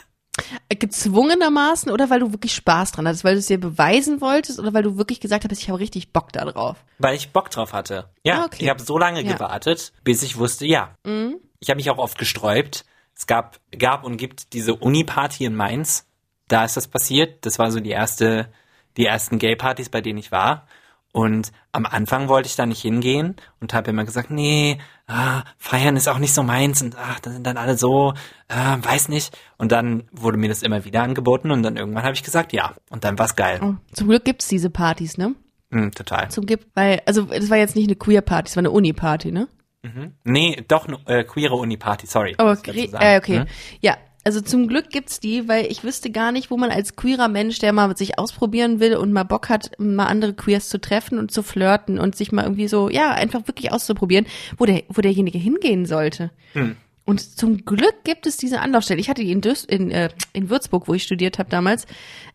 Gezwungenermaßen 0.69 1.91
oder 1.91 2.09
weil 2.09 2.19
du 2.19 2.31
wirklich 2.31 2.53
Spaß 2.55 2.91
dran 2.93 3.07
hattest, 3.07 3.23
weil 3.23 3.33
du 3.33 3.39
es 3.39 3.47
dir 3.47 3.59
beweisen 3.59 4.21
wolltest 4.21 4.59
oder 4.59 4.73
weil 4.73 4.83
du 4.83 4.97
wirklich 4.97 5.19
gesagt 5.19 5.45
hast, 5.49 5.59
ich 5.59 5.69
habe 5.69 5.79
richtig 5.79 6.11
Bock 6.13 6.31
da 6.33 6.45
drauf? 6.45 6.77
Weil 6.97 7.15
ich 7.15 7.31
Bock 7.31 7.49
drauf 7.49 7.73
hatte. 7.73 8.09
Ja, 8.23 8.41
ah, 8.41 8.45
okay. 8.45 8.63
ich 8.63 8.69
habe 8.69 8.81
so 8.81 8.97
lange 8.97 9.21
ja. 9.21 9.33
gewartet, 9.33 9.93
bis 10.03 10.23
ich 10.23 10.37
wusste, 10.37 10.65
ja. 10.65 10.95
Mhm. 11.03 11.37
Ich 11.59 11.69
habe 11.69 11.77
mich 11.77 11.89
auch 11.89 11.97
oft 11.97 12.17
gesträubt, 12.17 12.85
es 13.15 13.27
gab, 13.27 13.59
gab 13.77 14.03
und 14.03 14.17
gibt 14.17 14.53
diese 14.53 14.75
Uni-Party 14.75 15.45
in 15.45 15.55
Mainz. 15.55 16.07
Da 16.47 16.65
ist 16.65 16.77
das 16.77 16.87
passiert. 16.87 17.45
Das 17.45 17.59
war 17.59 17.71
so 17.71 17.79
die 17.79 17.91
erste, 17.91 18.51
die 18.97 19.05
ersten 19.05 19.39
Gay-Partys, 19.39 19.89
bei 19.89 20.01
denen 20.01 20.19
ich 20.19 20.31
war. 20.31 20.67
Und 21.13 21.51
am 21.71 21.85
Anfang 21.85 22.27
wollte 22.27 22.47
ich 22.47 22.55
da 22.55 22.65
nicht 22.65 22.81
hingehen 22.81 23.35
und 23.61 23.75
habe 23.75 23.91
immer 23.91 24.03
gesagt, 24.03 24.31
nee, 24.31 24.79
ah, 25.05 25.43
feiern 25.59 25.95
ist 25.95 26.09
auch 26.09 26.17
nicht 26.17 26.33
so 26.33 26.41
meins 26.41 26.81
und 26.81 26.97
ach, 26.97 27.19
da 27.19 27.29
sind 27.29 27.45
dann 27.45 27.55
alle 27.55 27.77
so, 27.77 28.15
ah, 28.47 28.77
weiß 28.81 29.09
nicht. 29.09 29.37
Und 29.59 29.71
dann 29.71 30.05
wurde 30.11 30.39
mir 30.39 30.49
das 30.49 30.63
immer 30.63 30.85
wieder 30.85 31.03
angeboten 31.03 31.51
und 31.51 31.61
dann 31.61 31.77
irgendwann 31.77 32.03
habe 32.03 32.15
ich 32.15 32.23
gesagt, 32.23 32.51
ja. 32.51 32.73
Und 32.89 33.03
dann 33.03 33.19
war's 33.19 33.35
geil. 33.35 33.59
Oh, 33.61 33.75
zum 33.93 34.07
Glück 34.07 34.25
gibt's 34.25 34.47
diese 34.47 34.71
Partys, 34.71 35.19
ne? 35.19 35.35
Mm, 35.69 35.91
total. 35.91 36.31
Zum 36.31 36.47
Glück, 36.47 36.61
weil, 36.73 37.03
also 37.05 37.25
das 37.25 37.51
war 37.51 37.57
jetzt 37.57 37.75
nicht 37.75 37.87
eine 37.87 37.95
Queer-Party, 37.95 38.49
es 38.49 38.55
war 38.55 38.61
eine 38.61 38.71
Uni-Party, 38.71 39.31
ne? 39.31 39.47
Mhm. 39.83 40.13
Nee, 40.23 40.63
doch, 40.67 40.87
äh, 41.05 41.23
queere 41.25 41.55
Uni-Party, 41.55 42.07
sorry. 42.07 42.35
Oh, 42.39 42.49
okay. 42.49 42.89
Äh, 42.99 43.19
okay. 43.19 43.39
Hm? 43.41 43.45
Ja, 43.81 43.97
also 44.23 44.39
zum 44.39 44.67
Glück 44.67 44.89
gibt's 44.89 45.19
die, 45.19 45.47
weil 45.49 45.65
ich 45.65 45.83
wüsste 45.83 46.09
gar 46.09 46.31
nicht, 46.31 46.49
wo 46.49 46.57
man 46.57 46.71
als 46.71 46.95
queerer 46.95 47.27
Mensch, 47.27 47.59
der 47.59 47.73
mal 47.73 47.95
sich 47.97 48.17
ausprobieren 48.17 48.79
will 48.79 48.95
und 48.95 49.11
mal 49.11 49.23
Bock 49.23 49.49
hat, 49.49 49.71
mal 49.79 50.05
andere 50.05 50.33
Queers 50.33 50.69
zu 50.69 50.79
treffen 50.79 51.17
und 51.17 51.31
zu 51.31 51.43
flirten 51.43 51.99
und 51.99 52.15
sich 52.15 52.31
mal 52.31 52.43
irgendwie 52.43 52.69
so, 52.69 52.89
ja, 52.89 53.11
einfach 53.11 53.47
wirklich 53.47 53.71
auszuprobieren, 53.73 54.25
wo 54.57 54.65
der, 54.65 54.83
wo 54.87 55.01
derjenige 55.01 55.37
hingehen 55.37 55.85
sollte. 55.85 56.31
Hm. 56.53 56.77
Und 57.05 57.37
zum 57.37 57.65
Glück 57.65 58.05
gibt 58.05 58.25
es 58.25 58.37
diese 58.37 58.61
Anlaufstelle. 58.61 59.01
Ich 59.01 59.09
hatte 59.09 59.23
die 59.23 59.31
in, 59.31 59.41
Düs 59.41 59.65
in, 59.65 59.91
äh, 59.91 60.09
in 60.31 60.49
Würzburg, 60.49 60.87
wo 60.87 60.93
ich 60.93 61.03
studiert 61.03 61.37
habe 61.37 61.49
damals, 61.49 61.85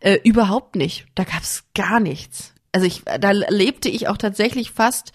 äh, 0.01 0.18
überhaupt 0.24 0.77
nicht. 0.77 1.07
Da 1.14 1.24
gab's 1.24 1.64
gar 1.74 2.01
nichts. 2.01 2.53
Also 2.72 2.87
ich, 2.87 3.03
da 3.05 3.31
lebte 3.31 3.88
ich 3.88 4.09
auch 4.09 4.18
tatsächlich 4.18 4.72
fast 4.72 5.12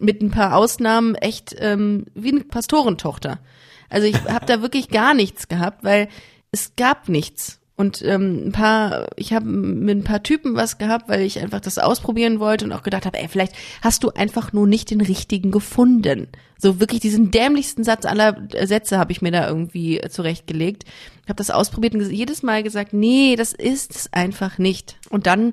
mit 0.00 0.22
ein 0.22 0.30
paar 0.30 0.54
Ausnahmen 0.54 1.16
echt 1.16 1.56
ähm, 1.58 2.06
wie 2.14 2.30
eine 2.30 2.44
Pastorentochter. 2.44 3.40
Also 3.88 4.06
ich 4.06 4.16
habe 4.24 4.46
da 4.46 4.62
wirklich 4.62 4.88
gar 4.88 5.14
nichts 5.14 5.48
gehabt, 5.48 5.84
weil 5.84 6.08
es 6.50 6.74
gab 6.76 7.08
nichts. 7.08 7.60
Und 7.78 8.00
ähm, 8.02 8.46
ein 8.46 8.52
paar, 8.52 9.06
ich 9.16 9.34
habe 9.34 9.44
mit 9.44 9.98
ein 9.98 10.04
paar 10.04 10.22
Typen 10.22 10.54
was 10.54 10.78
gehabt, 10.78 11.10
weil 11.10 11.20
ich 11.20 11.40
einfach 11.40 11.60
das 11.60 11.78
ausprobieren 11.78 12.40
wollte 12.40 12.64
und 12.64 12.72
auch 12.72 12.82
gedacht 12.82 13.04
habe, 13.04 13.18
ey, 13.18 13.28
vielleicht 13.28 13.54
hast 13.82 14.02
du 14.02 14.10
einfach 14.10 14.54
nur 14.54 14.66
nicht 14.66 14.90
den 14.90 15.02
richtigen 15.02 15.50
gefunden. 15.50 16.28
So 16.56 16.80
wirklich 16.80 17.00
diesen 17.00 17.30
dämlichsten 17.30 17.84
Satz 17.84 18.06
aller 18.06 18.48
Sätze 18.64 18.98
habe 18.98 19.12
ich 19.12 19.20
mir 19.20 19.30
da 19.30 19.46
irgendwie 19.46 20.00
zurechtgelegt. 20.08 20.84
Ich 21.22 21.28
habe 21.28 21.36
das 21.36 21.50
ausprobiert 21.50 21.94
und 21.94 22.10
jedes 22.10 22.42
Mal 22.42 22.62
gesagt, 22.62 22.94
nee, 22.94 23.36
das 23.36 23.52
ist 23.52 23.94
es 23.94 24.12
einfach 24.12 24.56
nicht. 24.56 24.96
Und 25.10 25.26
dann 25.26 25.52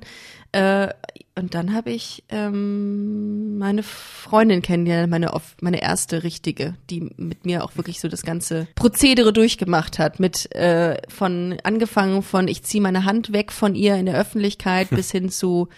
äh, 0.52 0.88
und 1.36 1.54
dann 1.54 1.74
habe 1.74 1.90
ich 1.90 2.22
ähm, 2.28 3.58
meine 3.58 3.82
Freundin 3.82 4.62
kennengelernt, 4.62 5.10
meine 5.10 5.32
meine 5.60 5.82
erste 5.82 6.22
richtige, 6.22 6.74
die 6.90 7.10
mit 7.16 7.44
mir 7.44 7.64
auch 7.64 7.76
wirklich 7.76 8.00
so 8.00 8.08
das 8.08 8.22
ganze 8.22 8.68
Prozedere 8.76 9.32
durchgemacht 9.32 9.98
hat, 9.98 10.20
mit 10.20 10.54
äh, 10.54 10.96
von 11.08 11.56
angefangen 11.64 12.22
von 12.22 12.46
ich 12.46 12.62
ziehe 12.62 12.82
meine 12.82 13.04
Hand 13.04 13.32
weg 13.32 13.50
von 13.50 13.74
ihr 13.74 13.96
in 13.96 14.06
der 14.06 14.16
Öffentlichkeit 14.16 14.90
bis 14.90 15.10
hin 15.10 15.28
zu 15.28 15.68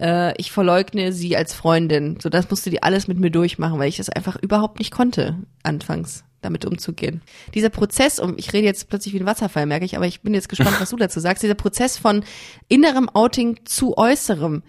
äh, 0.00 0.34
ich 0.40 0.50
verleugne 0.50 1.12
sie 1.12 1.36
als 1.36 1.52
Freundin. 1.52 2.18
So 2.18 2.30
das 2.30 2.48
musste 2.48 2.70
die 2.70 2.82
alles 2.82 3.06
mit 3.06 3.18
mir 3.18 3.30
durchmachen, 3.30 3.78
weil 3.78 3.90
ich 3.90 3.98
das 3.98 4.08
einfach 4.08 4.36
überhaupt 4.36 4.78
nicht 4.78 4.92
konnte 4.92 5.36
anfangs 5.62 6.24
damit 6.46 6.64
umzugehen. 6.64 7.22
Dieser 7.54 7.70
Prozess, 7.70 8.18
um 8.18 8.38
ich 8.38 8.52
rede 8.52 8.66
jetzt 8.66 8.88
plötzlich 8.88 9.14
wie 9.14 9.20
ein 9.20 9.26
Wasserfall, 9.26 9.66
merke 9.66 9.84
ich, 9.84 9.96
aber 9.96 10.06
ich 10.06 10.22
bin 10.22 10.34
jetzt 10.34 10.48
gespannt, 10.48 10.80
was 10.80 10.90
du 10.90 10.96
dazu 10.96 11.20
sagst. 11.20 11.42
Dieser 11.42 11.54
Prozess 11.54 11.98
von 11.98 12.24
innerem 12.68 13.08
Outing 13.08 13.60
zu 13.64 13.96
äußerem, 13.96 14.62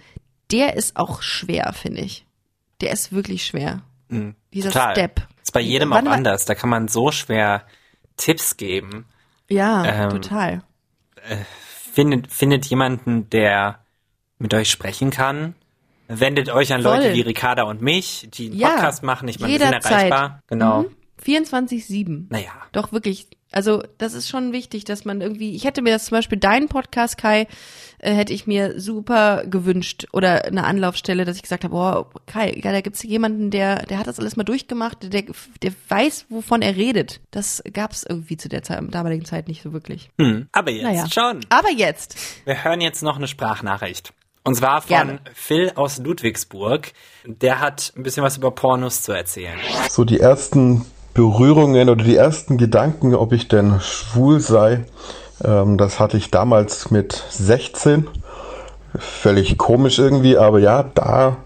der 0.51 0.75
ist 0.75 0.97
auch 0.97 1.21
schwer, 1.21 1.73
finde 1.73 2.01
ich. 2.01 2.25
Der 2.81 2.91
ist 2.91 3.11
wirklich 3.11 3.45
schwer. 3.45 3.81
Mhm, 4.09 4.35
Dieser 4.53 4.71
total. 4.71 4.95
Step. 4.95 5.27
Ist 5.41 5.51
bei 5.53 5.61
jedem 5.61 5.93
auch 5.93 5.97
anders. 5.97 6.45
Da 6.45 6.55
kann 6.55 6.69
man 6.69 6.87
so 6.87 7.11
schwer 7.11 7.63
Tipps 8.17 8.57
geben. 8.57 9.05
Ja, 9.49 9.85
ähm, 9.85 10.09
total. 10.09 10.63
Äh, 11.27 11.37
findet, 11.93 12.31
findet 12.31 12.65
jemanden, 12.65 13.29
der 13.29 13.79
mit 14.39 14.53
euch 14.53 14.69
sprechen 14.69 15.09
kann. 15.09 15.55
Wendet 16.07 16.49
euch 16.49 16.73
an 16.73 16.83
Voll. 16.83 16.97
Leute 16.97 17.13
wie 17.13 17.21
Ricarda 17.21 17.63
und 17.63 17.81
mich, 17.81 18.29
die 18.31 18.47
einen 18.47 18.57
ja, 18.57 18.69
Podcast 18.69 19.03
machen. 19.03 19.27
Ich 19.27 19.39
meine, 19.39 19.53
wir 19.53 19.59
sind 19.59 19.73
erreichbar. 19.73 20.41
Genau. 20.47 20.83
Mhm. 20.83 20.95
24-7. 21.23 22.27
Naja. 22.29 22.51
Doch 22.71 22.91
wirklich. 22.91 23.27
Also 23.51 23.81
das 23.97 24.13
ist 24.13 24.27
schon 24.27 24.51
wichtig, 24.51 24.83
dass 24.83 25.05
man 25.05 25.21
irgendwie, 25.21 25.55
ich 25.55 25.63
hätte 25.63 25.81
mir 25.81 25.93
das 25.93 26.05
zum 26.05 26.17
Beispiel 26.17 26.37
deinen 26.37 26.67
Podcast, 26.67 27.17
Kai, 27.17 27.47
äh, 27.99 28.13
hätte 28.13 28.33
ich 28.33 28.45
mir 28.45 28.79
super 28.79 29.45
gewünscht 29.45 30.05
oder 30.11 30.45
eine 30.45 30.65
Anlaufstelle, 30.65 31.23
dass 31.23 31.37
ich 31.37 31.43
gesagt 31.43 31.63
habe, 31.63 31.73
boah, 31.73 32.09
Kai, 32.25 32.51
ja, 32.61 32.73
da 32.73 32.81
gibt's 32.81 33.03
jemanden, 33.03 33.49
der, 33.49 33.83
der 33.85 33.99
hat 33.99 34.07
das 34.07 34.19
alles 34.19 34.35
mal 34.35 34.43
durchgemacht, 34.43 35.13
der, 35.13 35.23
der 35.61 35.73
weiß, 35.87 36.25
wovon 36.27 36.61
er 36.61 36.75
redet. 36.75 37.21
Das 37.31 37.63
gab's 37.71 38.03
irgendwie 38.03 38.35
zu 38.35 38.49
der 38.49 38.63
Zeit, 38.63 38.83
damaligen 38.93 39.23
Zeit 39.23 39.47
nicht 39.47 39.61
so 39.63 39.71
wirklich. 39.71 40.09
Hm, 40.19 40.49
aber 40.51 40.71
jetzt 40.71 40.83
naja. 40.83 41.05
schon. 41.09 41.39
Aber 41.47 41.71
jetzt. 41.71 42.17
Wir 42.45 42.65
hören 42.65 42.81
jetzt 42.81 43.01
noch 43.01 43.15
eine 43.15 43.29
Sprachnachricht. 43.29 44.13
Und 44.47 44.55
zwar 44.55 44.81
von 44.81 44.87
Gerne. 44.87 45.19
Phil 45.33 45.73
aus 45.75 45.97
Ludwigsburg. 45.97 46.93
Der 47.25 47.59
hat 47.59 47.91
ein 47.97 48.03
bisschen 48.03 48.23
was 48.23 48.37
über 48.37 48.51
Pornos 48.51 49.01
zu 49.01 49.11
erzählen. 49.11 49.59
So 49.89 50.05
die 50.05 50.21
ersten 50.21 50.85
Berührungen 51.17 51.89
oder 51.89 52.03
die 52.03 52.15
ersten 52.15 52.57
Gedanken, 52.57 53.15
ob 53.15 53.33
ich 53.33 53.47
denn 53.47 53.79
schwul 53.79 54.39
sei, 54.39 54.85
ähm, 55.43 55.79
das 55.79 55.99
hatte 55.99 56.15
ich 56.15 56.29
damals 56.29 56.91
mit 56.91 57.11
16. 57.31 58.07
Völlig 58.99 59.57
komisch 59.57 59.97
irgendwie, 59.97 60.37
aber 60.37 60.59
ja, 60.59 60.83
da, 60.83 61.37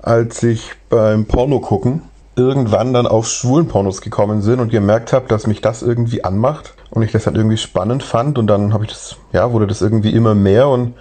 als 0.00 0.44
ich 0.44 0.70
beim 0.88 1.26
Porno 1.26 1.58
gucken 1.58 2.02
irgendwann 2.36 2.94
dann 2.94 3.08
auf 3.08 3.26
schwulen 3.26 3.66
Pornos 3.66 4.00
gekommen 4.00 4.42
sind 4.42 4.60
und 4.60 4.70
gemerkt 4.70 5.12
habe, 5.12 5.26
dass 5.26 5.48
mich 5.48 5.60
das 5.60 5.82
irgendwie 5.82 6.22
anmacht 6.22 6.74
und 6.90 7.02
ich 7.02 7.10
das 7.10 7.24
dann 7.24 7.34
irgendwie 7.34 7.56
spannend 7.56 8.04
fand 8.04 8.38
und 8.38 8.46
dann 8.46 8.72
habe 8.72 8.84
ich 8.84 8.90
das, 8.90 9.16
ja, 9.32 9.52
wurde 9.52 9.66
das 9.66 9.82
irgendwie 9.82 10.10
immer 10.10 10.36
mehr 10.36 10.68
und 10.68 10.94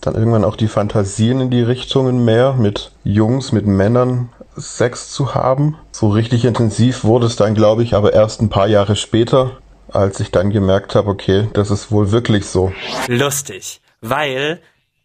dann 0.00 0.14
irgendwann 0.14 0.44
auch 0.44 0.56
die 0.56 0.68
Fantasien 0.68 1.40
in 1.40 1.50
die 1.50 1.62
Richtungen 1.62 2.24
mehr 2.24 2.54
mit 2.54 2.92
Jungs, 3.04 3.52
mit 3.52 3.66
Männern 3.66 4.30
Sex 4.56 5.10
zu 5.10 5.34
haben. 5.34 5.76
So 5.92 6.08
richtig 6.08 6.44
intensiv 6.44 7.04
wurde 7.04 7.26
es 7.26 7.36
dann, 7.36 7.54
glaube 7.54 7.82
ich, 7.82 7.94
aber 7.94 8.12
erst 8.12 8.40
ein 8.40 8.48
paar 8.48 8.66
Jahre 8.66 8.96
später, 8.96 9.58
als 9.88 10.20
ich 10.20 10.30
dann 10.30 10.50
gemerkt 10.50 10.94
habe, 10.94 11.10
okay, 11.10 11.48
das 11.52 11.70
ist 11.70 11.90
wohl 11.90 12.10
wirklich 12.10 12.46
so. 12.46 12.72
Lustig, 13.08 13.80
weil 14.00 14.60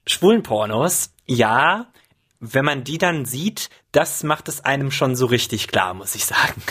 schwulen 0.06 0.44
Pornos, 0.44 1.12
ja, 1.26 1.88
wenn 2.40 2.66
man 2.66 2.84
die 2.84 2.98
dann 2.98 3.26
sieht, 3.26 3.70
das 3.92 4.24
macht 4.24 4.48
es 4.48 4.66
einem 4.66 4.92
schon 4.92 5.16
so 5.16 5.28
richtig 5.28 5.68
klar, 5.68 5.94
muss 5.94 6.16
ich 6.16 6.26
sagen. 6.26 6.62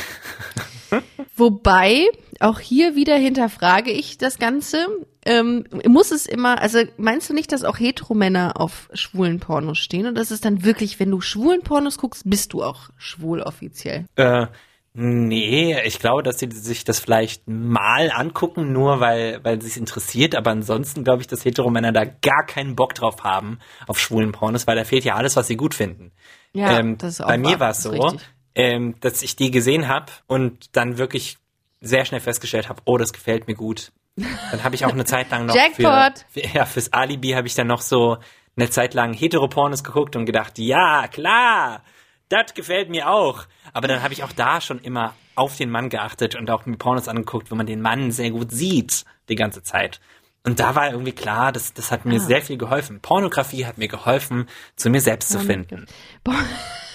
Wobei, 1.37 2.07
auch 2.41 2.59
hier 2.59 2.97
wieder 2.97 3.17
hinterfrage 3.17 3.91
ich 3.91 4.19
das 4.19 4.39
Ganze. 4.39 4.87
Ähm, 5.25 5.65
muss 5.87 6.11
es 6.11 6.27
immer, 6.27 6.61
also 6.61 6.79
meinst 6.97 7.29
du 7.29 7.35
nicht, 7.35 7.53
dass 7.53 7.65
auch 7.65 7.79
Heteromänner 7.79 8.55
auf 8.59 8.89
schwulen 8.95 9.39
Pornos 9.39 9.79
stehen? 9.79 10.07
Und 10.07 10.17
das 10.17 10.31
ist 10.31 10.47
dann 10.47 10.65
wirklich, 10.65 10.99
wenn 10.99 11.11
du 11.11 11.21
schwulen 11.21 11.63
Pornos 11.63 11.99
guckst, 11.99 12.23
bist 12.29 12.55
du 12.55 12.63
auch 12.63 12.89
schwul 12.97 13.43
offiziell? 13.43 14.07
Äh, 14.17 14.47
nee, 14.95 15.77
ich 15.85 15.99
glaube, 15.99 16.23
dass 16.23 16.39
sie 16.39 16.49
sich 16.51 16.85
das 16.85 16.99
vielleicht 16.99 17.47
mal 17.47 18.11
angucken, 18.11 18.73
nur 18.73 19.01
weil, 19.01 19.45
weil 19.45 19.61
sie 19.61 19.69
es 19.69 19.77
interessiert. 19.77 20.35
Aber 20.35 20.51
ansonsten 20.51 21.05
glaube 21.05 21.21
ich, 21.21 21.27
dass 21.27 21.45
Heteromänner 21.45 21.93
da 21.93 22.07
gar 22.07 22.47
keinen 22.47 22.75
Bock 22.75 22.95
drauf 22.95 23.23
haben 23.23 23.59
auf 23.87 24.01
schwulen 24.01 24.33
Pornos, 24.33 24.67
weil 24.67 24.77
da 24.77 24.85
fehlt 24.85 25.05
ja 25.05 25.15
alles, 25.15 25.37
was 25.37 25.47
sie 25.47 25.57
gut 25.57 25.75
finden. 25.75 26.13
Ja, 26.55 26.79
ähm, 26.79 26.97
das 26.97 27.15
ist 27.15 27.21
auch 27.21 27.29
Bei 27.29 27.37
mir 27.37 27.61
war 27.61 27.71
es 27.71 27.83
so, 27.83 28.17
ähm, 28.55 28.95
dass 29.01 29.21
ich 29.21 29.37
die 29.37 29.51
gesehen 29.51 29.89
habe 29.89 30.11
und 30.27 30.75
dann 30.75 30.97
wirklich 30.97 31.37
sehr 31.81 32.05
schnell 32.05 32.21
festgestellt 32.21 32.69
habe, 32.69 32.83
oh, 32.85 32.99
das 32.99 33.13
gefällt 33.13 33.47
mir 33.47 33.55
gut. 33.55 33.93
Dann 34.17 34.65
habe 34.65 34.75
ich 34.75 34.85
auch 34.85 34.93
eine 34.93 35.05
Zeit 35.05 35.31
lang 35.31 35.47
noch 35.47 35.55
Jackpot. 35.55 36.27
Für, 36.29 36.47
ja, 36.55 36.67
fürs 36.67 36.93
Alibi 36.93 37.31
habe 37.31 37.47
ich 37.47 37.55
dann 37.55 37.69
noch 37.69 37.81
so 37.81 38.19
eine 38.57 38.71
Zeit 38.71 38.95
lang 38.95 39.15
Heteropornos 39.15 39.85
geguckt 39.85 40.17
und 40.17 40.27
gedacht, 40.27 40.59
ja, 40.59 41.09
klar, 41.09 41.83
das 42.29 42.55
gefällt 42.55 42.91
mir 42.91 43.09
auch. 43.09 43.47
Aber 43.73 43.89
dann 43.89 44.03
habe 44.03 44.13
ich 44.13 44.23
auch 44.25 44.33
da 44.33 44.61
schon 44.61 44.79
immer 44.81 45.15
auf 45.35 45.57
den 45.57 45.71
Mann 45.71 45.89
geachtet 45.89 46.35
und 46.35 46.51
auch 46.51 46.67
mir 46.67 46.77
Pornos 46.77 47.09
angeguckt, 47.09 47.51
wo 47.51 47.55
man 47.55 47.67
den 47.67 47.81
Mann 47.81 48.11
sehr 48.11 48.31
gut 48.31 48.51
sieht 48.51 49.05
die 49.29 49.37
ganze 49.37 49.63
Zeit. 49.63 50.01
Und 50.43 50.59
da 50.59 50.75
war 50.75 50.91
irgendwie 50.91 51.13
klar, 51.13 51.53
das, 51.53 51.75
das 51.75 51.91
hat 51.91 52.05
mir 52.05 52.17
ah. 52.17 52.21
sehr 52.21 52.43
viel 52.43 52.57
geholfen. 52.57 53.01
Pornografie 53.01 53.67
hat 53.67 53.79
mir 53.79 53.89
geholfen, 53.89 54.49
zu 54.77 54.91
mir 54.91 55.01
selbst 55.01 55.31
zu 55.31 55.39
finden. 55.39 55.87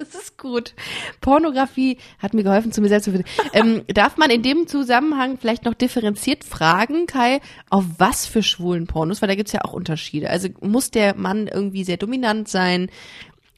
Das 0.00 0.14
ist 0.14 0.38
gut. 0.38 0.74
Pornografie 1.20 1.98
hat 2.18 2.32
mir 2.32 2.42
geholfen, 2.42 2.72
zu 2.72 2.80
mir 2.80 2.88
selbst 2.88 3.04
zu 3.04 3.12
finden. 3.12 3.28
Ähm, 3.52 3.82
darf 3.88 4.16
man 4.16 4.30
in 4.30 4.42
dem 4.42 4.66
Zusammenhang 4.66 5.36
vielleicht 5.38 5.66
noch 5.66 5.74
differenziert 5.74 6.42
fragen, 6.42 7.06
Kai, 7.06 7.40
auf 7.68 7.84
was 7.98 8.26
für 8.26 8.42
schwulen 8.42 8.86
Pornos? 8.86 9.20
Weil 9.20 9.28
da 9.28 9.34
gibt's 9.34 9.52
ja 9.52 9.60
auch 9.62 9.74
Unterschiede. 9.74 10.30
Also 10.30 10.48
muss 10.60 10.90
der 10.90 11.14
Mann 11.16 11.48
irgendwie 11.48 11.84
sehr 11.84 11.98
dominant 11.98 12.48
sein? 12.48 12.90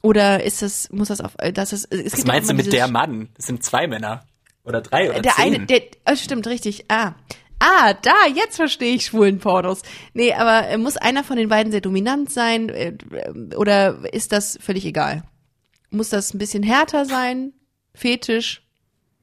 Oder 0.03 0.43
ist 0.43 0.63
das, 0.63 0.91
muss 0.91 1.09
das 1.09 1.21
auf, 1.21 1.37
das 1.55 1.73
ist, 1.73 1.93
es 1.93 2.13
Was 2.13 2.27
meinst 2.27 2.51
du 2.51 2.55
mit 2.55 2.73
der 2.73 2.89
Mann? 2.89 3.29
Das 3.37 3.47
sind 3.47 3.63
zwei 3.63 3.87
Männer. 3.87 4.27
Oder 4.65 4.81
drei 4.81 5.11
oder 5.11 5.23
der 5.23 5.33
zehn. 5.33 5.55
Eine, 5.55 5.67
der, 5.67 5.83
oh, 6.11 6.17
stimmt, 6.17 6.49
richtig. 6.49 6.87
Ah. 6.89 7.15
Ah, 7.61 7.95
da, 7.95 8.27
jetzt 8.35 8.57
verstehe 8.57 8.97
ich 8.97 9.07
schwulen 9.07 9.39
Pornos. 9.39 9.83
Nee, 10.15 10.35
aber 10.35 10.69
äh, 10.69 10.79
muss 10.79 10.97
einer 10.97 11.23
von 11.23 11.37
den 11.37 11.49
beiden 11.49 11.71
sehr 11.71 11.81
dominant 11.81 12.33
sein? 12.33 12.69
Äh, 12.69 12.95
oder 13.57 14.13
ist 14.13 14.33
das 14.33 14.59
völlig 14.61 14.85
egal? 14.85 15.23
Muss 15.93 16.09
das 16.09 16.35
ein 16.35 16.39
bisschen 16.39 16.63
härter 16.63 17.05
sein? 17.05 17.53
Fetisch? 17.95 18.63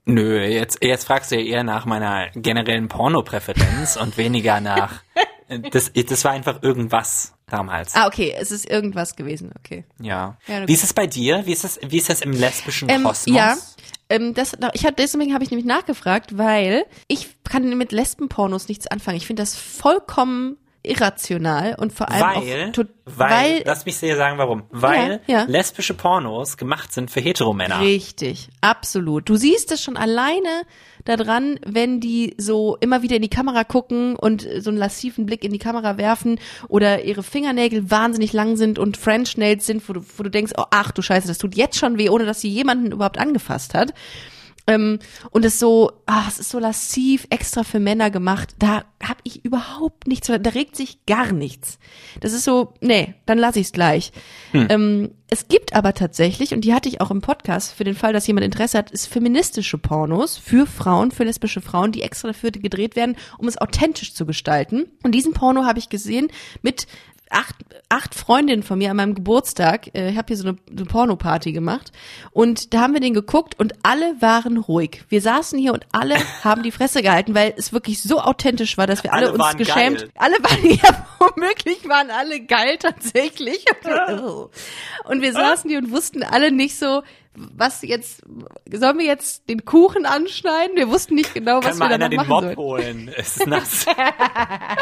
Nö, 0.06 0.44
jetzt, 0.44 0.84
jetzt 0.84 1.06
fragst 1.06 1.32
du 1.32 1.36
ja 1.36 1.42
eher 1.42 1.64
nach 1.64 1.86
meiner 1.86 2.30
generellen 2.32 2.88
Pornopräferenz 2.88 3.98
und 3.98 4.18
weniger 4.18 4.62
nach. 4.62 5.02
Das, 5.72 5.92
das 5.92 6.24
war 6.26 6.32
einfach 6.34 6.62
irgendwas 6.62 7.34
damals. 7.48 7.96
Ah, 7.96 8.06
okay, 8.06 8.36
es 8.38 8.52
ist 8.52 8.70
irgendwas 8.70 9.16
gewesen, 9.16 9.52
okay. 9.58 9.84
Ja. 10.00 10.38
ja 10.46 10.68
wie 10.68 10.74
ist 10.74 10.84
es 10.84 10.94
bei 10.94 11.08
dir? 11.08 11.44
Wie 11.48 11.54
ist 11.54 11.64
das, 11.64 11.80
wie 11.88 11.98
ist 11.98 12.08
das 12.08 12.22
im 12.22 12.34
lesbischen 12.34 12.88
ähm, 12.88 13.04
Kosmos? 13.04 13.36
Ja, 13.36 13.58
ähm, 14.10 14.36
das, 14.36 14.56
ich 14.74 14.86
hab, 14.86 14.96
deswegen 14.98 15.34
habe 15.34 15.44
ich 15.44 15.50
nämlich 15.50 15.66
nachgefragt, 15.66 16.38
weil 16.38 16.86
ich 17.08 17.30
kann 17.44 17.68
mit 17.80 17.92
Lesbenpornos 17.92 18.68
nichts 18.68 18.86
anfangen. 18.86 19.18
Ich 19.18 19.26
finde 19.26 19.42
das 19.42 19.56
vollkommen 19.56 20.58
irrational 20.84 21.76
und 21.78 21.92
vor 21.92 22.10
allem 22.10 22.22
weil, 22.22 22.70
auch 22.70 22.78
weil, 23.06 23.30
weil 23.30 23.64
lass 23.66 23.86
mich 23.86 23.98
sehr 23.98 24.16
sagen 24.16 24.38
warum. 24.38 24.64
Weil 24.72 25.22
ja, 25.28 25.40
ja. 25.40 25.44
lesbische 25.44 25.94
Pornos 25.94 26.56
gemacht 26.56 26.94
sind 26.94 27.12
für 27.12 27.20
Heteromänner. 27.20 27.82
Richtig 27.82 28.50
absolut. 28.62 29.28
Du 29.28 29.36
siehst 29.36 29.72
es 29.72 29.84
schon 29.84 29.98
alleine 29.98 30.64
daran 31.06 31.60
wenn 31.66 32.00
die 32.00 32.36
so 32.38 32.78
immer 32.80 33.02
wieder 33.02 33.16
in 33.16 33.22
die 33.22 33.30
Kamera 33.30 33.64
gucken 33.64 34.16
und 34.16 34.48
so 34.60 34.70
einen 34.70 34.78
lassiven 34.78 35.26
Blick 35.26 35.44
in 35.44 35.52
die 35.52 35.60
Kamera 35.60 35.98
werfen 35.98 36.40
oder 36.68 37.04
ihre 37.04 37.24
Fingernägel 37.24 37.90
wahnsinnig 37.90 38.34
lang 38.34 38.58
sind 38.58 38.80
und 38.80 38.98
French 38.98 39.38
Nails 39.38 39.66
sind 39.66 39.88
wo 39.88 39.94
du, 39.94 40.02
wo 40.18 40.24
du 40.24 40.30
denkst 40.30 40.54
oh 40.58 40.66
ach 40.72 40.92
du 40.92 41.02
Scheiße 41.02 41.28
das 41.28 41.38
tut 41.38 41.56
jetzt 41.56 41.78
schon 41.78 41.98
weh 41.98 42.10
ohne 42.10 42.26
dass 42.26 42.42
sie 42.42 42.50
jemanden 42.50 42.92
überhaupt 42.92 43.18
angefasst 43.18 43.74
hat 43.74 43.94
Ähm, 44.70 45.00
und 45.32 45.46
es 45.46 45.58
so, 45.58 45.92
ah, 46.06 46.26
es 46.28 46.38
ist 46.38 46.52
so 46.52 46.60
lassiv, 46.60 47.26
extra 47.32 47.64
für 47.64 47.80
Männer 47.80 48.12
gemacht. 48.12 48.56
Da 48.60 48.84
habe 49.02 49.20
ich 49.24 49.44
überhaupt 49.44 50.08
nichts, 50.08 50.28
da 50.28 50.50
regt 50.52 50.76
sich 50.76 51.06
gar 51.08 51.32
nichts. 51.32 51.80
Das 52.20 52.34
ist 52.34 52.44
so, 52.44 52.76
nee, 52.80 53.16
dann 53.26 53.40
lass 53.40 53.56
ich's 53.56 53.72
gleich. 53.72 54.12
Hm. 54.52 54.68
Ähm, 54.70 55.10
es 55.32 55.48
gibt 55.48 55.74
aber 55.74 55.94
tatsächlich, 55.94 56.54
und 56.54 56.62
die 56.62 56.74
hatte 56.74 56.90
ich 56.90 57.02
auch 57.02 57.10
im 57.10 57.22
Podcast, 57.22 57.74
für 57.74 57.84
den 57.84 57.96
Fall, 57.96 58.14
dass 58.14 58.28
jemand 58.28 58.46
Interesse 58.46 58.78
hat, 58.78 58.92
ist 58.92 59.08
feministische 59.08 59.78
Pornos 59.78 60.38
für 60.38 60.68
Frauen, 60.68 61.12
für 61.12 61.24
lesbische 61.24 61.62
Frauen, 61.62 61.92
die 61.92 62.04
extra 62.04 62.30
dafür 62.30 62.52
gedreht 62.52 62.96
werden, 62.96 63.16
um 63.38 63.48
es 63.48 63.58
authentisch 63.58 64.14
zu 64.14 64.26
gestalten. 64.26 64.86
Und 65.04 65.14
diesen 65.14 65.34
Porno 65.34 65.66
habe 65.66 65.80
ich 65.80 65.90
gesehen 65.90 66.30
mit 66.62 66.86
acht, 67.30 67.56
acht 67.90 68.16
Freundinnen 68.16 68.64
von 68.64 68.78
mir 68.78 68.92
an 68.92 68.98
meinem 68.98 69.16
Geburtstag. 69.16 69.94
Äh, 69.96 70.12
ich 70.12 70.18
habe 70.18 70.28
hier 70.28 70.38
so 70.38 70.48
eine, 70.48 70.58
eine 70.70 70.86
Porno-Party 70.86 71.52
gemacht 71.52 71.92
und 72.32 72.74
da 72.74 72.82
haben 72.82 72.94
wir 72.94 73.02
den 73.02 73.14
geguckt 73.14 73.60
und 73.60 73.74
alle 73.84 74.22
waren 74.22 74.58
ruhig. 74.58 75.04
Wir 75.10 75.22
saßen 75.22 75.58
hier 75.60 75.74
und 75.74 75.86
alle 75.92 76.16
haben 76.44 76.64
die 76.64 76.72
Fresse 76.72 77.02
gehalten, 77.02 77.36
weil 77.36 77.54
es 77.58 77.72
wirklich 77.72 78.02
so 78.02 78.20
authentisch 78.20 78.78
war, 78.78 78.88
dass 78.88 79.04
wir 79.04 79.14
alle, 79.14 79.28
alle 79.30 79.38
uns 79.38 79.58
geschämt. 79.58 80.00
Geil. 80.00 80.12
Alle 80.16 80.36
waren 80.36 80.80
ja 80.84 81.08
womöglich 81.20 81.88
waren 81.88 82.12
alle 82.12 82.42
geil 82.42 82.78
tatsächlich. 82.78 83.66
Und 85.06 85.22
wir 85.22 85.34
saßen 85.34 85.70
hier 85.70 85.80
und 85.80 85.92
wussten 85.92 86.24
alle 86.24 86.52
nicht 86.52 86.78
so, 86.78 87.02
was 87.36 87.82
jetzt, 87.84 88.22
sollen 88.72 88.98
wir 88.98 89.06
jetzt 89.06 89.50
den 89.50 89.66
Kuchen 89.66 90.06
anschneiden? 90.06 90.76
Wir 90.76 90.90
wussten 90.90 91.16
nicht 91.16 91.34
genau, 91.34 91.64
was 91.64 91.80
Kann 91.80 91.90
wir 91.90 91.98
da 91.98 92.10
machen 92.10 92.30
sollen. 92.30 92.48
den 92.48 92.56
Mob 92.56 92.58
holen? 92.58 93.12
Es 93.16 93.38
ist 93.38 93.48
nass. 93.48 93.86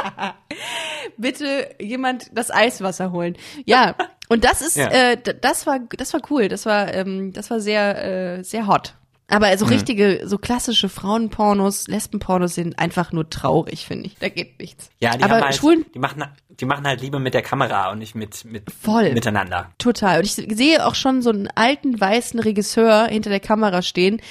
Bitte 1.17 1.75
jemand 1.79 2.29
das 2.33 2.51
Eiswasser 2.51 3.11
holen. 3.11 3.37
Ja, 3.65 3.95
und 4.29 4.43
das 4.43 4.61
ist, 4.61 4.77
ja. 4.77 4.87
äh, 4.87 5.17
das 5.17 5.67
war, 5.67 5.79
das 5.79 6.13
war 6.13 6.21
cool. 6.29 6.47
Das 6.47 6.65
war, 6.65 6.93
ähm, 6.93 7.33
das 7.33 7.49
war 7.49 7.59
sehr, 7.59 8.37
äh, 8.37 8.43
sehr 8.43 8.67
hot. 8.67 8.95
Aber 9.29 9.47
also 9.47 9.65
richtige, 9.65 10.21
so 10.23 10.37
klassische 10.37 10.87
Frauenpornos, 10.87 11.87
Lesbenpornos 11.87 12.55
sind 12.55 12.79
einfach 12.79 13.11
nur 13.11 13.29
traurig, 13.29 13.85
finde 13.85 14.07
ich. 14.07 14.17
Da 14.19 14.29
geht 14.29 14.57
nichts. 14.57 14.89
Ja, 14.99 15.17
die 15.17 15.23
Aber 15.23 15.41
halt, 15.41 15.55
Schwulen, 15.55 15.85
die 15.93 15.99
machen, 15.99 16.23
die 16.49 16.63
machen 16.63 16.87
halt 16.87 17.01
lieber 17.01 17.19
mit 17.19 17.33
der 17.33 17.41
Kamera 17.41 17.91
und 17.91 17.99
nicht 17.99 18.15
mit, 18.15 18.45
mit 18.45 18.71
voll. 18.71 19.11
miteinander. 19.11 19.71
Total. 19.79 20.19
Und 20.19 20.25
ich 20.25 20.31
sehe 20.33 20.85
auch 20.85 20.95
schon 20.95 21.21
so 21.21 21.29
einen 21.29 21.49
alten 21.55 21.99
weißen 21.99 22.39
Regisseur 22.39 23.07
hinter 23.07 23.29
der 23.29 23.41
Kamera 23.41 23.81
stehen, 23.81 24.21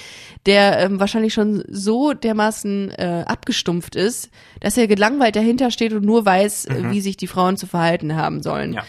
der 0.47 0.79
ähm, 0.79 0.99
wahrscheinlich 0.99 1.35
schon 1.35 1.63
so 1.69 2.15
dermaßen 2.15 2.91
äh, 2.93 3.25
abgestumpft 3.27 3.97
ist, 3.97 4.31
dass 4.61 4.79
er 4.79 4.87
gelangweilt 4.87 5.37
dahinter 5.37 5.71
steht 5.71 5.93
und 5.93 6.07
nur 6.07 6.25
weiß, 6.25 6.69
mhm. 6.71 6.93
wie 6.93 7.03
sich 7.03 7.19
die 7.19 7.27
Frauen 7.27 7.59
zu 7.59 7.67
verhalten 7.67 8.17
haben 8.17 8.43
sollen. 8.43 8.73
Ja. 8.73 8.85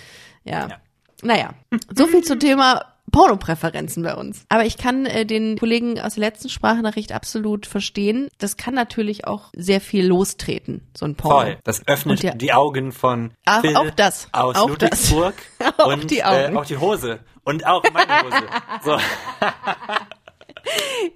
ja. 0.45 0.67
ja. 0.69 0.77
Naja, 1.21 1.49
so 1.93 2.05
viel 2.05 2.23
zum 2.23 2.39
Thema 2.39 2.81
Pornopräferenzen 3.11 4.03
bei 4.03 4.15
uns. 4.15 4.45
Aber 4.49 4.65
ich 4.65 4.77
kann 4.77 5.05
äh, 5.05 5.25
den 5.25 5.57
Kollegen 5.57 5.99
aus 5.99 6.15
der 6.15 6.21
letzten 6.21 6.49
Sprachnachricht 6.49 7.11
absolut 7.11 7.65
verstehen. 7.65 8.29
Das 8.37 8.57
kann 8.57 8.73
natürlich 8.73 9.25
auch 9.25 9.49
sehr 9.55 9.81
viel 9.81 10.05
lostreten, 10.05 10.81
so 10.95 11.05
ein 11.05 11.15
Porno. 11.15 11.41
Voll. 11.41 11.57
Das 11.63 11.87
öffnet 11.87 12.23
der, 12.23 12.35
die 12.35 12.53
Augen 12.53 12.91
von 12.91 13.31
auch, 13.45 13.61
Phil 13.61 13.75
auch 13.75 13.89
das, 13.91 14.27
aus 14.33 14.55
auch 14.55 14.69
Ludwigsburg 14.69 15.35
das. 15.59 15.79
auch 15.79 15.93
und 15.93 16.11
die 16.11 16.23
Augen. 16.23 16.55
Äh, 16.55 16.59
auch 16.59 16.65
die 16.65 16.77
Hose 16.77 17.19
und 17.43 17.65
auch 17.65 17.83
meine 17.93 18.23
Hose. 18.23 18.43
So. 18.83 18.97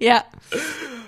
ja. 0.00 0.24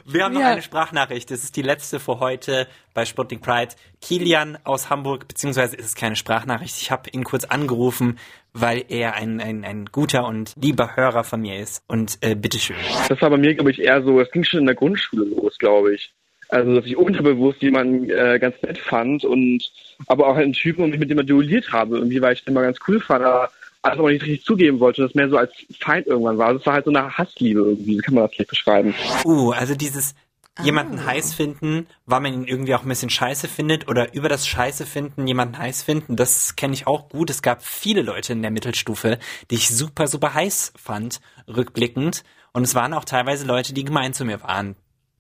Wir 0.05 0.25
haben 0.25 0.35
noch 0.35 0.43
ja. 0.43 0.51
eine 0.51 0.63
Sprachnachricht. 0.63 1.31
Das 1.31 1.45
ist 1.45 1.57
die 1.57 1.63
letzte 1.63 1.99
für 1.99 2.21
heute 2.21 2.69
bei 2.93 3.07
Sputnik 3.07 3.41
Pride. 3.41 3.75
Kilian 4.03 4.59
aus 4.65 4.91
Hamburg, 4.91 5.27
beziehungsweise 5.29 5.77
ist 5.77 5.87
es 5.87 5.95
keine 5.95 6.15
Sprachnachricht. 6.15 6.79
Ich 6.79 6.91
habe 6.91 7.09
ihn 7.11 7.25
kurz 7.25 7.45
angerufen, 7.45 8.19
weil 8.55 8.85
er 8.89 9.15
ein, 9.15 9.41
ein, 9.41 9.65
ein 9.65 9.87
guter 9.87 10.27
und 10.27 10.55
lieber 10.61 10.97
Hörer 10.97 11.25
von 11.25 11.41
mir 11.41 11.59
ist. 11.59 11.83
Und 11.89 12.19
äh, 12.21 12.35
bitteschön. 12.35 12.77
Das 13.09 13.21
war 13.21 13.31
bei 13.31 13.37
mir, 13.37 13.55
glaube 13.55 13.73
ich, 13.73 13.81
eher 13.81 14.03
so, 14.03 14.21
es 14.21 14.31
ging 14.31 14.45
schon 14.45 14.61
in 14.61 14.67
der 14.67 14.77
Grundschule 14.77 15.25
los, 15.25 15.59
glaube 15.59 15.95
ich. 15.95 16.13
Also, 16.49 16.75
dass 16.75 16.87
ich 16.87 16.97
unterbewusst 16.97 17.63
jemanden 17.63 18.09
äh, 18.11 18.39
ganz 18.39 18.55
nett 18.63 18.79
fand 18.79 19.25
und 19.25 19.65
aber 20.07 20.29
auch 20.29 20.37
einen 20.37 20.53
Typen, 20.53 20.91
mit 20.91 21.11
dem 21.11 21.19
ich 21.19 21.27
duelliert 21.27 21.73
habe, 21.73 21.97
irgendwie, 21.97 22.21
weil 22.21 22.35
ich 22.35 22.45
den 22.45 22.55
mal 22.55 22.63
ganz 22.63 22.79
cool 22.87 23.01
fand, 23.01 23.25
aber 23.25 23.51
alles 23.83 23.99
aber 23.99 24.11
nicht 24.11 24.23
richtig 24.23 24.45
zugeben 24.45 24.81
wollte 24.81 25.03
und 25.03 25.09
das 25.09 25.15
mehr 25.15 25.29
so 25.29 25.37
als 25.37 25.53
Feind 25.79 26.07
irgendwann 26.07 26.39
war. 26.39 26.49
Also 26.49 26.61
es 26.61 26.67
war 26.67 26.75
halt 26.75 26.85
so 26.85 26.91
eine 26.91 27.17
Hassliebe 27.17 27.61
irgendwie, 27.61 27.97
so 27.97 28.03
kann 28.03 28.15
man 28.15 28.25
das 28.25 28.35
vielleicht 28.35 28.51
beschreiben. 28.51 28.95
Uh, 29.25 29.51
also 29.51 29.75
dieses 29.75 30.15
jemanden 30.63 30.99
ah. 31.01 31.07
heiß 31.07 31.35
finden, 31.35 31.87
weil 32.07 32.21
man 32.21 32.33
ihn 32.33 32.45
irgendwie 32.45 32.75
auch 32.75 32.83
ein 32.83 32.89
bisschen 32.89 33.11
scheiße 33.11 33.49
findet 33.49 33.89
oder 33.89 34.15
über 34.15 34.29
das 34.29 34.47
Scheiße 34.47 34.87
finden 34.87 35.27
jemanden 35.27 35.59
heiß 35.59 35.83
finden, 35.83 36.17
das 36.17 36.57
kenne 36.57 36.75
ich 36.75 36.87
auch 36.87 37.09
gut. 37.09 37.31
Es 37.31 37.43
gab 37.43 37.65
viele 37.65 38.03
Leute 38.03 38.33
in 38.33 38.43
der 38.43 38.51
Mittelstufe, 38.51 39.19
die 39.51 39.57
ich 39.57 39.69
super, 39.69 40.07
super 40.07 40.35
heiß 40.35 40.73
fand, 40.77 41.21
rückblickend. 41.49 42.23
Und 42.53 42.63
es 42.63 42.75
waren 42.75 42.93
auch 42.93 43.05
teilweise 43.05 43.47
Leute, 43.47 43.75
die 43.75 43.85
gemein 43.85 44.15
zu 44.15 44.25
mir 44.25 44.43
waren, 44.43 44.77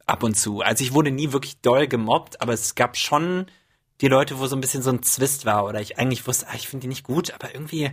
ab 0.06 0.22
und 0.22 0.34
zu. 0.34 0.60
Also 0.60 0.84
ich 0.84 0.94
wurde 0.94 1.10
nie 1.10 1.32
wirklich 1.32 1.60
doll 1.60 1.88
gemobbt, 1.88 2.40
aber 2.40 2.52
es 2.52 2.76
gab 2.76 2.96
schon 2.96 3.46
die 4.00 4.08
Leute, 4.08 4.38
wo 4.38 4.46
so 4.46 4.56
ein 4.56 4.60
bisschen 4.60 4.82
so 4.82 4.90
ein 4.90 5.02
Zwist 5.02 5.46
war 5.46 5.64
oder 5.64 5.80
ich 5.80 5.98
eigentlich 5.98 6.26
wusste, 6.26 6.46
ah, 6.48 6.54
ich 6.54 6.68
finde 6.68 6.82
die 6.82 6.88
nicht 6.88 7.04
gut, 7.04 7.32
aber 7.32 7.54
irgendwie 7.54 7.90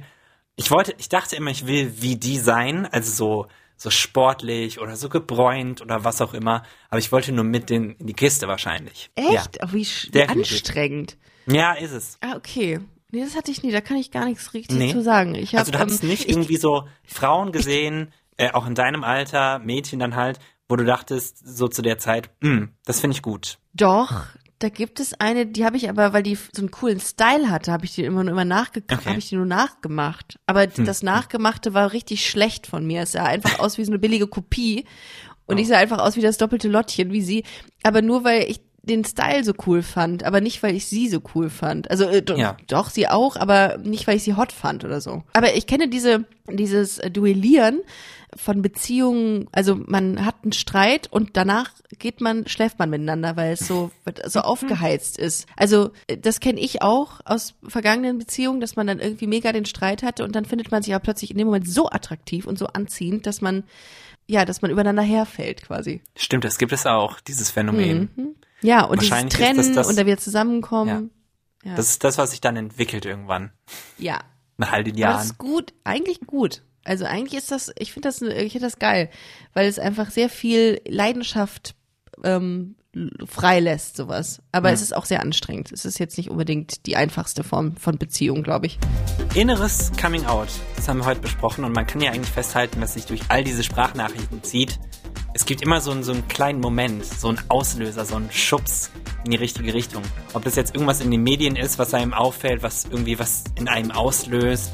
ich 0.56 0.72
wollte, 0.72 0.94
ich 0.98 1.10
dachte 1.10 1.36
immer, 1.36 1.52
ich 1.52 1.66
will 1.66 2.02
wie 2.02 2.18
die 2.18 2.38
sein, 2.38 2.86
also 2.86 3.12
so, 3.12 3.48
so 3.82 3.90
sportlich 3.90 4.80
oder 4.80 4.96
so 4.96 5.10
gebräunt 5.10 5.82
oder 5.82 6.04
was 6.04 6.22
auch 6.22 6.36
immer. 6.36 6.62
Aber 6.92 7.00
ich 7.00 7.12
wollte 7.12 7.32
nur 7.32 7.44
mit 7.44 7.72
den, 7.72 7.96
in 7.96 8.06
die 8.06 8.14
Kiste 8.14 8.48
wahrscheinlich. 8.48 9.10
Echt? 9.16 9.32
Ja. 9.32 9.64
Oh, 9.64 9.70
wie, 9.72 9.88
wie 10.12 10.22
anstrengend. 10.22 11.18
Ja, 11.48 11.74
ist 11.74 11.92
es. 11.92 12.18
Ah, 12.22 12.36
okay. 12.36 12.80
Nee, 13.10 13.24
das 13.24 13.36
hatte 13.36 13.50
ich 13.50 13.64
nie, 13.64 13.72
da 13.72 13.82
kann 13.82 13.98
ich 13.98 14.12
gar 14.12 14.26
nichts 14.26 14.54
richtig 14.54 14.78
nee. 14.78 14.92
zu 14.92 15.02
sagen. 15.02 15.34
Ich 15.34 15.54
hab, 15.54 15.62
also 15.62 15.72
du 15.72 15.80
hast 15.80 16.04
ähm, 16.04 16.10
nicht 16.10 16.26
ich, 16.26 16.30
irgendwie 16.30 16.58
so 16.58 16.88
Frauen 17.04 17.52
gesehen, 17.52 18.14
äh, 18.38 18.52
auch 18.52 18.68
in 18.68 18.76
deinem 18.76 19.04
Alter, 19.04 19.58
Mädchen 19.58 19.98
dann 19.98 20.16
halt, 20.16 20.38
wo 20.70 20.76
du 20.76 20.86
dachtest, 20.86 21.40
so 21.44 21.68
zu 21.68 21.82
der 21.82 21.98
Zeit, 21.98 22.30
hm, 22.42 22.70
das 22.86 23.00
finde 23.00 23.16
ich 23.16 23.24
gut. 23.24 23.58
Doch, 23.74 24.26
da 24.62 24.70
gibt 24.70 25.00
es 25.00 25.20
eine, 25.20 25.48
die 25.48 25.66
habe 25.66 25.76
ich 25.76 25.90
aber, 25.90 26.14
weil 26.14 26.24
die 26.24 26.36
so 26.36 26.62
einen 26.62 26.72
coolen 26.72 27.00
Style 27.00 27.50
hatte, 27.50 27.72
habe 27.72 27.86
ich 27.86 27.96
die 27.96 28.04
immer 28.04 28.24
nur 28.24 28.32
immer 28.32 28.46
nachgemacht, 28.46 28.92
okay. 28.92 29.10
habe 29.10 29.20
ich 29.20 29.30
die 29.30 29.36
nur 29.36 29.46
nachgemacht. 29.46 30.40
Aber 30.46 30.64
hm. 30.64 30.86
das 30.86 31.02
Nachgemachte 31.02 31.74
war 31.74 31.94
richtig 31.94 32.30
schlecht 32.30 32.68
von 32.68 32.86
mir. 32.86 33.02
Es 33.02 33.14
sah 33.14 33.26
einfach 33.26 33.60
aus 33.60 33.78
wie 33.78 33.84
so 33.84 33.92
eine 33.92 34.00
billige 34.00 34.28
Kopie. 34.28 34.86
Und 35.48 35.58
oh. 35.58 35.60
ich 35.60 35.68
sah 35.68 35.78
einfach 35.78 36.00
aus 36.00 36.16
wie 36.16 36.22
das 36.22 36.38
doppelte 36.38 36.68
Lottchen, 36.68 37.12
wie 37.12 37.22
sie. 37.22 37.44
Aber 37.84 38.02
nur 38.02 38.24
weil 38.24 38.50
ich 38.50 38.62
den 38.84 39.06
Style 39.06 39.44
so 39.44 39.54
cool 39.68 39.84
fand, 39.84 40.24
aber 40.24 40.42
nicht, 40.42 40.64
weil 40.64 40.76
ich 40.76 40.88
sie 40.88 41.08
so 41.08 41.22
cool 41.36 41.50
fand. 41.50 41.92
Also 41.92 42.06
äh, 42.06 42.24
ja. 42.36 42.58
doch, 42.68 42.90
sie 42.90 43.08
auch, 43.08 43.36
aber 43.36 43.78
nicht, 43.78 44.08
weil 44.08 44.18
ich 44.18 44.24
sie 44.24 44.36
hot 44.36 44.52
fand 44.52 44.84
oder 44.84 45.02
so. 45.02 45.24
Aber 45.34 45.56
ich 45.56 45.68
kenne 45.68 45.88
diese, 45.88 46.26
dieses 46.50 46.98
Duellieren 47.12 47.82
von 48.36 48.62
Beziehungen, 48.62 49.48
also 49.52 49.76
man 49.76 50.26
hat 50.26 50.36
einen 50.44 50.54
Streit 50.54 51.08
und 51.12 51.32
danach 51.38 51.72
geht 52.00 52.22
man, 52.22 52.48
schläft 52.48 52.80
man 52.80 52.90
miteinander, 52.90 53.36
weil 53.36 53.54
es 53.54 53.68
so, 53.68 53.92
so 54.26 54.40
mhm. 54.40 54.46
aufgeheizt 54.46 55.20
ist. 55.20 55.48
Also 55.58 55.92
das 56.08 56.40
kenne 56.40 56.60
ich 56.60 56.82
auch 56.82 57.20
aus 57.26 57.56
vergangenen 57.68 58.18
Beziehungen, 58.18 58.62
dass 58.62 58.76
man 58.76 58.88
dann 58.88 59.00
irgendwie 59.00 59.28
mega 59.28 59.52
den 59.52 59.66
Streit 59.66 60.02
hatte 60.02 60.24
und 60.24 60.36
dann 60.36 60.46
findet 60.46 60.72
man 60.72 60.82
sich 60.82 60.96
aber 60.96 61.04
plötzlich 61.04 61.32
in 61.32 61.38
dem 61.38 61.48
Moment 61.48 61.70
so 61.70 61.90
attraktiv 61.90 62.48
und 62.48 62.58
so 62.58 62.68
anziehend, 62.68 63.28
dass 63.28 63.42
man, 63.42 63.64
ja, 64.28 64.46
dass 64.46 64.62
man 64.62 64.72
übereinander 64.72 65.04
herfällt 65.04 65.64
quasi. 65.64 66.02
Stimmt, 66.16 66.46
das 66.46 66.58
gibt 66.58 66.72
es 66.72 66.88
auch, 66.88 67.20
dieses 67.20 67.52
Phänomen. 67.52 68.10
Mhm. 68.16 68.36
Ja, 68.62 68.84
und 68.84 69.02
dieses 69.02 69.26
Trennen 69.30 69.58
das 69.58 69.72
das, 69.72 69.88
und 69.88 69.98
da 69.98 70.06
wieder 70.06 70.18
zusammenkommen. 70.18 71.12
Ja. 71.64 71.72
Ja. 71.72 71.76
Das 71.76 71.90
ist 71.90 72.04
das, 72.04 72.18
was 72.18 72.32
sich 72.32 72.42
dann 72.42 72.56
entwickelt 72.56 73.06
irgendwann. 73.06 73.52
Ja. 73.98 74.22
Nach 74.58 74.72
all 74.72 74.84
den 74.84 74.98
Jahren. 74.98 75.14
Aber 75.14 75.20
das 75.20 75.32
ist 75.32 75.38
gut, 75.38 75.74
eigentlich 75.84 76.22
gut. 76.22 76.64
Also 76.84 77.06
eigentlich 77.06 77.38
ist 77.38 77.52
das, 77.52 77.72
ich 77.78 77.94
finde 77.94 78.10
das, 78.10 78.22
ich 78.22 78.54
finde 78.54 78.66
das 78.66 78.80
geil, 78.80 79.10
weil 79.54 79.68
es 79.68 79.78
einfach 79.78 80.10
sehr 80.10 80.30
viel 80.30 80.82
Leidenschaft 80.88 81.76
ähm, 82.24 82.76
freilässt, 83.26 83.96
sowas. 83.96 84.42
Aber 84.52 84.70
ja. 84.70 84.74
es 84.74 84.82
ist 84.82 84.96
auch 84.96 85.06
sehr 85.06 85.22
anstrengend. 85.22 85.72
Es 85.72 85.86
ist 85.86 86.00
jetzt 86.00 86.18
nicht 86.18 86.30
unbedingt 86.30 86.86
die 86.88 86.96
einfachste 86.96 87.44
Form 87.44 87.76
von 87.78 87.98
Beziehung, 87.98 88.44
glaube 88.44 88.66
ich. 88.66 88.80
Inneres 89.36 89.92
Coming 90.00 90.26
Out, 90.26 90.50
das 90.76 90.88
haben 90.88 90.98
wir 90.98 91.06
heute 91.06 91.22
besprochen 91.22 91.64
und 91.64 91.74
man 91.74 91.88
kann 91.88 92.02
ja 92.02 92.12
eigentlich 92.12 92.32
festhalten, 92.32 92.82
dass 92.82 92.96
sich 92.96 93.06
durch 93.06 93.22
all 93.30 93.44
diese 93.44 93.64
Sprachnachrichten 93.64 94.44
zieht. 94.44 94.80
Es 95.34 95.46
gibt 95.46 95.62
immer 95.62 95.80
so 95.80 95.92
einen, 95.92 96.04
so 96.04 96.12
einen 96.12 96.28
kleinen 96.28 96.60
Moment, 96.60 97.06
so 97.06 97.30
einen 97.30 97.40
Auslöser, 97.48 98.06
so 98.06 98.16
einen 98.16 98.32
Schubs 98.32 98.92
in 99.24 99.32
die 99.32 99.38
richtige 99.38 99.74
Richtung. 99.74 100.04
Ob 100.34 100.44
das 100.44 100.56
jetzt 100.56 100.74
irgendwas 100.74 101.00
in 101.00 101.10
den 101.10 101.24
Medien 101.24 101.56
ist, 101.56 101.80
was 101.80 101.94
einem 101.94 102.14
auffällt, 102.14 102.64
was 102.64 102.86
irgendwie 102.86 103.18
was 103.18 103.46
in 103.56 103.70
einem 103.70 103.92
auslöst 103.92 104.72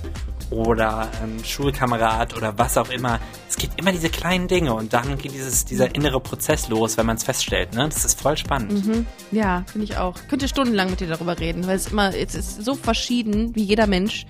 oder 0.49 1.09
ein 1.21 1.43
Schulkamerad 1.43 2.35
oder 2.35 2.57
was 2.57 2.77
auch 2.77 2.89
immer. 2.89 3.19
Es 3.49 3.57
gibt 3.57 3.79
immer 3.79 3.91
diese 3.91 4.09
kleinen 4.09 4.47
Dinge 4.47 4.73
und 4.73 4.93
dann 4.93 5.17
geht 5.17 5.33
dieses, 5.33 5.65
dieser 5.65 5.93
innere 5.93 6.19
Prozess 6.19 6.69
los, 6.69 6.97
wenn 6.97 7.05
man 7.05 7.17
es 7.17 7.23
feststellt. 7.23 7.73
Ne? 7.73 7.89
Das 7.89 8.05
ist 8.05 8.19
voll 8.19 8.37
spannend. 8.37 8.85
Mhm. 8.85 9.05
Ja, 9.31 9.63
finde 9.71 9.85
ich 9.85 9.97
auch. 9.97 10.15
Ich 10.15 10.27
könnte 10.27 10.47
stundenlang 10.47 10.89
mit 10.89 11.01
dir 11.01 11.07
darüber 11.07 11.39
reden, 11.39 11.67
weil 11.67 11.75
es 11.75 11.87
immer, 11.87 12.15
es 12.15 12.33
ist 12.33 12.63
so 12.63 12.75
verschieden, 12.75 13.55
wie 13.55 13.63
jeder 13.63 13.87
Mensch, 13.87 14.25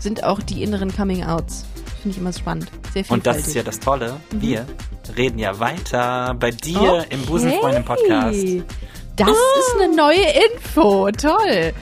sind 0.00 0.24
auch 0.24 0.40
die 0.40 0.62
inneren 0.62 0.94
Coming-Outs. 0.94 1.66
Finde 2.02 2.16
ich 2.16 2.18
immer 2.18 2.32
spannend. 2.32 2.70
Sehr 2.92 3.04
vielfältig. 3.04 3.10
Und 3.10 3.26
das 3.26 3.38
ist 3.46 3.54
ja 3.54 3.62
das 3.62 3.78
Tolle. 3.78 4.20
Mhm. 4.32 4.42
Wir 4.42 4.66
reden 5.16 5.38
ja 5.38 5.58
weiter 5.58 6.34
bei 6.38 6.50
dir 6.50 6.80
okay. 6.80 7.06
im 7.10 7.26
Busenfreundin-Podcast. 7.26 8.64
Das 9.16 9.28
oh. 9.28 9.32
ist 9.32 9.82
eine 9.82 9.94
neue 9.94 10.24
Info. 10.54 11.10
Toll. 11.10 11.72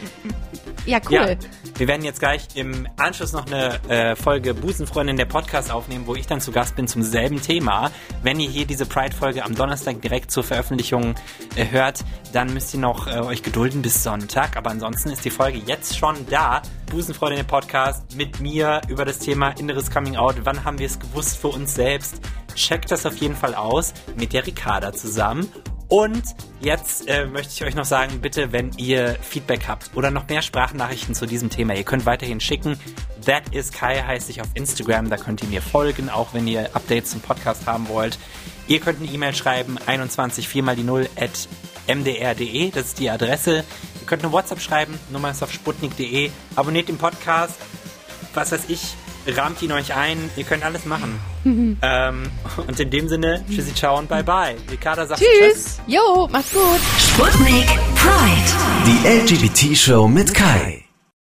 Ja, 0.87 0.99
cool. 1.09 1.15
Ja, 1.15 1.35
wir 1.79 1.87
werden 1.87 2.03
jetzt 2.03 2.19
gleich 2.19 2.49
im 2.57 2.89
Anschluss 2.97 3.33
noch 3.33 3.47
eine 3.47 3.81
äh, 3.89 4.17
Folge 4.17 4.53
Busenfreundin 4.53 5.17
der 5.17 5.27
Podcast 5.27 5.71
aufnehmen, 5.71 6.09
wo 6.09 6.17
ich 6.17 6.27
dann 6.27 6.41
zu 6.41 6.51
Gast 6.51 6.75
bin 6.75 6.89
zum 6.89 7.03
selben 7.03 7.41
Thema. 7.41 7.93
Wenn 8.23 8.41
ihr 8.41 8.51
hier 8.51 8.67
diese 8.67 8.85
Pride-Folge 8.85 9.45
am 9.45 9.55
Donnerstag 9.55 10.03
direkt 10.03 10.33
zur 10.33 10.43
Veröffentlichung 10.43 11.15
äh, 11.55 11.71
hört, 11.71 12.05
dann 12.33 12.53
müsst 12.53 12.75
ihr 12.75 12.81
noch 12.81 13.07
äh, 13.07 13.21
euch 13.21 13.45
gedulden 13.45 13.81
bis 13.81 14.03
Sonntag. 14.03 14.57
Aber 14.57 14.71
ansonsten 14.71 15.11
ist 15.11 15.25
die 15.25 15.31
Folge 15.31 15.59
jetzt 15.59 15.97
schon 15.97 16.27
da. 16.29 16.63
Busenfreundin 16.91 17.39
der 17.39 17.45
Podcast 17.45 18.17
mit 18.17 18.41
mir 18.41 18.81
über 18.89 19.05
das 19.05 19.21
Thema 19.21 19.51
inneres 19.51 19.89
Coming 19.89 20.17
Out. 20.17 20.35
Wann 20.43 20.65
haben 20.65 20.81
wir 20.81 20.87
es 20.87 20.99
gewusst 20.99 21.37
für 21.37 21.49
uns 21.49 21.77
selbst? 21.77 22.21
Checkt 22.57 22.91
das 22.91 23.07
auf 23.07 23.17
jeden 23.19 23.37
Fall 23.37 23.55
aus 23.55 23.95
mit 24.17 24.33
der 24.33 24.45
Ricarda 24.45 24.93
zusammen. 24.93 25.49
Und 25.89 26.23
jetzt 26.61 27.09
äh, 27.09 27.25
möchte 27.25 27.53
ich 27.55 27.65
euch 27.65 27.75
noch 27.75 27.87
sagen, 27.87 28.21
bitte, 28.21 28.53
wenn 28.53 28.73
ihr 28.77 29.17
Feedback 29.23 29.67
habt 29.69 29.91
oder 29.95 30.11
noch 30.11 30.29
mehr 30.29 30.43
Sprachnachrichten 30.43 31.15
zu 31.15 31.25
diesem 31.25 31.49
Thema, 31.49 31.75
ihr 31.75 31.85
könnt 31.85 32.05
weiterhin 32.05 32.41
schicken. 32.41 32.79
That 33.25 33.55
is 33.55 33.73
Kai 33.73 34.03
heißt 34.03 34.29
ich 34.29 34.43
auf 34.43 34.49
Instagram, 34.53 35.09
da 35.09 35.17
könnt 35.17 35.43
ihr 35.43 35.49
mir 35.49 35.63
folgen, 35.63 36.11
auch 36.11 36.35
wenn 36.35 36.47
ihr 36.47 36.75
Updates 36.75 37.13
zum 37.13 37.21
Podcast 37.21 37.67
haben 37.67 37.89
wollt. 37.89 38.19
Ihr 38.67 38.81
könnt 38.81 39.01
eine 39.01 39.11
E-Mail 39.11 39.35
schreiben, 39.35 39.79
21 39.87 40.47
4 40.47 40.63
mal 40.63 40.77
die 40.77 40.83
0 40.83 41.09
at 41.17 41.49
mdr.de, 41.87 42.71
das 42.71 42.89
ist 42.89 42.99
die 42.99 43.09
Adresse. 43.09 43.65
Ihr 44.01 44.07
könnt 44.07 44.23
eine 44.23 44.33
WhatsApp 44.33 44.61
schreiben, 44.61 44.99
Nummer 45.11 45.31
ist 45.31 45.43
auf 45.43 45.51
sputnik.de. 45.53 46.31
Abonniert 46.55 46.89
den 46.89 46.99
Podcast, 46.99 47.55
was 48.35 48.53
weiß 48.53 48.65
ich, 48.69 48.95
rahmt 49.37 49.63
ihn 49.63 49.73
euch 49.73 49.95
ein, 49.95 50.31
ihr 50.37 50.45
könnt 50.45 50.65
alles 50.65 50.85
machen. 50.85 51.19
ähm, 51.83 52.31
und 52.67 52.81
in 52.81 52.91
dem 52.91 53.09
Sinne, 53.09 53.45
tschüssi, 53.51 53.75
ciao 53.75 53.99
und 53.99 54.09
bye 54.09 54.25
bye. 54.25 54.57
Ricarda 54.71 55.07
sagt 55.07 55.21
Tschüss. 55.21 55.55
Tschüss. 55.55 55.81
Jo, 55.87 56.29
macht's 56.31 56.53
gut. 56.53 56.81
Sputnik 56.99 57.67
Pride. 57.95 58.53
Die 58.87 59.09
LGBT-Show 59.09 60.09
mit 60.09 60.35
Kai. 60.35 60.88